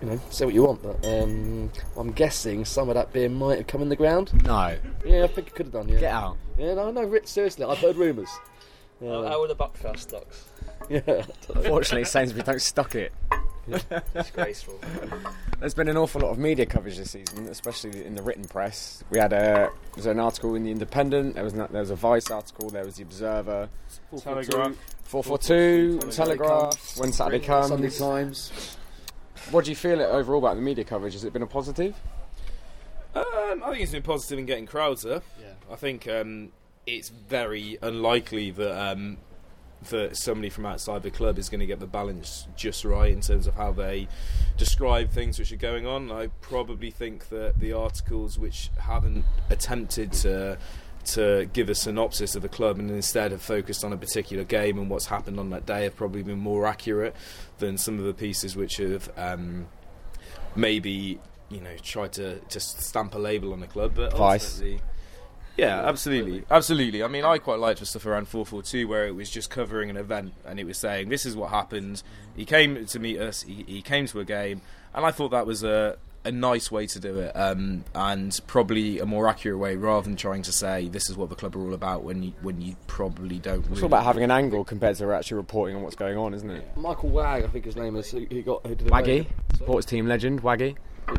you 0.00 0.08
know, 0.08 0.20
say 0.30 0.44
what 0.44 0.54
you 0.54 0.64
want, 0.64 0.82
but 0.82 1.04
um, 1.06 1.70
I'm 1.96 2.12
guessing 2.12 2.64
some 2.64 2.88
of 2.88 2.94
that 2.94 3.12
beer 3.12 3.28
might 3.28 3.58
have 3.58 3.66
come 3.66 3.82
in 3.82 3.88
the 3.88 3.96
ground. 3.96 4.32
No, 4.44 4.76
Yeah, 5.04 5.24
I 5.24 5.26
think 5.28 5.48
it 5.48 5.54
could 5.54 5.66
have 5.66 5.72
done. 5.72 5.88
Yeah. 5.88 6.00
get 6.00 6.12
out. 6.12 6.36
Yeah, 6.58 6.74
no, 6.74 6.90
no, 6.90 7.02
Rich, 7.04 7.26
seriously, 7.26 7.64
I've 7.64 7.78
heard 7.78 7.96
rumours. 7.96 8.30
How, 9.04 9.26
how 9.26 9.42
are 9.42 9.48
the 9.48 9.56
Buckfast 9.56 9.98
stocks? 9.98 10.44
Yeah. 10.88 11.22
Fortunately, 11.66 12.04
Sainsbury 12.04 12.42
don't 12.42 12.60
stock 12.60 12.94
it. 12.94 13.12
Disgraceful. 14.14 14.78
There's 15.58 15.74
been 15.74 15.88
an 15.88 15.96
awful 15.96 16.20
lot 16.20 16.30
of 16.30 16.38
media 16.38 16.66
coverage 16.66 16.98
this 16.98 17.12
season, 17.12 17.48
especially 17.48 18.04
in 18.04 18.14
the 18.14 18.22
written 18.22 18.44
press. 18.44 19.02
We 19.10 19.18
had 19.18 19.32
a 19.32 19.36
there 19.36 19.70
was 19.96 20.06
an 20.06 20.20
article 20.20 20.54
in 20.54 20.64
the 20.64 20.70
Independent. 20.70 21.34
There 21.34 21.44
was 21.44 21.54
no, 21.54 21.66
there 21.68 21.80
was 21.80 21.90
a 21.90 21.96
Vice 21.96 22.30
article. 22.30 22.68
There 22.68 22.84
was 22.84 22.96
the 22.96 23.04
Observer, 23.04 23.68
Telegraph. 24.18 24.76
four 25.04 25.22
four 25.22 25.38
two, 25.38 25.98
Telegraph. 26.10 26.98
When 26.98 27.12
Saturday 27.12 27.44
comes, 27.44 27.68
Sunday 27.68 27.90
Times. 27.90 28.76
what 29.50 29.64
do 29.64 29.70
you 29.70 29.76
feel 29.76 30.00
it 30.00 30.04
overall 30.04 30.38
about 30.40 30.56
the 30.56 30.62
media 30.62 30.84
coverage? 30.84 31.14
Has 31.14 31.24
it 31.24 31.32
been 31.32 31.42
a 31.42 31.46
positive? 31.46 31.94
Um, 33.14 33.62
I 33.64 33.70
think 33.70 33.82
it's 33.82 33.92
been 33.92 34.02
positive 34.02 34.38
in 34.38 34.46
getting 34.46 34.66
crowds 34.66 35.06
up. 35.06 35.22
Yeah. 35.40 35.52
I 35.70 35.76
think 35.76 36.06
um, 36.08 36.50
it's 36.86 37.08
very 37.08 37.78
unlikely 37.82 38.50
that 38.52 38.78
um, 38.78 39.18
that 39.90 40.16
somebody 40.16 40.48
from 40.48 40.66
outside 40.66 41.02
the 41.02 41.10
club 41.10 41.38
is 41.38 41.48
going 41.48 41.60
to 41.60 41.66
get 41.66 41.80
the 41.80 41.86
balance 41.86 42.46
just 42.56 42.84
right 42.84 43.12
in 43.12 43.20
terms 43.20 43.46
of 43.46 43.54
how 43.54 43.72
they 43.72 44.08
describe 44.56 45.10
things 45.10 45.38
which 45.38 45.52
are 45.52 45.56
going 45.56 45.86
on. 45.86 46.10
I 46.10 46.28
probably 46.40 46.90
think 46.90 47.28
that 47.28 47.58
the 47.58 47.72
articles 47.72 48.38
which 48.38 48.70
haven't 48.78 49.24
attempted 49.50 50.12
to 50.12 50.58
to 51.06 51.44
give 51.52 51.68
a 51.68 51.74
synopsis 51.74 52.34
of 52.34 52.40
the 52.40 52.48
club 52.48 52.78
and 52.78 52.90
instead 52.90 53.30
have 53.30 53.42
focused 53.42 53.84
on 53.84 53.92
a 53.92 53.96
particular 53.96 54.42
game 54.42 54.78
and 54.78 54.88
what's 54.88 55.04
happened 55.06 55.38
on 55.38 55.50
that 55.50 55.66
day 55.66 55.84
have 55.84 55.94
probably 55.94 56.22
been 56.22 56.38
more 56.38 56.66
accurate 56.66 57.14
than 57.58 57.76
some 57.76 57.98
of 57.98 58.06
the 58.06 58.14
pieces 58.14 58.56
which 58.56 58.78
have 58.78 59.10
um, 59.18 59.66
maybe 60.56 61.20
you 61.50 61.60
know 61.60 61.76
tried 61.82 62.10
to 62.10 62.40
just 62.48 62.80
stamp 62.80 63.14
a 63.14 63.18
label 63.18 63.52
on 63.52 63.60
the 63.60 63.66
club. 63.66 63.92
But 63.94 64.16
Vice. 64.16 64.60
ultimately- 64.60 64.80
yeah, 65.56 65.86
absolutely, 65.86 66.44
absolutely. 66.50 67.02
I 67.02 67.08
mean, 67.08 67.24
I 67.24 67.38
quite 67.38 67.58
liked 67.58 67.80
the 67.80 67.86
stuff 67.86 68.06
around 68.06 68.28
442 68.28 68.88
where 68.88 69.06
it 69.06 69.14
was 69.14 69.30
just 69.30 69.50
covering 69.50 69.90
an 69.90 69.96
event 69.96 70.34
and 70.44 70.58
it 70.58 70.64
was 70.64 70.78
saying 70.78 71.08
this 71.08 71.26
is 71.26 71.36
what 71.36 71.50
happened. 71.50 72.02
He 72.36 72.44
came 72.44 72.84
to 72.86 72.98
meet 72.98 73.18
us. 73.18 73.42
He, 73.42 73.64
he 73.66 73.82
came 73.82 74.06
to 74.06 74.20
a 74.20 74.24
game, 74.24 74.62
and 74.94 75.04
I 75.04 75.10
thought 75.10 75.30
that 75.30 75.46
was 75.46 75.62
a 75.62 75.96
a 76.24 76.32
nice 76.32 76.70
way 76.70 76.86
to 76.86 76.98
do 76.98 77.18
it, 77.18 77.32
um, 77.36 77.84
and 77.94 78.40
probably 78.46 78.98
a 78.98 79.06
more 79.06 79.28
accurate 79.28 79.58
way 79.58 79.76
rather 79.76 80.04
than 80.04 80.16
trying 80.16 80.42
to 80.42 80.52
say 80.52 80.88
this 80.88 81.10
is 81.10 81.16
what 81.16 81.28
the 81.28 81.34
club 81.34 81.54
are 81.54 81.60
all 81.60 81.74
about 81.74 82.02
when 82.02 82.22
you 82.22 82.32
when 82.40 82.60
you 82.60 82.76
probably 82.86 83.38
don't. 83.38 83.60
It's 83.60 83.68
really 83.68 83.82
all 83.82 83.86
about 83.86 84.04
having 84.04 84.24
an 84.24 84.30
angle 84.30 84.64
compared 84.64 84.96
to 84.96 85.12
actually 85.12 85.36
reporting 85.36 85.76
on 85.76 85.82
what's 85.82 85.96
going 85.96 86.16
on, 86.16 86.32
isn't 86.34 86.50
it? 86.50 86.76
Michael 86.76 87.10
Wag, 87.10 87.44
I 87.44 87.46
think 87.48 87.66
his 87.66 87.76
name 87.76 87.96
is. 87.96 88.10
He, 88.10 88.26
he 88.30 88.42
got. 88.42 88.66
He 88.66 88.74
did 88.74 88.88
Waggy, 88.88 89.26
sports 89.54 89.86
team 89.86 90.06
legend, 90.06 90.42
Waggy. 90.42 90.76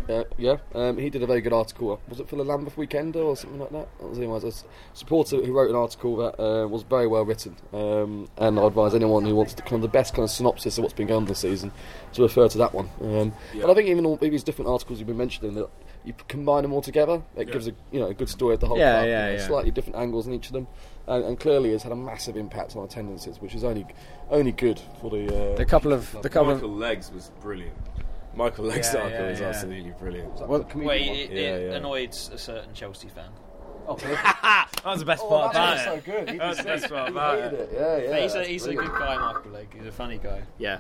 Uh, 0.10 0.24
yeah, 0.38 0.58
um, 0.74 0.98
he 0.98 1.10
did 1.10 1.22
a 1.24 1.28
very 1.28 1.42
good 1.42 1.54
article. 1.54 2.00
Was 2.10 2.20
it 2.20 2.28
for 2.28 2.36
the 2.36 2.44
Lambeth 2.44 2.76
Weekender 2.76 3.18
or 3.18 3.36
something 3.36 3.60
like 3.60 3.72
that? 3.72 3.88
That 4.00 4.08
was 4.10 4.18
him. 4.18 4.32
As 4.32 4.64
supporter 4.94 5.38
who 5.38 5.54
wrote 5.54 5.70
an 5.70 5.76
article 5.76 6.16
that 6.18 6.40
uh, 6.42 6.68
was 6.68 6.84
very 6.84 7.08
well 7.08 7.24
written, 7.24 7.56
um, 7.74 8.28
and 8.38 8.60
I 8.60 8.64
advise 8.66 8.94
anyone 8.96 9.26
who 9.26 9.36
wants 9.36 9.54
to 9.56 9.62
kind 9.64 9.76
of 9.76 9.82
the 9.82 9.88
best 9.88 10.14
kind 10.14 10.24
of 10.24 10.30
synopsis 10.32 10.78
of 10.78 10.84
what's 10.84 10.94
been 10.94 11.08
going 11.08 11.22
on 11.22 11.26
this 11.26 11.40
season 11.40 11.72
to 12.14 12.22
refer 12.24 12.48
to 12.48 12.58
that 12.58 12.74
one. 12.74 12.90
Um, 13.02 13.34
But 13.60 13.70
I 13.70 13.74
think 13.74 13.88
even 13.90 14.06
all 14.06 14.18
these 14.18 14.44
different 14.44 14.70
articles 14.70 15.00
you've 15.00 15.08
been 15.08 15.18
mentioning, 15.18 15.54
that 15.56 15.70
you 16.04 16.14
combine 16.28 16.64
them 16.64 16.74
all 16.74 16.82
together, 16.82 17.22
it 17.36 17.52
gives 17.52 17.68
a 17.68 17.72
you 17.92 18.00
know 18.00 18.08
a 18.08 18.14
good 18.14 18.30
story 18.30 18.54
of 18.56 18.60
the 18.60 18.68
whole 18.68 18.78
Yeah, 18.78 18.94
club. 19.00 19.08
yeah, 19.08 19.32
yeah. 19.34 19.48
Slightly 19.48 19.72
different 19.72 19.98
angles 19.98 20.28
in 20.28 20.34
each 20.34 20.48
of 20.48 20.54
them, 20.54 20.68
and, 21.08 21.24
and 21.26 21.40
clearly 21.40 21.72
has 21.72 21.84
had 21.84 21.92
a 21.92 21.96
massive 21.96 22.38
impact 22.38 22.76
on 22.76 22.84
attendances, 22.84 23.40
which 23.40 23.56
is 23.56 23.64
only 23.64 23.86
only 24.30 24.52
good 24.52 24.82
for 25.02 25.10
the. 25.10 25.54
Uh, 25.54 25.56
The 25.56 25.66
couple 25.66 25.94
of 25.94 26.16
the 26.22 26.30
couple 26.30 26.52
of 26.52 26.64
Legs 26.64 27.12
was 27.14 27.32
brilliant. 27.42 27.74
Michael 28.36 28.66
Legge's 28.66 28.94
Yeah, 28.94 29.02
article 29.02 29.24
yeah, 29.26 29.30
was 29.32 29.40
yeah. 29.40 29.48
absolutely 29.48 29.92
brilliant. 30.00 30.48
well, 30.48 30.64
comedian 30.64 30.88
Wait, 30.88 31.08
it, 31.08 31.32
Yeah, 31.32 31.40
it 31.56 31.70
yeah. 31.72 31.78
annoyed 31.78 32.10
a 32.12 32.38
certain 32.38 32.74
Chelsea 32.74 33.10
fan. 33.10 33.30
That 33.88 34.68
was 34.84 35.00
the 35.00 35.06
best 35.06 35.22
Oh, 35.26 35.50
that 35.54 35.74
was 35.76 35.84
so 35.84 36.02
good. 36.12 36.30
He 36.30 36.38
That 36.38 36.48
was 36.50 36.58
the 36.58 36.64
best 36.64 36.90
part 36.90 37.10
about 37.12 37.38
it. 37.38 37.54
it. 37.54 37.70
Yeah, 37.74 37.98
yeah. 37.98 38.10
But 38.10 38.22
he's 38.24 38.34
a, 38.34 38.38
that's 38.40 38.50
he's 38.50 38.66
a 38.66 38.74
good 38.74 38.88
guy, 38.92 39.18
Michael 39.18 39.52
Legge. 39.52 39.68
He's 39.78 39.86
a 39.88 39.92
funny 39.92 40.18
guy. 40.18 40.42
Yeah. 40.58 40.80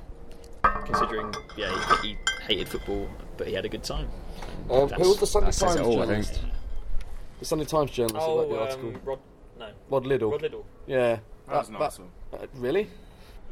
Considering, 0.85 1.33
yeah, 1.55 2.01
he, 2.01 2.09
he 2.09 2.17
hated 2.47 2.67
football, 2.67 3.07
but 3.37 3.47
he 3.47 3.53
had 3.53 3.63
a 3.65 3.69
good 3.69 3.83
time. 3.83 4.09
Um, 4.71 4.89
who 4.89 5.07
was 5.09 5.19
the 5.19 5.27
Sunday 5.27 5.51
Times 5.51 5.75
it 5.75 5.81
all, 5.81 6.01
I 6.01 6.05
journalist? 6.05 6.33
think. 6.33 6.53
The 7.39 7.45
Sunday 7.45 7.65
Times 7.65 7.91
journalist 7.91 8.25
who 8.25 8.37
wrote 8.39 8.49
the 8.49 8.55
Oh, 8.55 8.59
article. 8.63 8.89
um, 8.89 9.01
Rod, 9.05 9.19
no, 9.59 9.69
Rod 9.89 10.05
Liddle. 10.07 10.31
Rod 10.31 10.41
Liddle. 10.41 10.65
Yeah. 10.87 11.19
That 11.47 11.55
was 11.57 11.69
nice 11.69 11.99
one. 11.99 12.09
uh, 12.33 12.45
really? 12.55 12.89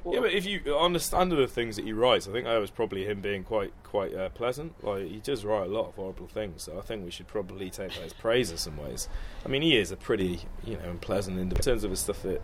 Yeah, 0.05 0.19
but 0.19 0.33
if 0.33 0.45
you 0.45 0.59
understand 0.75 0.95
the 0.95 0.99
standard 0.99 1.39
of 1.39 1.51
things 1.51 1.77
that 1.77 1.85
he 1.85 1.93
writes, 1.93 2.27
I 2.27 2.31
think 2.31 2.45
that 2.45 2.57
was 2.57 2.69
probably 2.69 3.05
him 3.05 3.21
being 3.21 3.43
quite 3.43 3.73
quite 3.83 4.13
uh, 4.13 4.29
pleasant. 4.29 4.83
Like 4.83 5.07
he 5.07 5.19
does 5.19 5.45
write 5.45 5.67
a 5.67 5.71
lot 5.71 5.87
of 5.87 5.95
horrible 5.95 6.27
things, 6.27 6.63
so 6.63 6.77
I 6.77 6.81
think 6.81 7.05
we 7.05 7.11
should 7.11 7.27
probably 7.27 7.69
take 7.69 7.93
that 7.93 8.03
as 8.03 8.13
praise 8.13 8.51
in 8.51 8.57
some 8.57 8.77
ways. 8.77 9.07
I 9.45 9.49
mean, 9.49 9.61
he 9.61 9.77
is 9.77 9.91
a 9.91 9.97
pretty 9.97 10.41
you 10.63 10.75
know 10.75 10.97
pleasant 10.99 11.39
in 11.39 11.49
terms 11.49 11.83
of 11.83 11.91
the 11.91 11.97
stuff 11.97 12.21
that 12.23 12.41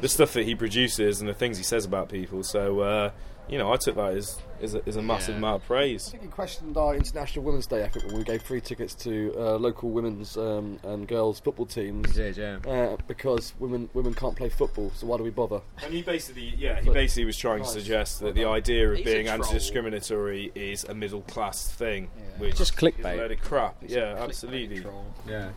the 0.00 0.08
stuff 0.08 0.32
that 0.34 0.44
he 0.44 0.54
produces 0.54 1.20
and 1.20 1.28
the 1.28 1.34
things 1.34 1.58
he 1.58 1.64
says 1.64 1.84
about 1.84 2.08
people. 2.08 2.42
So 2.44 2.80
uh, 2.80 3.10
you 3.48 3.58
know, 3.58 3.72
I 3.72 3.76
took 3.76 3.96
that 3.96 4.14
as 4.14 4.38
as 4.62 4.74
a, 4.74 4.82
as 4.86 4.96
a 4.96 5.02
massive 5.02 5.34
Yeah. 5.34 5.38
amount 5.38 5.56
of 5.56 5.62
I 5.62 5.66
praise. 5.66 6.08
think 6.10 6.22
he 6.22 6.28
questioned 6.28 6.76
our 6.76 6.94
International 6.94 7.44
Women's 7.44 7.66
Day 7.66 7.82
effort 7.82 8.04
when 8.06 8.16
we 8.16 8.24
gave 8.24 8.42
free 8.42 8.60
tickets 8.60 8.94
to 8.96 9.34
uh, 9.36 9.56
local 9.56 9.90
women's 9.90 10.36
um, 10.36 10.78
and 10.82 11.06
girls 11.08 11.40
football 11.40 11.66
teams 11.66 12.12
Did, 12.14 12.36
yeah. 12.36 12.58
uh, 12.66 12.96
because 13.06 13.54
women 13.58 13.88
women 13.94 14.14
can't 14.14 14.36
play 14.36 14.48
football. 14.48 14.90
So 14.94 15.06
why 15.06 15.16
do 15.16 15.24
we 15.24 15.30
bother? 15.30 15.60
And 15.84 15.92
he 15.94 16.02
basically, 16.02 16.54
yeah, 16.58 16.80
he 16.80 16.86
But- 16.86 16.94
basically 16.94 17.24
was 17.26 17.36
trying 17.36 17.62
to 17.62 17.68
suggest 17.68 18.20
that 18.20 18.34
the 18.34 18.44
idea 18.44 18.90
of 18.90 18.96
He's 18.98 19.04
being 19.04 19.28
anti-discriminatory 19.28 20.52
is 20.54 20.84
a 20.84 20.94
middle 20.94 21.22
class 21.22 21.68
thing, 21.70 22.08
Yeah. 22.16 22.22
which 22.38 22.56
Just 22.56 22.72
is 22.72 22.78
a 22.78 22.80
clickbait. 22.80 23.16
load 23.16 23.32
of 23.32 23.40
crap. 23.40 23.80
He's 23.82 23.92
a 23.92 23.98
Yeah, 23.98 24.02
clickbait 24.14 24.18
absolutely. 24.24 24.80
troll. 24.80 25.06
Yeah. 25.28 25.50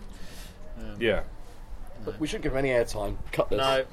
Um, 0.79 0.95
Yeah. 0.99 1.23
But 2.05 2.19
we 2.19 2.27
shouldn't 2.27 2.43
give 2.43 2.51
him 2.53 2.57
any 2.59 2.69
airtime. 2.69 3.15
Cut 3.31 3.49
this. 3.49 3.57
No, 3.57 3.85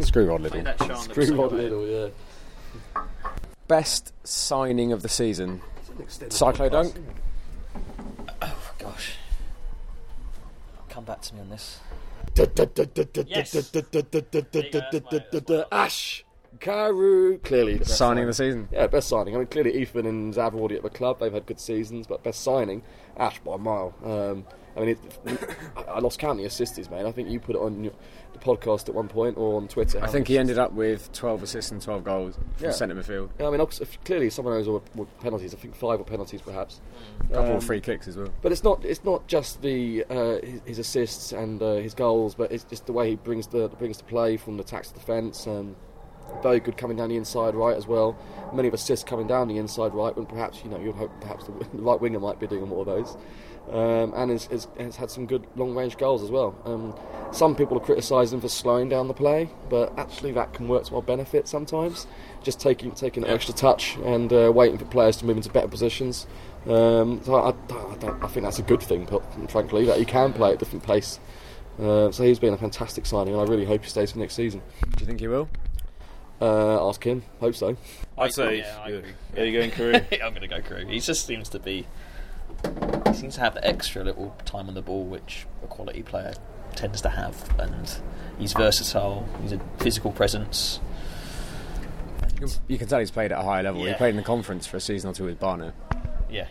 Screw 0.00 0.26
Rod 0.26 0.40
play 0.40 0.50
Liddle. 0.60 0.64
that 0.64 0.78
Screw 1.02 1.24
Lipson 1.24 1.38
Rod 1.38 1.52
away. 1.52 1.62
Liddle. 1.62 1.86
Yeah. 1.86 3.02
Best 3.68 4.12
signing 4.24 4.92
of 4.92 5.02
the 5.02 5.08
season. 5.08 5.60
Cyclo 6.08 6.70
Dunk. 6.70 6.94
Oh 8.42 8.72
gosh. 8.78 9.16
Come 10.88 11.04
back 11.04 11.20
to 11.22 11.34
me 11.34 11.40
on 11.40 11.50
this. 11.50 11.80
Ash 15.72 16.24
Carew. 16.60 17.38
Clearly, 17.38 17.74
the 17.74 17.80
best 17.80 17.96
Signing 17.96 18.24
of 18.24 18.28
the 18.28 18.34
season. 18.34 18.68
Yeah, 18.72 18.86
best 18.86 19.08
signing. 19.08 19.34
I 19.34 19.38
mean, 19.38 19.46
clearly 19.46 19.80
Ethan 19.80 20.06
and 20.06 20.34
Zav 20.34 20.54
already 20.54 20.76
at 20.76 20.82
the 20.82 20.90
club. 20.90 21.20
They've 21.20 21.32
had 21.32 21.46
good 21.46 21.60
seasons, 21.60 22.06
but 22.06 22.22
best 22.22 22.42
signing, 22.42 22.82
Ash 23.16 23.38
by 23.40 23.54
a 23.54 23.58
mile. 23.58 23.94
Um, 24.04 24.46
I 24.76 24.80
mean, 24.80 24.88
it, 24.90 24.98
I 25.88 25.98
lost 26.00 26.18
count 26.18 26.32
of 26.32 26.38
the 26.38 26.44
assists, 26.44 26.90
man. 26.90 27.06
I 27.06 27.12
think 27.12 27.28
you 27.30 27.40
put 27.40 27.56
it 27.56 27.60
on 27.62 27.84
your, 27.84 27.92
the 28.32 28.38
podcast 28.38 28.88
at 28.88 28.94
one 28.94 29.08
point 29.08 29.38
or 29.38 29.56
on 29.56 29.68
Twitter. 29.68 30.02
I 30.02 30.06
think 30.08 30.28
he 30.28 30.38
ended 30.38 30.58
up 30.58 30.72
with 30.72 31.10
12 31.12 31.42
assists 31.44 31.70
and 31.72 31.80
12 31.80 32.04
goals 32.04 32.34
from 32.34 32.44
Yeah. 32.66 32.70
centre 32.72 32.94
midfield. 32.94 33.30
Yeah, 33.40 33.48
I 33.48 33.56
mean, 33.56 33.66
clearly 34.04 34.28
someone 34.30 34.54
knows 34.54 34.68
all 34.68 34.82
the 34.94 35.04
penalties. 35.22 35.54
I 35.54 35.56
think 35.56 35.74
five 35.74 35.98
or 36.00 36.04
penalties, 36.04 36.42
perhaps. 36.42 36.80
A 37.30 37.34
couple 37.34 37.50
Um, 37.52 37.56
of 37.56 37.64
free 37.64 37.80
kicks 37.80 38.06
as 38.08 38.16
well. 38.16 38.28
But 38.42 38.52
it's 38.52 38.62
not 38.64 38.84
it's 38.84 39.02
not 39.04 39.26
just 39.26 39.62
the 39.62 40.04
uh, 40.10 40.38
his, 40.44 40.60
his 40.66 40.78
assists 40.78 41.32
and 41.32 41.62
uh, 41.62 41.76
his 41.76 41.94
goals, 41.94 42.34
but 42.34 42.52
it's 42.52 42.64
just 42.64 42.84
the 42.86 42.92
way 42.92 43.08
he 43.10 43.16
brings 43.16 43.46
the 43.46 43.68
brings 43.68 43.96
the 43.98 44.04
play 44.04 44.36
from 44.36 44.56
the 44.58 44.62
attacks 44.62 44.88
to 44.88 44.94
defence. 44.94 45.46
Um, 45.46 45.74
very 46.42 46.58
good 46.58 46.76
coming 46.76 46.96
down 46.96 47.08
the 47.08 47.16
inside 47.16 47.54
right 47.54 47.76
as 47.76 47.86
well. 47.86 48.16
Many 48.52 48.66
of 48.68 48.74
assists 48.74 49.04
coming 49.08 49.26
down 49.28 49.46
the 49.48 49.58
inside 49.58 49.94
right 49.94 50.14
when 50.14 50.26
perhaps 50.26 50.62
you 50.64 50.68
know 50.70 50.78
you'd 50.78 50.96
hope 50.96 51.12
perhaps 51.20 51.44
the, 51.46 51.52
the 51.72 51.82
right 51.82 52.00
winger 52.00 52.18
might 52.20 52.38
be 52.40 52.46
doing 52.46 52.68
more 52.68 52.80
of 52.80 52.86
those. 52.86 53.16
Um, 53.70 54.14
and 54.14 54.30
has, 54.30 54.46
has, 54.46 54.68
has 54.78 54.94
had 54.94 55.10
some 55.10 55.26
good 55.26 55.44
long 55.56 55.74
range 55.74 55.98
goals 55.98 56.22
as 56.22 56.30
well. 56.30 56.56
Um, 56.64 56.94
some 57.32 57.56
people 57.56 57.76
are 57.76 57.80
criticising 57.80 58.36
him 58.36 58.40
for 58.40 58.48
slowing 58.48 58.88
down 58.88 59.08
the 59.08 59.14
play, 59.14 59.50
but 59.68 59.92
actually 59.98 60.30
that 60.32 60.54
can 60.54 60.68
work 60.68 60.84
to 60.84 60.94
our 60.94 61.02
benefit 61.02 61.48
sometimes. 61.48 62.06
Just 62.44 62.60
taking 62.60 62.92
taking 62.92 63.24
an 63.24 63.30
extra 63.30 63.52
touch 63.52 63.96
and 64.04 64.32
uh, 64.32 64.52
waiting 64.54 64.78
for 64.78 64.84
players 64.84 65.16
to 65.16 65.24
move 65.24 65.36
into 65.36 65.50
better 65.50 65.66
positions. 65.66 66.28
Um, 66.66 67.20
so 67.24 67.34
I, 67.34 67.48
I, 67.50 67.96
don't, 67.96 68.22
I 68.22 68.28
think 68.28 68.44
that's 68.44 68.60
a 68.60 68.62
good 68.62 68.82
thing, 68.82 69.04
but 69.04 69.22
frankly, 69.50 69.84
that 69.86 69.98
he 69.98 70.04
can 70.04 70.32
play 70.32 70.52
at 70.52 70.58
different 70.60 70.84
pace. 70.84 71.18
Uh, 71.80 72.10
so 72.10 72.24
he's 72.24 72.38
been 72.38 72.54
a 72.54 72.58
fantastic 72.58 73.04
signing, 73.04 73.34
and 73.34 73.42
I 73.42 73.44
really 73.44 73.64
hope 73.66 73.84
he 73.84 73.90
stays 73.90 74.12
for 74.12 74.18
next 74.18 74.34
season. 74.34 74.62
Do 74.82 75.00
you 75.00 75.06
think 75.06 75.20
he 75.20 75.28
will? 75.28 75.48
Uh, 76.40 76.88
ask 76.88 77.02
him. 77.04 77.22
Hope 77.40 77.54
so. 77.54 77.76
I'd 78.18 78.32
say, 78.32 78.58
yeah, 78.58 78.78
I 78.82 78.88
yeah, 78.88 78.96
agree. 78.96 79.10
yeah, 79.36 79.42
you're 79.42 79.60
going 79.60 79.70
Carew. 79.70 79.94
I'm 80.24 80.34
going 80.34 80.42
to 80.42 80.48
go 80.48 80.60
Crew. 80.60 80.86
He 80.86 81.00
just 81.00 81.26
seems 81.26 81.48
to 81.50 81.58
be. 81.58 81.86
He 83.08 83.14
seems 83.14 83.34
to 83.36 83.40
have 83.40 83.54
the 83.54 83.66
extra 83.66 84.04
little 84.04 84.36
time 84.44 84.68
on 84.68 84.74
the 84.74 84.82
ball, 84.82 85.04
which 85.04 85.46
a 85.62 85.66
quality 85.66 86.02
player 86.02 86.34
tends 86.74 87.00
to 87.02 87.08
have, 87.10 87.58
and 87.58 87.98
he's 88.38 88.52
versatile. 88.52 89.26
He's 89.42 89.52
a 89.52 89.60
physical 89.78 90.12
presence. 90.12 90.80
You 92.68 92.76
can 92.76 92.86
tell 92.86 92.98
he's 92.98 93.10
played 93.10 93.32
at 93.32 93.38
a 93.38 93.42
high 93.42 93.62
level. 93.62 93.84
He 93.84 93.94
played 93.94 94.10
in 94.10 94.16
the 94.16 94.22
conference 94.22 94.66
for 94.66 94.76
a 94.76 94.80
season 94.80 95.10
or 95.10 95.14
two 95.14 95.24
with 95.24 95.40
Barnet. 95.40 95.74
Yeah, 96.30 96.48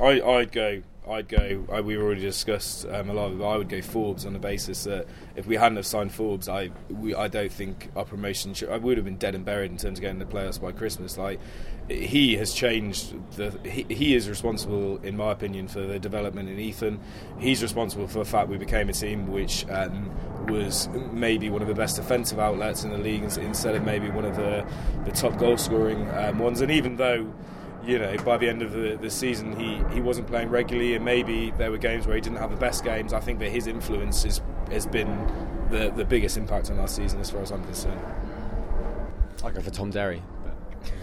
I, 0.00 0.20
I'd 0.22 0.52
go. 0.52 0.82
I'd 1.08 1.28
go. 1.28 1.66
I, 1.70 1.80
we 1.80 1.96
already 1.96 2.20
discussed 2.20 2.86
um, 2.86 3.10
a 3.10 3.12
lot 3.12 3.32
I 3.32 3.56
would 3.56 3.68
go 3.68 3.82
Forbes 3.82 4.24
on 4.24 4.34
the 4.34 4.38
basis 4.38 4.84
that 4.84 5.06
if 5.34 5.46
we 5.46 5.56
hadn't 5.56 5.76
have 5.76 5.86
signed 5.86 6.12
Forbes, 6.12 6.48
I 6.48 6.70
we, 6.88 7.12
I 7.12 7.26
don't 7.26 7.50
think 7.50 7.90
our 7.96 8.04
promotion. 8.04 8.54
Should, 8.54 8.70
I 8.70 8.76
would 8.76 8.96
have 8.98 9.04
been 9.04 9.16
dead 9.16 9.34
and 9.34 9.44
buried 9.44 9.72
in 9.72 9.78
terms 9.78 9.98
of 9.98 10.02
getting 10.02 10.20
the 10.20 10.24
playoffs 10.24 10.60
by 10.60 10.70
Christmas. 10.70 11.18
Like 11.18 11.40
he 11.88 12.36
has 12.36 12.54
changed 12.54 13.14
the. 13.32 13.50
He, 13.68 13.84
he 13.92 14.14
is 14.14 14.28
responsible, 14.28 14.98
in 15.02 15.16
my 15.16 15.32
opinion, 15.32 15.66
for 15.66 15.80
the 15.80 15.98
development 15.98 16.48
in 16.48 16.60
Ethan. 16.60 17.00
He's 17.40 17.62
responsible 17.62 18.06
for 18.06 18.20
the 18.20 18.24
fact 18.24 18.48
we 18.48 18.58
became 18.58 18.88
a 18.88 18.92
team 18.92 19.26
which 19.26 19.68
um, 19.70 20.08
was 20.46 20.88
maybe 21.12 21.50
one 21.50 21.62
of 21.62 21.68
the 21.68 21.74
best 21.74 21.96
defensive 21.96 22.38
outlets 22.38 22.84
in 22.84 22.90
the 22.90 22.98
league 22.98 23.24
instead 23.24 23.74
of 23.74 23.84
maybe 23.84 24.08
one 24.08 24.24
of 24.24 24.36
the 24.36 24.64
the 25.04 25.10
top 25.10 25.36
goal 25.36 25.56
scoring 25.56 26.08
um, 26.12 26.38
ones. 26.38 26.60
And 26.60 26.70
even 26.70 26.94
though 26.94 27.32
you 27.84 27.98
know, 27.98 28.16
by 28.24 28.36
the 28.38 28.48
end 28.48 28.62
of 28.62 28.72
the, 28.72 28.96
the 29.00 29.10
season, 29.10 29.56
he, 29.58 29.82
he 29.94 30.00
wasn't 30.00 30.26
playing 30.28 30.50
regularly, 30.50 30.94
and 30.94 31.04
maybe 31.04 31.50
there 31.58 31.70
were 31.70 31.78
games 31.78 32.06
where 32.06 32.14
he 32.14 32.20
didn't 32.20 32.38
have 32.38 32.50
the 32.50 32.56
best 32.56 32.84
games. 32.84 33.12
I 33.12 33.20
think 33.20 33.38
that 33.40 33.50
his 33.50 33.66
influence 33.66 34.24
is, 34.24 34.40
has 34.70 34.86
been 34.86 35.08
the, 35.70 35.90
the 35.90 36.04
biggest 36.04 36.36
impact 36.36 36.70
on 36.70 36.78
our 36.78 36.88
season, 36.88 37.20
as 37.20 37.30
far 37.30 37.40
as 37.42 37.50
I'm 37.50 37.64
concerned. 37.64 38.00
I 39.44 39.50
go 39.50 39.60
for 39.60 39.70
Tom 39.70 39.90
Derry. 39.90 40.22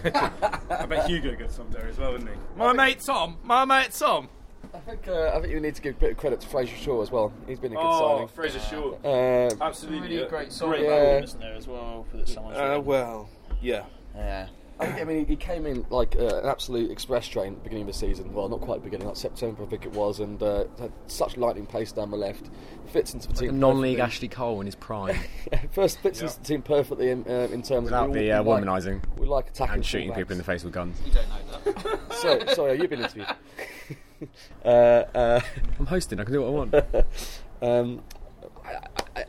I 0.04 0.86
bet 0.88 1.08
Hugo 1.08 1.34
gets 1.36 1.56
Tom 1.56 1.68
Derry 1.70 1.90
as 1.90 1.98
well, 1.98 2.12
wouldn't 2.12 2.30
he? 2.30 2.36
My 2.56 2.72
mate 2.72 3.00
Tom, 3.00 3.36
my 3.42 3.64
mate 3.64 3.90
Tom. 3.92 4.28
I 4.74 4.78
think 4.78 5.08
uh, 5.08 5.32
I 5.34 5.40
think 5.40 5.52
you 5.52 5.60
need 5.60 5.74
to 5.74 5.82
give 5.82 5.96
a 5.96 5.98
bit 6.00 6.10
of 6.12 6.16
credit 6.18 6.40
to 6.42 6.46
Fraser 6.46 6.76
Shaw 6.76 7.00
as 7.02 7.10
well. 7.10 7.32
He's 7.48 7.58
been 7.58 7.72
a 7.72 7.76
good 7.76 7.82
Oh, 7.84 8.14
signing. 8.16 8.28
Fraser 8.28 8.60
Shaw, 8.60 8.94
Uh, 9.02 9.50
absolutely 9.60 10.08
Really 10.08 10.22
a 10.22 10.28
great 10.28 10.52
signing, 10.52 10.80
great 10.80 10.84
Yeah. 10.88 11.22
isn't 11.22 11.40
there 11.40 11.54
as 11.54 11.66
well? 11.66 12.06
For 12.10 12.18
that 12.18 12.28
someone's 12.28 12.58
Uh, 12.58 12.80
well, 12.82 13.28
yeah. 13.62 13.84
yeah. 14.14 14.48
I, 14.80 14.86
think, 14.86 15.00
I 15.00 15.04
mean, 15.04 15.26
he 15.26 15.36
came 15.36 15.66
in 15.66 15.84
like 15.90 16.16
uh, 16.16 16.38
an 16.40 16.46
absolute 16.46 16.90
express 16.90 17.26
train 17.28 17.52
at 17.52 17.58
the 17.58 17.64
beginning 17.64 17.82
of 17.82 17.92
the 17.92 17.98
season. 17.98 18.32
Well, 18.32 18.48
not 18.48 18.60
quite 18.60 18.76
the 18.80 18.84
beginning, 18.84 19.06
like 19.08 19.16
September, 19.16 19.62
I 19.62 19.66
think 19.66 19.84
it 19.84 19.92
was, 19.92 20.20
and 20.20 20.42
uh, 20.42 20.64
had 20.78 20.92
such 21.06 21.36
lightning 21.36 21.66
pace 21.66 21.92
down 21.92 22.10
the 22.10 22.16
left. 22.16 22.50
Fits 22.86 23.14
into 23.14 23.28
the 23.28 23.34
A 23.34 23.36
team. 23.48 23.60
non-league 23.60 23.98
perfectly. 23.98 24.02
Ashley 24.16 24.28
Cole 24.28 24.60
in 24.60 24.66
his 24.66 24.74
prime, 24.74 25.16
First 25.70 26.00
fits 26.00 26.20
Yeah. 26.20 26.26
into 26.28 26.38
the 26.40 26.44
team 26.44 26.62
perfectly 26.62 27.10
in, 27.10 27.24
uh, 27.28 27.48
in 27.52 27.62
terms 27.62 27.84
without 27.84 28.06
of 28.06 28.10
we 28.12 28.18
the 28.20 28.32
uh, 28.32 28.42
we 28.42 28.48
like- 28.50 28.64
womanising 28.64 29.02
We 29.18 29.26
like 29.26 29.48
attacking 29.50 29.74
and 29.76 29.86
shooting 29.86 30.12
people 30.12 30.32
in 30.32 30.38
the 30.38 30.44
face 30.44 30.64
with 30.64 30.72
guns. 30.72 30.98
You 31.06 31.12
don't 31.12 31.28
know 31.28 31.72
that. 31.72 32.00
So, 32.20 32.38
sorry, 32.54 32.78
you've 32.80 32.90
been 32.90 33.00
interviewed. 33.00 33.26
uh, 34.64 34.68
uh, 34.68 35.40
I'm 35.78 35.86
hosting. 35.86 36.20
I 36.20 36.24
can 36.24 36.32
do 36.34 36.42
what 36.42 36.48
I 36.48 36.50
want. 36.50 36.74
um, 36.74 36.82
I, 37.62 37.62
I, 37.62 38.19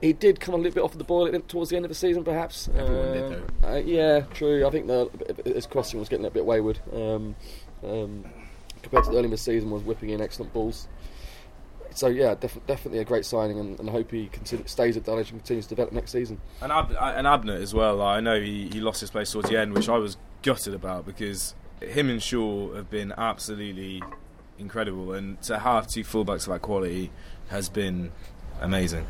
he 0.02 0.14
did 0.14 0.40
come 0.40 0.54
a 0.54 0.58
little 0.58 0.74
bit 0.74 0.84
off 0.84 0.98
the 0.98 1.04
boil 1.04 1.32
towards 1.48 1.70
the 1.70 1.76
end 1.76 1.86
of 1.86 1.90
the 1.90 1.96
season, 1.96 2.24
perhaps. 2.24 2.70
Everyone 2.76 3.14
did, 3.14 3.34
Um, 3.34 3.48
Uh, 3.64 3.76
yeah, 3.76 4.22
true. 4.34 4.66
I 4.66 4.70
think 4.70 4.88
the, 4.88 5.10
his 5.46 5.66
crossing 5.68 6.00
was 6.00 6.10
getting 6.10 6.26
a 6.26 6.32
bit 6.32 6.46
wayward. 6.46 6.80
Um, 6.94 7.36
um, 7.84 8.26
compared 8.82 9.04
to 9.06 9.12
the 9.12 9.18
early 9.18 9.26
in 9.26 9.32
the 9.32 9.38
season, 9.38 9.70
was 9.72 9.84
whipping 9.84 10.10
in 10.10 10.22
excellent 10.22 10.54
balls. 10.54 10.88
So 11.94 12.08
yeah, 12.08 12.36
def- 12.36 12.66
definitely 12.68 13.00
a 13.00 13.04
great 13.06 13.26
signing, 13.26 13.60
and, 13.60 13.78
and 13.80 13.90
I 13.90 13.92
hope 13.92 14.12
he 14.12 14.30
stays 14.66 14.96
at 14.96 15.04
Dulwich 15.04 15.32
and 15.32 15.40
continues 15.40 15.66
to 15.66 15.70
develop 15.76 15.92
next 15.92 16.12
season. 16.12 16.40
And, 16.62 16.72
Ab- 16.72 16.96
and 16.98 17.28
Abner 17.28 17.56
as 17.56 17.74
well. 17.74 17.98
Like, 17.98 18.18
I 18.18 18.22
know 18.22 18.40
he, 18.40 18.70
he 18.72 18.80
lost 18.80 19.02
his 19.02 19.10
place 19.12 19.32
towards 19.32 19.50
the 19.50 19.58
end, 19.60 19.74
which 19.74 19.90
I 19.90 19.98
was 19.98 20.16
gutted 20.42 20.74
about 20.74 21.06
because 21.06 21.54
him 21.82 22.10
and 22.10 22.24
Shaw 22.24 22.74
have 22.76 22.90
been 22.90 23.14
absolutely 23.18 24.02
incredible, 24.58 25.14
and 25.14 25.42
to 25.44 25.60
have 25.60 25.88
two 25.88 26.04
fullbacks 26.04 26.48
of 26.48 26.54
that 26.54 26.62
quality 26.62 27.12
has 27.50 27.68
been 27.68 28.12
amazing. 28.62 29.06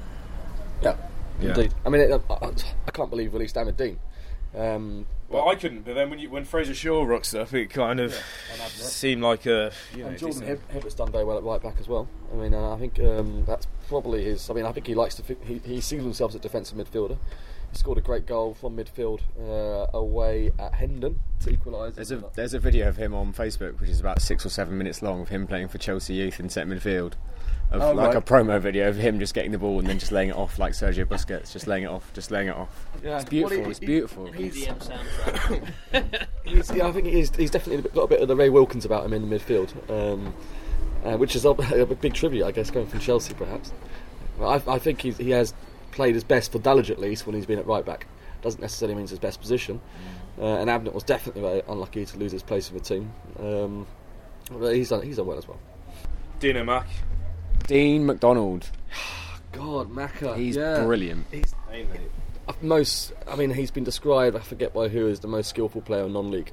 Yeah, 0.82 0.96
Yeah. 1.42 1.50
indeed. 1.50 1.74
I 1.86 1.90
mean, 1.90 2.02
it, 2.02 2.22
I, 2.30 2.34
I- 2.34 2.52
I 2.88 2.92
can't 2.92 3.10
believe 3.10 3.34
we 3.34 3.40
released 3.40 3.58
Ahmed 3.58 3.78
Dean. 3.78 4.00
Um, 4.56 5.06
Well, 5.30 5.48
I 5.48 5.56
couldn't, 5.56 5.86
but 5.86 5.96
then 5.96 6.10
when 6.10 6.20
you, 6.20 6.30
when 6.30 6.44
Fraser 6.44 6.74
Shaw 6.76 7.04
rocks 7.04 7.34
up, 7.34 7.54
it 7.54 7.70
kind 7.70 8.02
of 8.02 8.14
seemed 8.68 9.22
like 9.22 9.46
a 9.46 9.72
you 9.96 10.04
know. 10.04 10.10
and 10.10 10.18
Jordan 10.18 10.42
decent- 10.42 10.48
Hib- 10.48 10.72
Hibbert's 10.74 10.96
done 10.96 11.10
very 11.12 11.24
well 11.24 11.38
at 11.38 11.44
right 11.44 11.62
back 11.62 11.76
as 11.80 11.88
well. 11.88 12.10
I 12.34 12.36
mean, 12.36 12.54
uh, 12.54 12.74
I 12.74 12.78
think 12.78 13.00
um, 13.00 13.46
that's 13.46 13.66
probably 13.88 14.24
his. 14.26 14.50
I 14.50 14.54
mean, 14.54 14.66
I 14.66 14.74
think 14.74 14.88
he 14.88 14.94
likes 14.96 15.16
to. 15.16 15.24
Fi- 15.24 15.38
he, 15.46 15.60
he 15.64 15.80
sees 15.80 16.02
himself 16.04 16.32
as 16.32 16.36
a 16.36 16.40
defensive 16.40 16.78
midfielder. 16.78 17.18
He 17.72 17.78
scored 17.78 17.98
a 17.98 18.02
great 18.02 18.26
goal 18.26 18.54
from 18.54 18.76
midfield 18.76 19.22
uh, 19.40 19.88
away 19.98 20.52
at 20.60 20.74
Hendon 20.74 21.22
to 21.40 21.50
equalise. 21.50 21.96
There's 21.96 22.12
a 22.12 22.22
there's 22.36 22.54
a 22.54 22.60
video 22.60 22.90
of 22.90 22.98
him 22.98 23.14
on 23.14 23.32
Facebook, 23.32 23.80
which 23.80 23.90
is 23.90 24.02
about 24.02 24.22
six 24.22 24.46
or 24.46 24.50
seven 24.50 24.78
minutes 24.78 25.02
long, 25.02 25.22
of 25.22 25.30
him 25.30 25.48
playing 25.48 25.70
for 25.70 25.78
Chelsea 25.78 26.16
youth 26.16 26.42
in 26.42 26.50
centre 26.50 26.76
midfield. 26.76 27.14
Of 27.72 27.82
Oh, 27.82 27.92
like 27.94 28.08
right. 28.08 28.18
a 28.18 28.22
promo 28.22 28.60
video 28.60 28.90
of 28.90 28.98
him 28.98 29.18
just 29.18 29.34
getting 29.34 29.52
the 29.52 29.58
ball 29.58 29.80
and 29.80 29.88
then 29.88 29.98
just 29.98 30.12
laying 30.12 30.30
it 30.30 30.36
off 30.36 30.60
like 30.60 30.74
Sergio 30.74 31.06
Busquets, 31.06 31.54
just 31.54 31.68
laying 31.68 31.84
it 31.84 31.88
off, 31.90 32.12
just 32.14 32.30
laying 32.30 32.50
it 32.50 32.56
off. 32.56 32.86
Yeah. 33.02 33.16
It's 33.20 33.30
beautiful. 33.30 33.58
Well, 33.58 33.66
he- 33.66 33.72
it's 33.72 33.80
he- 33.80 33.86
beautiful. 33.86 34.26
he's- 34.32 34.90
He's, 36.44 36.72
yeah, 36.72 36.88
I 36.88 36.92
think 36.92 37.08
he's, 37.08 37.34
he's 37.36 37.52
definitely 37.52 37.90
got 37.92 38.02
a 38.04 38.08
bit 38.08 38.22
of 38.22 38.28
the 38.28 38.36
Ray 38.36 38.50
Wilkins 38.50 38.84
about 38.84 39.06
him 39.06 39.14
in 39.14 39.30
the 39.30 39.36
midfield, 39.40 39.72
um, 39.90 40.34
uh, 41.06 41.16
which 41.18 41.36
is 41.36 41.46
a, 41.46 41.50
a 41.50 41.86
big 41.86 42.14
tribute, 42.14 42.44
I 42.46 42.52
guess, 42.52 42.70
going 42.72 42.88
from 42.88 43.00
Chelsea, 43.00 43.34
perhaps. 43.34 43.72
I, 44.42 44.62
I 44.68 44.78
think 44.80 45.02
he's, 45.02 45.18
he 45.18 45.30
has 45.30 45.54
played 45.92 46.16
his 46.16 46.24
best 46.26 46.52
for 46.52 46.60
Dulwich 46.60 46.90
at 46.90 47.00
least 47.00 47.26
when 47.26 47.36
he's 47.36 47.46
been 47.46 47.60
at 47.60 47.68
right 47.68 47.86
back. 47.86 48.08
Doesn't 48.42 48.60
necessarily 48.60 48.96
mean 48.96 49.04
it's 49.04 49.12
his 49.12 49.20
best 49.20 49.40
position. 49.40 49.80
Uh, 50.40 50.46
and 50.58 50.70
Abnett 50.70 50.94
was 50.94 51.04
definitely 51.04 51.42
very 51.44 51.62
unlucky 51.70 52.06
to 52.06 52.18
lose 52.18 52.32
his 52.32 52.44
place 52.44 52.70
in 52.70 52.78
the 52.78 52.84
team. 52.84 53.14
Um, 53.40 53.86
but 54.52 54.74
he's 54.76 54.90
done 54.90 55.04
he's 55.04 55.18
done 55.18 55.28
well 55.28 55.38
as 55.38 55.48
well. 55.48 55.60
Dino 56.40 56.64
Mack. 56.64 56.88
Dean 57.68 58.05
McDonald, 58.05 58.70
God, 59.51 59.91
Macca, 59.91 60.36
he's 60.38 60.55
yeah. 60.55 60.84
brilliant. 60.84 61.26
He's 61.32 61.53
Ain't 61.72 61.91
they? 61.93 61.99
uh, 62.47 62.53
most. 62.62 63.14
I 63.28 63.36
mean, 63.36 63.51
he's 63.51 63.72
been 63.72 63.84
described. 63.84 64.36
I 64.36 64.39
forget 64.39 64.74
by 64.74 64.88
who 64.88 65.07
as 65.07 65.20
the 65.20 65.28
most 65.28 65.49
skillful 65.49 65.82
player 65.82 66.03
in 66.05 66.14
non-league. 66.14 66.51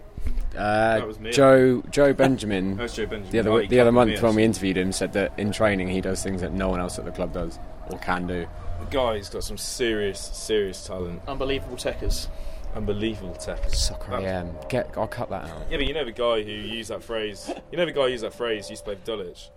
Uh, 0.57 1.01
was 1.07 1.19
me. 1.19 1.31
Joe 1.31 1.83
Joe 1.91 2.13
Benjamin. 2.13 2.77
That 2.77 2.83
was 2.83 2.95
Joe 2.95 3.07
Benjamin. 3.07 3.31
The 3.33 3.39
Oh, 3.51 3.53
other 3.55 3.63
he 3.63 3.69
the 3.69 3.81
other 3.81 3.93
month 3.93 4.21
when 4.23 4.35
we 4.35 4.45
interviewed 4.45 4.77
him 4.77 4.93
said 4.93 5.13
that 5.15 5.39
in 5.39 5.53
training 5.53 5.89
he 5.89 6.01
does 6.01 6.23
things 6.23 6.41
that 6.41 6.53
no 6.53 6.69
one 6.69 6.81
else 6.81 6.99
at 6.99 7.05
the 7.05 7.13
club 7.13 7.33
does 7.33 7.59
or 7.91 7.99
can 7.99 8.27
do. 8.27 8.47
The 8.81 8.87
guy's 8.91 9.29
got 9.29 9.45
some 9.45 9.57
serious, 9.59 10.21
serious 10.21 10.87
talent. 10.87 11.23
Unbelievable 11.27 11.77
tekkers. 11.77 12.29
Unbelievable 12.75 13.35
tech. 13.35 13.71
Soccer 13.71 14.11
That- 14.13 14.23
AM. 14.23 14.55
Get 14.69 14.91
I'll 14.97 15.09
cut 15.09 15.31
that 15.31 15.45
out. 15.45 15.63
Yeah, 15.71 15.79
but 15.79 15.87
you 15.87 15.95
know 15.95 16.05
the 16.05 16.13
guy 16.13 16.43
who 16.43 16.51
used 16.53 16.91
that 16.91 17.03
phrase. 17.03 17.51
You 17.71 17.79
know 17.79 17.87
the 17.87 17.93
guy 17.93 18.03
who 18.07 18.09
used 18.13 18.25
that 18.25 18.35
phrase 18.35 18.69
used 18.71 18.85
to 18.85 18.91
play 18.91 18.95
for 18.97 19.07
Dulwich. 19.07 19.51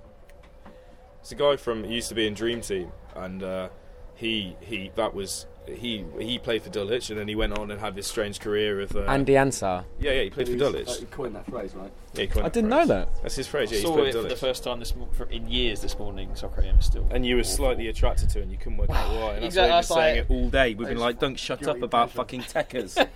It's 1.22 1.32
a 1.32 1.36
guy 1.36 1.56
from 1.56 1.84
he 1.84 1.96
used 1.96 2.10
to 2.10 2.16
be 2.16 2.28
in 2.28 2.34
Dream 2.34 2.62
Team, 2.62 2.92
and 3.16 3.42
uh, 3.44 3.70
he 4.16 4.56
he 4.60 4.92
that 4.96 5.14
was 5.14 5.46
he 5.68 6.04
he 6.20 6.40
played 6.40 6.64
for 6.64 6.70
Dulwich, 6.70 7.12
and 7.12 7.20
then 7.20 7.28
he 7.28 7.36
went 7.36 7.58
on 7.58 7.70
and 7.70 7.80
had 7.80 7.96
this 7.96 8.08
strange 8.08 8.40
career 8.40 8.82
of 8.82 8.96
uh, 8.96 9.02
Andy 9.02 9.34
Ansah. 9.34 9.86
yeah 10.00 10.12
yeah 10.14 10.24
he 10.24 10.30
played 10.32 10.50
for 10.50 10.56
Dulwich. 10.58 10.90
Uh, 10.90 10.94
he 10.96 11.06
coined 11.06 11.36
that 11.36 11.46
phrase, 11.46 11.76
right? 11.76 11.92
Yeah, 12.16 12.22
he 12.22 12.28
coined 12.28 12.46
I 12.46 12.50
that 12.50 12.54
didn't 12.54 12.72
phrase. 12.72 12.88
know 12.88 12.96
that. 12.96 13.22
That's 13.22 13.36
his 13.36 13.48
phrase. 13.48 13.70
Yeah, 13.72 13.78
he's 13.78 13.86
Saw 13.88 13.98
it 14.04 14.14
for 14.14 14.24
for 14.24 14.30
the 14.30 14.36
first 14.36 14.64
time 14.64 14.80
this 14.80 14.96
mo- 14.96 15.08
for, 15.14 15.26
in 15.30 15.48
years 15.48 15.80
this 15.82 15.98
morning. 16.00 16.36
Soccer 16.36 16.62
AM 16.64 16.80
is 16.80 16.86
still. 16.88 17.08
And 17.12 17.24
you 17.26 17.36
were 17.36 17.44
slightly 17.44 17.88
attracted 17.88 18.30
to 18.32 18.40
it, 18.40 18.42
and 18.44 18.52
you 18.52 18.58
couldn't 18.58 18.78
work 18.80 18.90
out 18.90 19.08
why. 19.14 19.34
And 19.34 19.44
that's 19.44 19.46
Exactly, 19.46 19.70
why 19.72 19.76
that's 19.78 19.90
we've 19.90 19.96
been 19.98 20.04
saying 20.04 20.18
like- 20.18 20.32
it 20.32 20.34
all 20.34 20.50
day. 20.50 20.74
We've 20.74 20.88
been 20.88 20.98
like, 20.98 21.20
"Don't 21.20 21.40
shut 21.40 21.68
up 21.68 21.82
about 21.84 22.10
pleasure. 22.10 22.18
fucking 22.18 22.42
tekkers." 22.44 23.08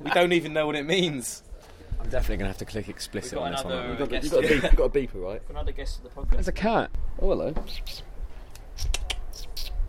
we 0.00 0.10
don't 0.12 0.32
even 0.32 0.52
know 0.52 0.66
what 0.66 0.76
it 0.76 0.86
means. 0.86 1.42
I'm 2.00 2.08
definitely 2.08 2.36
gonna 2.38 2.48
have 2.48 2.58
to 2.58 2.64
click 2.64 2.88
explicit 2.88 3.32
We've 3.32 3.40
got 3.40 3.44
on 3.46 3.52
this 3.52 3.60
another- 3.62 3.76
one. 3.80 3.88
You've 3.90 3.98
got, 3.98 4.22
you've 4.22 4.32
got, 4.32 4.44
a, 4.44 4.46
it. 4.46 4.48
beep, 4.50 4.62
you've 4.62 4.76
got 4.76 4.84
a 4.84 4.88
beeper, 4.90 5.22
right? 5.24 5.42
Another 5.50 5.72
guest 5.72 5.98
of 5.98 6.04
the 6.04 6.08
podcast. 6.10 6.30
There's 6.32 6.48
a 6.48 6.52
cat. 6.52 6.90
Oh, 7.20 7.28
hello. 7.30 7.54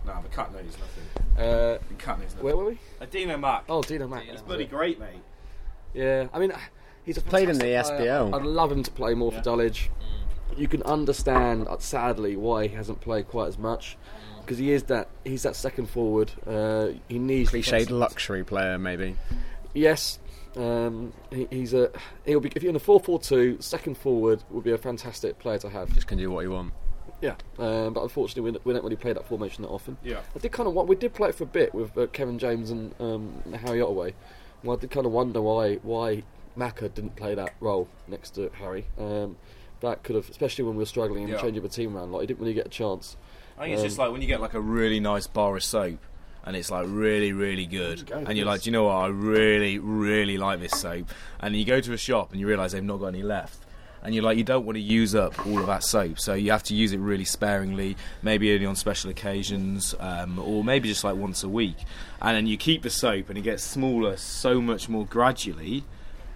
Nah, 0.05 0.21
the 0.21 0.29
cat 0.29 0.51
knows 0.53 0.63
nothing. 0.79 1.03
Uh, 1.37 1.77
The 1.87 1.93
cat 1.97 2.19
knows 2.19 2.29
nothing. 2.31 2.43
where 2.43 2.57
were 2.57 2.65
we? 2.65 2.79
Adino 3.01 3.39
Mack. 3.39 3.63
Oh, 3.69 3.81
Dino 3.83 4.07
Mack. 4.07 4.23
He's 4.23 4.41
bloody 4.41 4.65
great, 4.65 4.99
mate. 4.99 5.21
Yeah, 5.93 6.27
I 6.33 6.39
mean, 6.39 6.51
he's 7.03 7.17
a 7.17 7.21
Played 7.21 7.49
in 7.49 7.57
the 7.57 7.65
fantastic 7.65 7.97
player. 7.97 8.11
SBL. 8.19 8.33
I'd 8.35 8.45
love 8.45 8.71
him 8.71 8.83
to 8.83 8.91
play 8.91 9.13
more 9.13 9.31
for 9.31 9.41
Dulwich. 9.41 9.89
You 10.57 10.67
can 10.67 10.81
understand, 10.83 11.67
uh, 11.67 11.77
sadly, 11.77 12.35
why 12.35 12.67
he 12.67 12.75
hasn't 12.75 13.01
played 13.01 13.27
quite 13.27 13.47
as 13.47 13.57
much 13.57 13.97
because 14.41 14.57
he 14.57 14.71
is 14.71 14.83
that 14.83 15.07
he's 15.23 15.43
that 15.43 15.55
second 15.55 15.89
forward. 15.89 16.31
Uh, 16.45 16.87
he 17.07 17.19
needs 17.19 17.51
Cliched 17.51 17.65
defensive- 17.65 17.91
luxury 17.91 18.43
player, 18.43 18.79
maybe. 18.79 19.15
Yes, 19.75 20.17
um, 20.57 21.13
he, 21.31 21.47
he's 21.49 21.73
a 21.73 21.91
he'll 22.25 22.39
be 22.39 22.51
if 22.55 22.63
you're 22.63 22.69
in 22.71 22.75
a 22.75 22.79
4-4-2, 22.79 23.61
second 23.61 23.97
forward 23.97 24.43
would 24.49 24.63
be 24.63 24.71
a 24.71 24.77
fantastic 24.77 25.39
player 25.39 25.57
to 25.59 25.69
have. 25.69 25.93
Just 25.93 26.07
can 26.07 26.17
do 26.17 26.29
what 26.31 26.41
you 26.41 26.51
want. 26.51 26.73
Yeah, 27.21 27.35
um, 27.57 27.93
but 27.93 28.01
unfortunately, 28.03 28.51
we, 28.51 28.57
we 28.63 28.73
don't 28.73 28.83
really 28.83 28.95
play 28.95 29.11
that 29.13 29.27
formation 29.27 29.63
that 29.63 29.69
often. 29.69 29.97
Yeah. 30.03 30.21
I 30.35 30.39
did 30.39 30.51
kind 30.53 30.67
of 30.69 30.73
we 30.87 30.95
did 30.95 31.13
play 31.13 31.29
it 31.29 31.35
for 31.35 31.43
a 31.43 31.47
bit 31.47 31.73
with 31.75 31.97
uh, 31.97 32.07
Kevin 32.07 32.39
James 32.39 32.71
and 32.71 32.93
um, 32.99 33.43
Harry 33.65 33.81
Ottaway. 33.81 34.13
Well, 34.63 34.77
I 34.77 34.79
did 34.79 34.91
kind 34.91 35.05
of 35.05 35.11
wonder 35.11 35.41
why 35.41 35.75
why 35.83 36.23
Macca 36.57 36.93
didn't 36.93 37.15
play 37.15 37.35
that 37.35 37.53
role 37.59 37.87
next 38.07 38.31
to 38.31 38.49
Harry. 38.55 38.85
Um, 38.97 39.35
that 39.81 40.03
could 40.03 40.15
have, 40.15 40.29
especially 40.29 40.65
when 40.65 40.75
we 40.75 40.79
were 40.81 40.85
struggling 40.85 41.23
and 41.23 41.33
Yeah. 41.33 41.41
changing 41.41 41.63
the 41.63 41.69
team 41.69 41.95
around. 41.95 42.11
Like 42.11 42.21
he 42.21 42.27
didn't 42.27 42.39
really 42.41 42.53
get 42.53 42.65
a 42.65 42.69
chance. 42.69 43.17
I 43.57 43.63
think 43.63 43.73
it's 43.73 43.81
Um, 43.81 43.87
just 43.87 43.97
like 43.97 44.11
when 44.11 44.21
you 44.21 44.27
get 44.27 44.39
like 44.41 44.53
a 44.53 44.61
really 44.61 44.99
nice 45.01 45.27
bar 45.27 45.55
of 45.57 45.63
soap 45.63 45.99
and 46.45 46.55
it's 46.55 46.71
like 46.71 46.85
really, 46.87 47.33
really 47.33 47.65
good. 47.65 48.05
Go 48.05 48.23
And 48.27 48.37
you're 48.37 48.45
like, 48.45 48.61
do 48.61 48.69
you 48.69 48.71
know 48.71 48.85
what? 48.85 48.95
I 48.95 49.07
really, 49.07 49.79
really 49.79 50.37
like 50.37 50.59
this 50.59 50.71
soap. 50.79 51.09
And 51.39 51.55
you 51.55 51.65
go 51.65 51.81
to 51.81 51.93
a 51.93 51.97
shop 51.97 52.31
and 52.31 52.39
you 52.39 52.47
realise 52.47 52.71
they've 52.71 52.83
not 52.83 52.97
got 52.97 53.07
any 53.07 53.23
left. 53.23 53.65
And 54.01 54.15
you're 54.15 54.23
like, 54.23 54.37
you 54.37 54.45
don't 54.45 54.65
want 54.65 54.77
to 54.77 54.81
use 54.81 55.13
up 55.13 55.45
all 55.45 55.59
of 55.59 55.67
that 55.67 55.83
soap, 55.83 56.19
so 56.19 56.33
you 56.33 56.51
have 56.51 56.63
to 56.63 56.73
use 56.73 56.93
it 56.93 56.99
really 56.99 57.25
sparingly, 57.25 57.97
maybe 58.21 58.53
only 58.53 58.65
on 58.65 58.77
special 58.77 59.09
occasions, 59.09 59.93
um, 59.99 60.39
or 60.39 60.63
maybe 60.63 60.87
just 60.87 61.03
like 61.03 61.17
once 61.17 61.43
a 61.43 61.49
week. 61.49 61.75
And 62.21 62.37
then 62.37 62.47
you 62.47 62.55
keep 62.55 62.81
the 62.83 62.89
soap, 62.89 63.27
and 63.27 63.37
it 63.37 63.41
gets 63.41 63.61
smaller 63.61 64.15
so 64.15 64.61
much 64.61 64.87
more 64.87 65.05
gradually. 65.05 65.83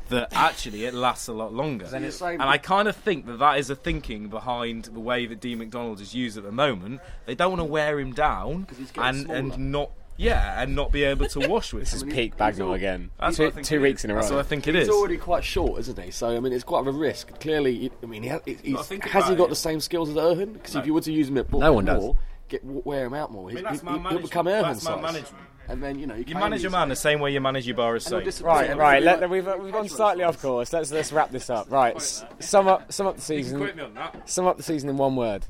That 0.10 0.30
actually 0.34 0.86
it 0.86 0.94
lasts 0.94 1.28
a 1.28 1.34
lot 1.34 1.54
longer. 1.54 1.86
Then 1.88 2.04
it's 2.04 2.22
like- 2.22 2.34
and 2.34 2.44
I 2.44 2.58
kind 2.58 2.88
of 2.88 2.96
think 2.96 3.26
that 3.28 3.40
that 3.40 3.58
is 3.60 3.70
a 3.70 3.76
thinking 3.76 4.28
behind 4.28 4.86
the 4.86 5.00
way 5.00 5.26
that 5.26 5.40
Dean 5.40 5.60
McDonald 5.60 6.02
is 6.02 6.14
used 6.14 6.38
at 6.38 6.44
the 6.44 6.52
moment. 6.52 7.02
They 7.26 7.36
don't 7.36 7.50
want 7.52 7.62
to 7.62 7.66
wear 7.66 8.00
him 8.00 8.14
down 8.14 8.68
he's 8.78 8.92
and 8.98 9.22
smaller. 9.22 9.38
and 9.40 9.72
not 9.72 9.92
yeah 10.16 10.62
and 10.62 10.76
not 10.76 10.92
be 10.92 11.04
able 11.04 11.26
to 11.28 11.40
wash 11.50 11.74
with 11.74 11.84
This 11.86 11.94
is 11.96 12.04
him. 12.04 12.10
peak 12.12 12.38
Bagnall 12.38 12.76
again. 12.76 13.10
That's 13.20 13.38
two 13.38 13.44
what 13.46 13.54
I 13.54 13.56
think 13.56 13.66
two 13.68 13.82
weeks 13.82 14.02
is. 14.02 14.06
in 14.06 14.12
a 14.12 14.16
That's 14.16 14.30
row. 14.30 14.36
what 14.38 14.46
I 14.46 14.48
think 14.48 14.68
it 14.68 14.76
He's 14.76 14.84
is. 14.84 14.90
already 14.94 15.18
quite 15.18 15.44
short, 15.44 15.80
isn't 15.80 16.00
he? 16.00 16.12
So 16.12 16.36
I 16.36 16.40
mean, 16.40 16.54
it's 16.54 16.64
quite 16.64 16.82
of 16.82 16.88
a 16.88 16.92
risk. 16.92 17.40
Clearly, 17.40 17.90
I 18.02 18.06
mean, 18.06 18.22
he 18.24 18.30
ha- 18.30 18.40
he's, 18.46 18.60
has 18.78 18.90
he 18.90 19.36
got 19.36 19.46
it. 19.46 19.50
the 19.50 19.56
same 19.56 19.80
skills 19.80 20.10
as 20.10 20.16
Erhun? 20.16 20.54
Because 20.54 20.76
No. 20.76 20.82
if 20.82 20.86
you 20.86 20.94
were 20.94 21.02
to 21.02 21.12
use 21.12 21.30
him 21.30 21.38
at 21.40 21.50
ball 21.50 21.62
No 21.62 21.74
one 21.74 21.86
does. 21.86 22.00
more, 22.02 22.16
get 22.54 22.64
wear 22.66 23.06
him 23.06 23.14
out 23.14 23.32
more. 23.32 23.50
I 23.50 23.54
mean, 23.54 23.58
He- 23.58 23.64
that's 23.64 23.80
he, 23.82 23.86
man 23.86 23.94
he'll 23.96 24.04
management. 24.04 24.30
become 24.30 24.46
Erhun 24.48 24.62
That's 24.62 24.84
man 24.86 24.94
size. 24.96 25.02
management. 25.14 25.44
And 25.70 25.82
then 25.82 25.98
you 25.98 26.08
know 26.08 26.14
you, 26.16 26.20
You 26.20 26.26
can 26.26 26.40
manage 26.40 26.62
your 26.62 26.72
man 26.72 26.84
him. 26.84 26.90
the 26.90 26.96
same 26.98 27.20
way 27.22 27.32
you 27.32 27.40
manage 27.40 27.66
your 27.66 27.78
bar 27.78 27.96
as 27.96 28.06
And 28.12 28.34
soap. 28.34 28.46
Right, 28.46 28.68
He'll 28.68 28.78
right. 28.78 29.02
Let, 29.02 29.22
like 29.22 29.30
we've 29.30 29.48
we've 29.62 29.72
gone 29.72 29.88
slightly 29.88 30.24
off 30.26 30.42
course. 30.42 30.74
Let's 30.74 30.92
let's 30.92 31.12
wrap 31.14 31.32
this 31.32 31.50
up. 31.50 31.72
Right, 31.72 31.96
s- 31.96 32.26
sum 32.40 32.68
up 32.68 32.92
sum 32.92 33.08
up 33.08 33.16
the 33.16 33.22
season. 33.22 33.60
me 33.60 33.82
on 33.82 33.94
that. 33.94 34.30
Sum 34.30 34.46
up 34.46 34.58
the 34.58 34.64
season 34.64 34.90
in 34.90 34.98
one 34.98 35.16
word. 35.16 35.46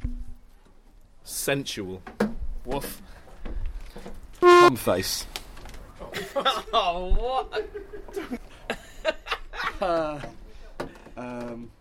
Sensual. 1.24 2.02
Woof. 2.66 3.02
Plum 4.40 4.76
face. 4.76 5.26
Oh, 6.74 7.48
what? 9.82 10.24
Um, 11.18 11.72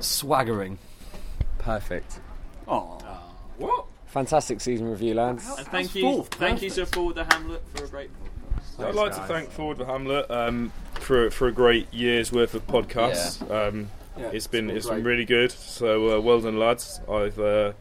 swaggering. 0.00 0.78
Perfect. 1.58 2.20
Oh, 2.68 2.98
What? 3.58 3.86
Fantastic 4.14 4.60
season 4.60 4.88
review, 4.88 5.12
lads. 5.14 5.44
And 5.58 5.66
thank 5.66 5.92
you, 5.92 6.02
fourth, 6.02 6.28
thank 6.34 6.62
you 6.62 6.68
perfect. 6.70 6.92
to 6.92 6.94
Forward 6.94 7.16
the 7.16 7.24
Hamlet 7.24 7.62
for 7.74 7.84
a 7.84 7.88
great 7.88 8.10
I'd 8.78 8.94
like 8.94 9.12
to 9.12 9.20
thank 9.22 9.50
Forward 9.50 9.78
for 9.78 9.86
Hamlet 9.86 10.30
um, 10.30 10.70
for 10.94 11.32
for 11.32 11.48
a 11.48 11.52
great 11.52 11.92
year's 11.92 12.30
worth 12.30 12.54
of 12.54 12.64
podcasts. 12.68 13.42
Um, 13.50 13.90
Yeah, 14.16 14.30
it's 14.32 14.46
been 14.46 14.70
it's 14.70 14.76
it's 14.78 14.86
been 14.86 14.98
been 14.98 15.04
really 15.04 15.24
good. 15.24 15.50
So 15.50 16.16
uh, 16.16 16.20
well 16.20 16.40
done, 16.40 16.60
lads. 16.60 17.00
I've 17.10 17.40
uh, 17.40 17.72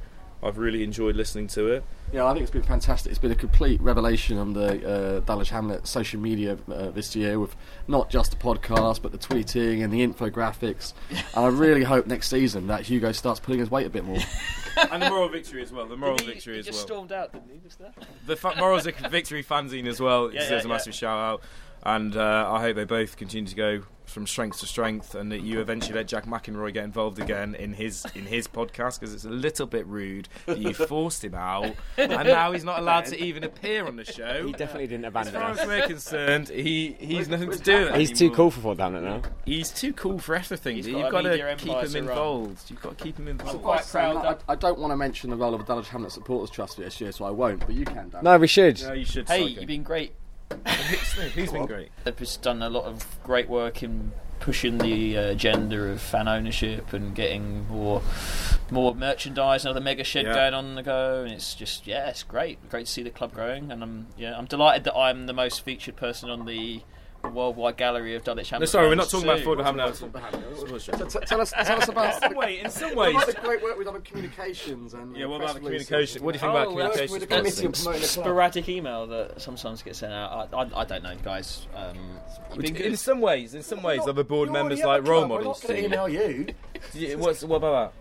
I've 0.42 0.58
really 0.58 0.84
enjoyed 0.84 1.16
listening 1.16 1.46
to 1.50 1.68
it. 1.68 1.84
Yeah, 2.14 2.26
I 2.26 2.34
think 2.34 2.43
it's 2.43 2.51
been 2.51 2.61
fantastic. 2.61 3.09
It's 3.09 3.18
been 3.20 3.32
a 3.32 3.36
complete 3.36 3.82
revelation 3.82 4.38
on 4.38 4.53
the 4.53 4.88
uh, 4.88 5.20
Dulwich 5.22 5.49
Hamlet 5.49 5.88
social 5.88 6.20
media 6.20 6.59
uh, 6.72 6.91
this 6.91 7.16
year, 7.16 7.39
with 7.39 7.55
not 7.88 8.11
just 8.11 8.30
the 8.30 8.38
podcast, 8.38 9.01
but 9.01 9.11
the 9.11 9.18
tweeting 9.18 9.84
and 9.84 9.91
the 9.91 10.05
infographics. 10.05 10.93
and 11.09 11.20
I 11.34 11.47
really 11.47 11.82
hope 11.84 12.05
next 12.05 12.28
season 12.30 12.68
that 12.68 12.82
Hugo 12.82 13.14
starts 13.14 13.39
pulling 13.39 13.61
his 13.61 13.72
weight 13.72 13.88
a 13.88 13.89
bit 13.89 14.05
more. 14.05 14.20
and 14.91 15.01
the 15.01 15.09
moral 15.09 15.28
victory 15.28 15.64
as 15.64 15.72
well. 15.72 15.88
The 15.88 15.97
moral 15.97 16.18
Did 16.18 16.28
he- 16.28 16.34
victory 16.34 16.53
he 16.53 16.59
as 16.59 16.66
just 16.68 16.78
well. 16.82 16.86
stormed 16.86 17.11
out, 17.11 17.34
didn't 17.34 17.49
he? 17.51 17.57
Just 17.57 17.80
there? 17.80 17.91
The 18.28 18.36
fa- 18.36 18.53
moral 18.59 18.80
victory 18.80 19.43
fanzine 19.49 19.88
as 19.88 19.99
well. 19.99 20.32
Yeah, 20.32 20.41
deserves 20.41 20.66
yeah, 20.66 20.70
a 20.70 20.74
massive 20.74 20.93
shout 20.93 21.18
out. 21.18 21.41
And 21.86 22.16
uh, 22.16 22.50
I 22.52 22.62
hope 22.62 22.76
they 22.76 22.86
both 22.86 23.18
continue 23.18 23.48
to 23.50 23.56
go 23.56 23.84
from 24.06 24.28
strength 24.28 24.60
to 24.60 24.66
strength, 24.66 25.16
and 25.16 25.32
that 25.32 25.42
you 25.42 25.60
eventually 25.62 25.96
let 25.96 26.08
Jack 26.08 26.26
McEnroy 26.26 26.74
get 26.74 26.84
involved 26.84 27.20
again 27.20 27.56
in 27.56 27.74
his 27.74 28.06
in 28.16 28.26
his 28.26 28.48
podcast 28.48 29.00
because 29.00 29.14
it's 29.14 29.26
a 29.26 29.30
little 29.30 29.66
bit 29.66 29.88
rude 29.88 30.28
that 30.46 30.60
you 30.60 30.74
forced 30.74 31.24
him 31.24 31.34
out, 31.34 31.74
and 31.98 32.12
now 32.12 32.52
he's 32.52 32.64
not 32.66 32.80
allowed 32.80 33.06
to 33.06 33.22
even 33.22 33.44
appear 33.44 33.86
on 33.86 33.96
the 33.96 34.06
show. 34.06 34.46
He 34.46 34.52
definitely 34.52 34.88
didn't 34.88 35.06
As 35.06 35.10
abandon 35.10 35.34
far 35.34 35.52
as 35.52 35.60
us. 35.60 35.68
we're 35.68 35.88
concerned, 35.88 36.50
he 36.50 36.96
he's 37.00 37.28
nothing 37.30 37.50
to 37.52 37.58
do 37.58 37.86
with 37.86 37.96
it 37.96 38.00
He's 38.00 38.12
too 38.18 38.30
cool 38.32 38.52
for 38.52 38.60
Forward 38.62 38.80
Hamlet 38.80 39.04
now. 39.04 39.22
He's 39.46 39.72
too 39.72 39.94
cool 39.94 40.20
for 40.20 40.36
everything. 40.36 40.76
He's 40.76 40.88
You've 40.88 41.06
a 41.06 41.12
got 41.12 41.24
media 41.24 41.56
to 41.56 41.56
keep 41.56 41.74
him 41.74 41.86
to 41.86 42.02
run. 42.02 42.10
involved. 42.10 42.70
You've 42.70 42.82
got 42.82 42.98
to 42.98 43.04
keep 43.04 43.18
him 43.18 43.28
involved. 43.30 43.62
quite 43.64 43.86
proud 43.88 44.38
I, 44.48 44.52
I 44.52 44.56
don't 44.56 44.80
want 44.80 44.92
to 44.92 44.98
mention 44.98 45.30
the 45.30 45.38
role 45.38 45.54
of 45.54 45.60
the 45.62 45.66
Dulwich 45.66 45.90
Hamlet 45.90 46.12
Supporters 46.12 46.50
Trust 46.50 46.78
this 46.78 47.00
year, 47.02 47.12
so 47.12 47.26
I 47.26 47.32
won't. 47.32 47.62
But 47.62 47.72
you 47.76 47.86
can, 47.86 48.10
Dan. 48.10 48.24
No, 48.24 48.38
we 48.38 48.48
should. 48.48 48.80
Yeah, 48.80 48.94
you 48.94 49.06
should. 49.06 49.28
Hey, 49.28 49.46
you've 49.46 49.66
been 49.66 49.84
great. 49.84 50.14
Who's 51.34 51.51
been 51.51 51.66
great? 51.66 51.89
They've 52.04 52.16
just 52.18 52.41
done 52.41 52.62
a 52.62 52.70
lot 52.70 52.86
of 52.86 53.06
great 53.24 53.49
work 53.49 53.84
in 53.84 54.12
pushing 54.39 54.78
the 54.78 55.18
uh, 55.18 55.22
agenda 55.30 55.82
of 55.86 56.01
fan 56.01 56.28
ownership 56.28 56.91
and 56.93 57.16
getting 57.16 57.68
more 57.70 58.01
more 58.72 58.93
merchandise. 58.93 59.64
Another 59.66 59.80
mega 59.82 60.04
shed 60.04 60.26
Yeah. 60.26 60.34
going 60.34 60.54
on 60.54 60.76
the 60.76 60.84
go, 60.84 61.24
and 61.24 61.32
it's 61.32 61.56
just 61.56 61.88
yeah, 61.88 62.10
it's 62.10 62.24
great. 62.24 62.70
Great 62.70 62.86
to 62.88 62.91
see 62.91 63.04
the 63.04 63.10
club 63.10 63.34
growing, 63.34 63.72
and 63.72 63.82
I'm 63.84 64.08
yeah, 64.18 64.38
I'm 64.38 64.45
delighted 64.45 64.84
that 64.86 64.95
I'm 64.95 65.28
the 65.28 65.34
most 65.34 65.62
featured 65.64 65.95
person 65.95 66.30
on 66.30 66.45
the 66.45 66.82
worldwide 67.34 67.78
gallery 67.78 68.15
of 68.15 68.24
Dulwich 68.24 68.51
No, 68.51 68.65
sorry, 68.65 68.88
we're 68.89 68.95
not 68.95 69.09
talking 69.09 69.28
about 69.28 69.39
too. 69.39 69.43
Forward 69.45 69.63
Hamlet. 69.63 69.95
So 69.95 70.07
t- 70.07 71.26
tell 71.26 71.41
us, 71.41 71.51
tell 71.51 71.82
us 71.82 71.88
about. 71.89 72.36
Wait, 72.36 72.59
in 72.59 72.69
some 72.69 72.95
What 72.95 73.13
ways. 73.13 73.24
about 73.24 73.36
the 73.36 73.41
great 73.41 73.63
work 73.63 73.78
we've 73.78 73.86
done 73.86 73.93
with 73.95 74.03
communications 74.03 74.93
and 74.93 75.15
Yeah, 75.15 75.26
what 75.28 75.41
about 75.41 75.55
the 75.55 75.61
releases? 75.61 75.88
communication? 75.88 76.24
What 76.24 76.32
do 76.34 76.36
you 76.38 76.39
think 76.41 76.49
about 76.51 76.67
Oh, 76.67 76.71
communications 76.71 77.11
with 77.11 77.21
the 77.21 77.28
committee 77.28 77.65
and 77.65 77.74
promoting 77.76 78.01
the 78.01 78.07
club. 78.07 78.26
Sporadic 78.26 78.69
email 78.69 79.07
that 79.07 79.41
sometimes 79.41 79.82
gets 79.82 79.99
sent 79.99 80.13
out. 80.13 80.49
I, 80.53 80.57
I, 80.57 80.82
I 80.82 80.86
don't 80.86 81.03
know, 81.03 81.15
guys. 81.24 81.67
Um, 81.76 81.97
In 82.59 82.97
some 82.97 83.21
ways, 83.21 83.53
in 83.55 83.63
some 83.63 83.82
ways, 83.82 83.97
You're 84.01 84.09
other 84.09 84.24
board 84.24 84.51
members 84.51 84.82
like 84.82 85.07
role 85.07 85.28
models. 85.28 85.63
We're 85.67 85.76
to 85.82 85.89
not 85.89 86.11
you. 86.11 86.17
going 86.19 86.45
to 86.45 86.97
email 86.97 87.09
you. 87.11 87.17
What's, 87.17 87.43
what 87.43 87.57
about 87.57 87.93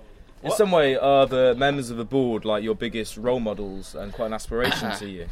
that? 0.43 0.47
In 0.49 0.51
some 0.57 0.73
way, 0.73 0.97
are 0.97 1.25
the 1.27 1.55
members 1.55 1.89
of 1.91 1.97
the 1.97 2.05
board 2.05 2.45
like 2.45 2.65
your 2.65 2.75
biggest 2.75 3.17
role 3.17 3.39
models 3.39 3.95
and 3.95 4.13
quite 4.13 4.27
an 4.27 4.33
aspiration 4.35 4.91
to 4.99 5.09
you? 5.09 5.27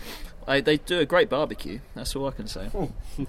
They, 0.47 0.61
they 0.61 0.77
do 0.79 1.01
a 1.01 1.05
great 1.07 1.29
barbecue. 1.29 1.81
That's 1.95 2.15
all 2.17 2.29
I 2.29 2.31
can 2.31 2.47
say. 2.47 2.71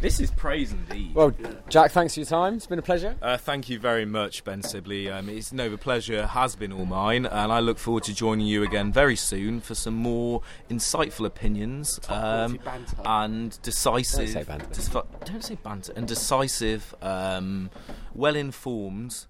This 0.00 0.18
is 0.18 0.30
praise 0.30 0.72
indeed. 0.72 1.14
Well, 1.14 1.32
Jack, 1.68 1.90
thanks 1.90 2.14
for 2.14 2.20
your 2.20 2.26
time. 2.26 2.54
It's 2.54 2.66
been 2.66 2.78
a 2.78 2.82
pleasure. 2.82 3.16
Uh, 3.20 3.36
thank 3.36 3.68
you 3.68 3.78
very 3.78 4.06
much, 4.06 4.44
Ben 4.44 4.62
Sibley. 4.62 5.10
Um, 5.10 5.28
it's 5.28 5.52
no, 5.52 5.68
the 5.68 5.76
pleasure 5.76 6.26
has 6.26 6.56
been 6.56 6.72
all 6.72 6.86
mine, 6.86 7.26
and 7.26 7.52
I 7.52 7.60
look 7.60 7.76
forward 7.76 8.04
to 8.04 8.14
joining 8.14 8.46
you 8.46 8.62
again 8.62 8.92
very 8.92 9.14
soon 9.16 9.60
for 9.60 9.74
some 9.74 9.92
more 9.94 10.40
insightful 10.70 11.26
opinions 11.26 12.00
um, 12.08 12.58
and 13.04 13.60
decisive. 13.60 14.32
Don't 14.32 14.32
say 14.32 14.42
banter. 14.44 14.66
disfi- 14.66 15.24
don't 15.26 15.44
say 15.44 15.54
banter 15.56 15.92
and 15.94 16.08
decisive, 16.08 16.94
um, 17.02 17.68
well-informed 18.14 19.26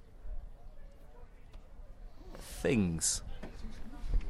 things. 2.38 3.22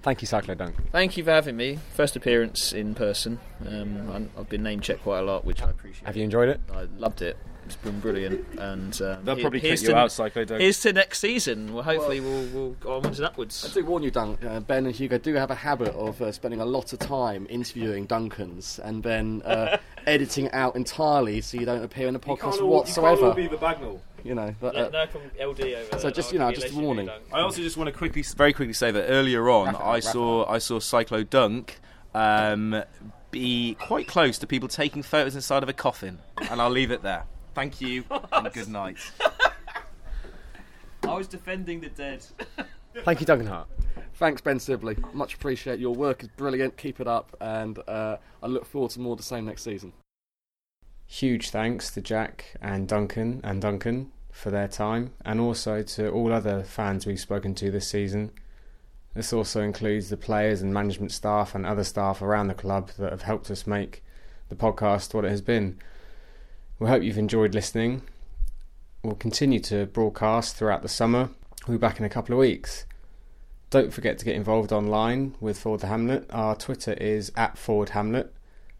Thank 0.02 0.22
you, 0.22 0.28
Cyclo 0.28 0.56
Dunk. 0.56 0.74
Thank 0.92 1.16
you 1.16 1.24
for 1.24 1.30
having 1.30 1.56
me. 1.56 1.78
First 1.92 2.16
appearance 2.16 2.72
in 2.72 2.94
person. 2.94 3.38
Um, 3.66 4.30
I've 4.38 4.48
been 4.48 4.62
name 4.62 4.80
checked 4.80 5.02
quite 5.02 5.18
a 5.18 5.22
lot, 5.22 5.44
which 5.44 5.62
I 5.62 5.68
appreciate. 5.68 6.06
Have 6.06 6.16
you 6.16 6.24
enjoyed 6.24 6.48
it? 6.48 6.60
I 6.72 6.84
loved 6.96 7.20
it. 7.20 7.36
It's 7.70 7.76
been 7.76 8.00
brilliant, 8.00 8.44
and 8.58 9.00
um, 9.00 9.24
They'll 9.24 9.36
probably 9.36 9.60
here's 9.60 9.80
kick 9.80 9.90
you 9.90 9.94
to- 9.94 10.00
out, 10.00 10.10
Cyclo 10.10 10.44
Dunk. 10.44 10.60
Here's 10.60 10.80
to 10.80 10.92
next 10.92 11.20
season. 11.20 11.72
Well, 11.72 11.84
hopefully 11.84 12.18
we'll, 12.18 12.46
we'll 12.46 12.70
go 12.72 12.96
onwards 12.96 13.20
and 13.20 13.26
upwards. 13.26 13.64
I 13.64 13.72
do 13.72 13.84
warn 13.86 14.02
you, 14.02 14.10
Dun- 14.10 14.38
uh, 14.44 14.58
Ben 14.58 14.86
and 14.86 14.94
Hugo 14.94 15.18
do 15.18 15.34
have 15.34 15.52
a 15.52 15.54
habit 15.54 15.94
of 15.94 16.20
uh, 16.20 16.32
spending 16.32 16.60
a 16.60 16.64
lot 16.64 16.92
of 16.92 16.98
time 16.98 17.46
interviewing 17.48 18.08
Duncans 18.08 18.80
and 18.80 19.04
then 19.04 19.42
uh, 19.44 19.78
editing 20.08 20.46
it 20.46 20.54
out 20.54 20.74
entirely 20.74 21.40
so 21.42 21.58
you 21.58 21.64
don't 21.64 21.84
appear 21.84 22.08
in 22.08 22.14
the 22.14 22.18
podcast 22.20 22.60
whatsoever. 22.60 23.32
the 23.34 23.56
Bagnall. 23.56 24.00
You 24.24 24.34
know, 24.34 24.52
but, 24.60 24.74
uh, 24.76 25.06
from 25.06 25.22
LD 25.40 25.60
over. 25.60 25.98
So 26.00 26.10
just, 26.10 26.32
you 26.32 26.40
know, 26.40 26.50
just 26.50 26.74
a 26.74 26.78
warning. 26.78 27.08
I 27.32 27.40
also 27.40 27.62
just 27.62 27.76
want 27.76 27.86
to 27.86 27.96
quickly, 27.96 28.22
very 28.22 28.52
quickly 28.52 28.74
say 28.74 28.90
that 28.90 29.04
earlier 29.04 29.48
on, 29.48 29.66
Wrap 29.66 29.74
up, 29.76 29.86
I 29.86 29.94
wrap 29.94 30.02
saw 30.02 30.44
I 30.50 30.58
saw 30.58 30.78
Cyclo 30.80 31.28
Dunk 31.28 31.78
um, 32.14 32.82
be 33.30 33.74
quite 33.80 34.08
close 34.08 34.38
to 34.38 34.46
people 34.46 34.68
taking 34.68 35.02
photos 35.02 35.34
inside 35.36 35.62
of 35.62 35.68
a 35.68 35.72
coffin, 35.72 36.18
and 36.50 36.60
I'll 36.60 36.68
leave 36.70 36.90
it 36.90 37.02
there. 37.02 37.24
Thank 37.60 37.82
you 37.82 38.04
and 38.32 38.50
good 38.54 38.68
night. 38.68 38.96
I 41.02 41.12
was 41.12 41.28
defending 41.28 41.82
the 41.82 41.90
dead. 41.90 42.24
Thank 43.04 43.20
you, 43.20 43.26
Duncan 43.26 43.48
Hart. 43.48 43.68
thanks, 44.14 44.40
Ben 44.40 44.58
Sibley. 44.58 44.96
Much 45.12 45.34
appreciate 45.34 45.78
your 45.78 45.94
work 45.94 46.22
is 46.22 46.30
brilliant. 46.38 46.78
Keep 46.78 47.00
it 47.00 47.06
up, 47.06 47.36
and 47.38 47.78
uh, 47.86 48.16
I 48.42 48.46
look 48.46 48.64
forward 48.64 48.92
to 48.92 49.00
more 49.00 49.12
of 49.12 49.18
the 49.18 49.24
same 49.24 49.44
next 49.44 49.62
season. 49.62 49.92
Huge 51.06 51.50
thanks 51.50 51.90
to 51.90 52.00
Jack 52.00 52.46
and 52.62 52.88
Duncan 52.88 53.42
and 53.44 53.60
Duncan 53.60 54.10
for 54.32 54.50
their 54.50 54.66
time, 54.66 55.12
and 55.26 55.38
also 55.38 55.82
to 55.82 56.08
all 56.08 56.32
other 56.32 56.62
fans 56.62 57.04
we've 57.04 57.20
spoken 57.20 57.54
to 57.56 57.70
this 57.70 57.86
season. 57.86 58.30
This 59.12 59.34
also 59.34 59.60
includes 59.60 60.08
the 60.08 60.16
players 60.16 60.62
and 60.62 60.72
management 60.72 61.12
staff 61.12 61.54
and 61.54 61.66
other 61.66 61.84
staff 61.84 62.22
around 62.22 62.46
the 62.46 62.54
club 62.54 62.92
that 62.98 63.10
have 63.10 63.22
helped 63.22 63.50
us 63.50 63.66
make 63.66 64.02
the 64.48 64.56
podcast 64.56 65.12
what 65.12 65.26
it 65.26 65.30
has 65.30 65.42
been. 65.42 65.76
We 66.80 66.88
hope 66.88 67.02
you've 67.02 67.18
enjoyed 67.18 67.54
listening. 67.54 68.00
We'll 69.04 69.14
continue 69.14 69.60
to 69.60 69.84
broadcast 69.84 70.56
throughout 70.56 70.80
the 70.80 70.88
summer. 70.88 71.28
We'll 71.68 71.76
be 71.76 71.80
back 71.80 71.98
in 71.98 72.06
a 72.06 72.08
couple 72.08 72.32
of 72.32 72.38
weeks. 72.38 72.86
Don't 73.68 73.92
forget 73.92 74.18
to 74.18 74.24
get 74.24 74.34
involved 74.34 74.72
online 74.72 75.34
with 75.40 75.58
Forward 75.58 75.82
the 75.82 75.88
Hamlet. 75.88 76.26
Our 76.30 76.56
Twitter 76.56 76.94
is 76.94 77.30
at 77.36 77.58
Forward 77.58 77.90
Hamlet. 77.90 78.32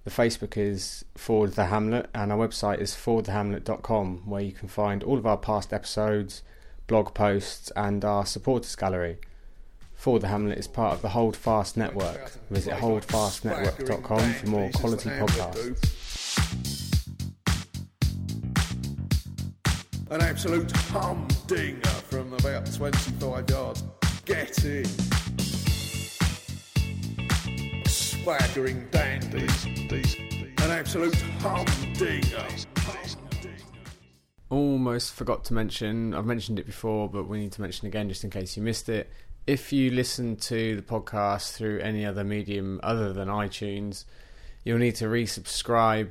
The 0.04 0.10
Facebook 0.10 0.56
is 0.56 1.04
Forward 1.14 1.52
the 1.52 1.66
Hamlet, 1.66 2.08
and 2.14 2.32
our 2.32 2.38
website 2.38 2.80
is 2.80 2.94
forwardthehamlet.com, 2.94 4.22
where 4.24 4.40
you 4.40 4.52
can 4.52 4.68
find 4.68 5.02
all 5.02 5.18
of 5.18 5.26
our 5.26 5.36
past 5.36 5.70
episodes, 5.70 6.42
blog 6.86 7.12
posts, 7.12 7.70
and 7.76 8.02
our 8.02 8.24
supporters 8.24 8.76
gallery. 8.76 9.18
Forward 9.94 10.22
the 10.22 10.28
Hamlet 10.28 10.56
is 10.56 10.66
part 10.66 10.94
of 10.94 11.02
the 11.02 11.10
Hold 11.10 11.36
Fast 11.36 11.76
Network. 11.76 12.32
Visit 12.48 12.72
holdfastnetwork.com 12.78 14.32
for 14.32 14.46
more 14.46 14.70
quality 14.70 15.10
podcasts. 15.10 16.09
An 20.10 20.22
absolute 20.22 20.72
humdinger 20.72 21.86
from 21.86 22.32
about 22.32 22.66
25 22.72 23.48
yards. 23.48 23.84
Get 24.24 24.64
in. 24.64 24.84
Swaggering 27.86 28.88
dandies. 28.90 29.66
An 30.58 30.70
absolute 30.72 31.14
humdinger. 31.38 32.44
almost 34.48 35.14
forgot 35.14 35.44
to 35.44 35.54
mention, 35.54 36.12
I've 36.12 36.26
mentioned 36.26 36.58
it 36.58 36.66
before, 36.66 37.08
but 37.08 37.28
we 37.28 37.38
need 37.38 37.52
to 37.52 37.60
mention 37.60 37.86
again 37.86 38.08
just 38.08 38.24
in 38.24 38.30
case 38.30 38.56
you 38.56 38.64
missed 38.64 38.88
it. 38.88 39.08
If 39.46 39.72
you 39.72 39.92
listen 39.92 40.34
to 40.36 40.74
the 40.74 40.82
podcast 40.82 41.52
through 41.52 41.78
any 41.78 42.04
other 42.04 42.24
medium 42.24 42.80
other 42.82 43.12
than 43.12 43.28
iTunes, 43.28 44.06
you'll 44.64 44.78
need 44.78 44.96
to 44.96 45.04
resubscribe 45.04 46.10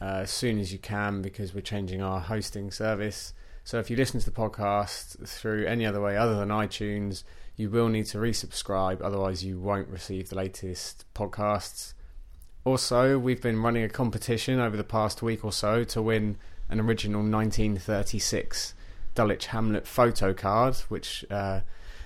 uh, 0.00 0.20
as 0.22 0.30
soon 0.30 0.58
as 0.58 0.72
you 0.72 0.78
can 0.78 1.22
because 1.22 1.54
we're 1.54 1.60
changing 1.60 2.02
our 2.02 2.20
hosting 2.20 2.70
service. 2.70 3.32
So 3.64 3.78
if 3.78 3.90
you 3.90 3.96
listen 3.96 4.20
to 4.20 4.26
the 4.26 4.36
podcast 4.36 5.26
through 5.26 5.66
any 5.66 5.86
other 5.86 6.00
way 6.00 6.16
other 6.16 6.36
than 6.36 6.50
iTunes, 6.50 7.24
you 7.56 7.70
will 7.70 7.88
need 7.88 8.06
to 8.06 8.18
resubscribe, 8.18 9.00
otherwise, 9.02 9.42
you 9.42 9.58
won't 9.58 9.88
receive 9.88 10.28
the 10.28 10.36
latest 10.36 11.06
podcasts. 11.14 11.94
Also, 12.64 13.18
we've 13.18 13.40
been 13.40 13.62
running 13.62 13.82
a 13.82 13.88
competition 13.88 14.60
over 14.60 14.76
the 14.76 14.84
past 14.84 15.22
week 15.22 15.44
or 15.44 15.52
so 15.52 15.82
to 15.84 16.02
win 16.02 16.36
an 16.68 16.80
original 16.80 17.22
1936 17.22 18.74
Dulwich 19.14 19.46
Hamlet 19.46 19.86
photo 19.86 20.34
card, 20.34 20.76
which 20.88 21.24
uh, 21.30 21.60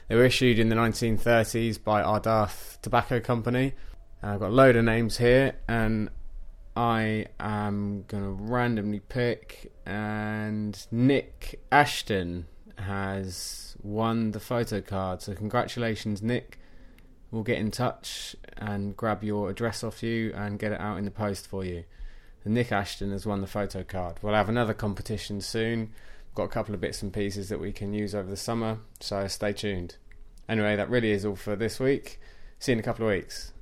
they 0.08 0.14
were 0.14 0.24
issued 0.24 0.58
in 0.58 0.68
the 0.68 0.76
1930s 0.76 1.82
by 1.82 2.02
Ardath 2.02 2.80
Tobacco 2.82 3.20
Company. 3.20 3.74
And 4.22 4.32
I've 4.32 4.40
got 4.40 4.50
a 4.50 4.54
load 4.54 4.76
of 4.76 4.84
names 4.84 5.16
here, 5.16 5.56
and 5.66 6.10
I 6.76 7.26
am 7.38 8.04
going 8.08 8.22
to 8.22 8.30
randomly 8.30 9.00
pick. 9.00 9.72
And 9.86 10.78
Nick 10.90 11.60
Ashton 11.70 12.46
has 12.78 13.76
won 13.82 14.30
the 14.30 14.40
photo 14.40 14.80
card. 14.80 15.22
So, 15.22 15.34
congratulations, 15.34 16.22
Nick. 16.22 16.58
We'll 17.30 17.42
get 17.42 17.58
in 17.58 17.70
touch 17.70 18.34
and 18.56 18.96
grab 18.96 19.22
your 19.22 19.50
address 19.50 19.84
off 19.84 20.02
you 20.02 20.32
and 20.34 20.58
get 20.58 20.72
it 20.72 20.80
out 20.80 20.98
in 20.98 21.04
the 21.04 21.10
post 21.10 21.46
for 21.46 21.64
you. 21.64 21.84
And 22.44 22.54
Nick 22.54 22.72
Ashton 22.72 23.12
has 23.12 23.26
won 23.26 23.40
the 23.40 23.46
photo 23.46 23.84
card. 23.84 24.18
We'll 24.22 24.34
have 24.34 24.48
another 24.48 24.74
competition 24.74 25.40
soon. 25.40 25.92
Got 26.34 26.44
a 26.44 26.48
couple 26.48 26.74
of 26.74 26.80
bits 26.80 27.02
and 27.02 27.12
pieces 27.12 27.48
that 27.48 27.60
we 27.60 27.72
can 27.72 27.92
use 27.92 28.14
over 28.14 28.30
the 28.30 28.36
summer, 28.36 28.78
so 29.00 29.26
stay 29.26 29.52
tuned. 29.52 29.96
Anyway, 30.48 30.76
that 30.76 30.88
really 30.88 31.10
is 31.10 31.24
all 31.24 31.36
for 31.36 31.56
this 31.56 31.78
week. 31.78 32.20
See 32.58 32.72
you 32.72 32.74
in 32.74 32.80
a 32.80 32.84
couple 32.84 33.06
of 33.06 33.12
weeks. 33.12 33.52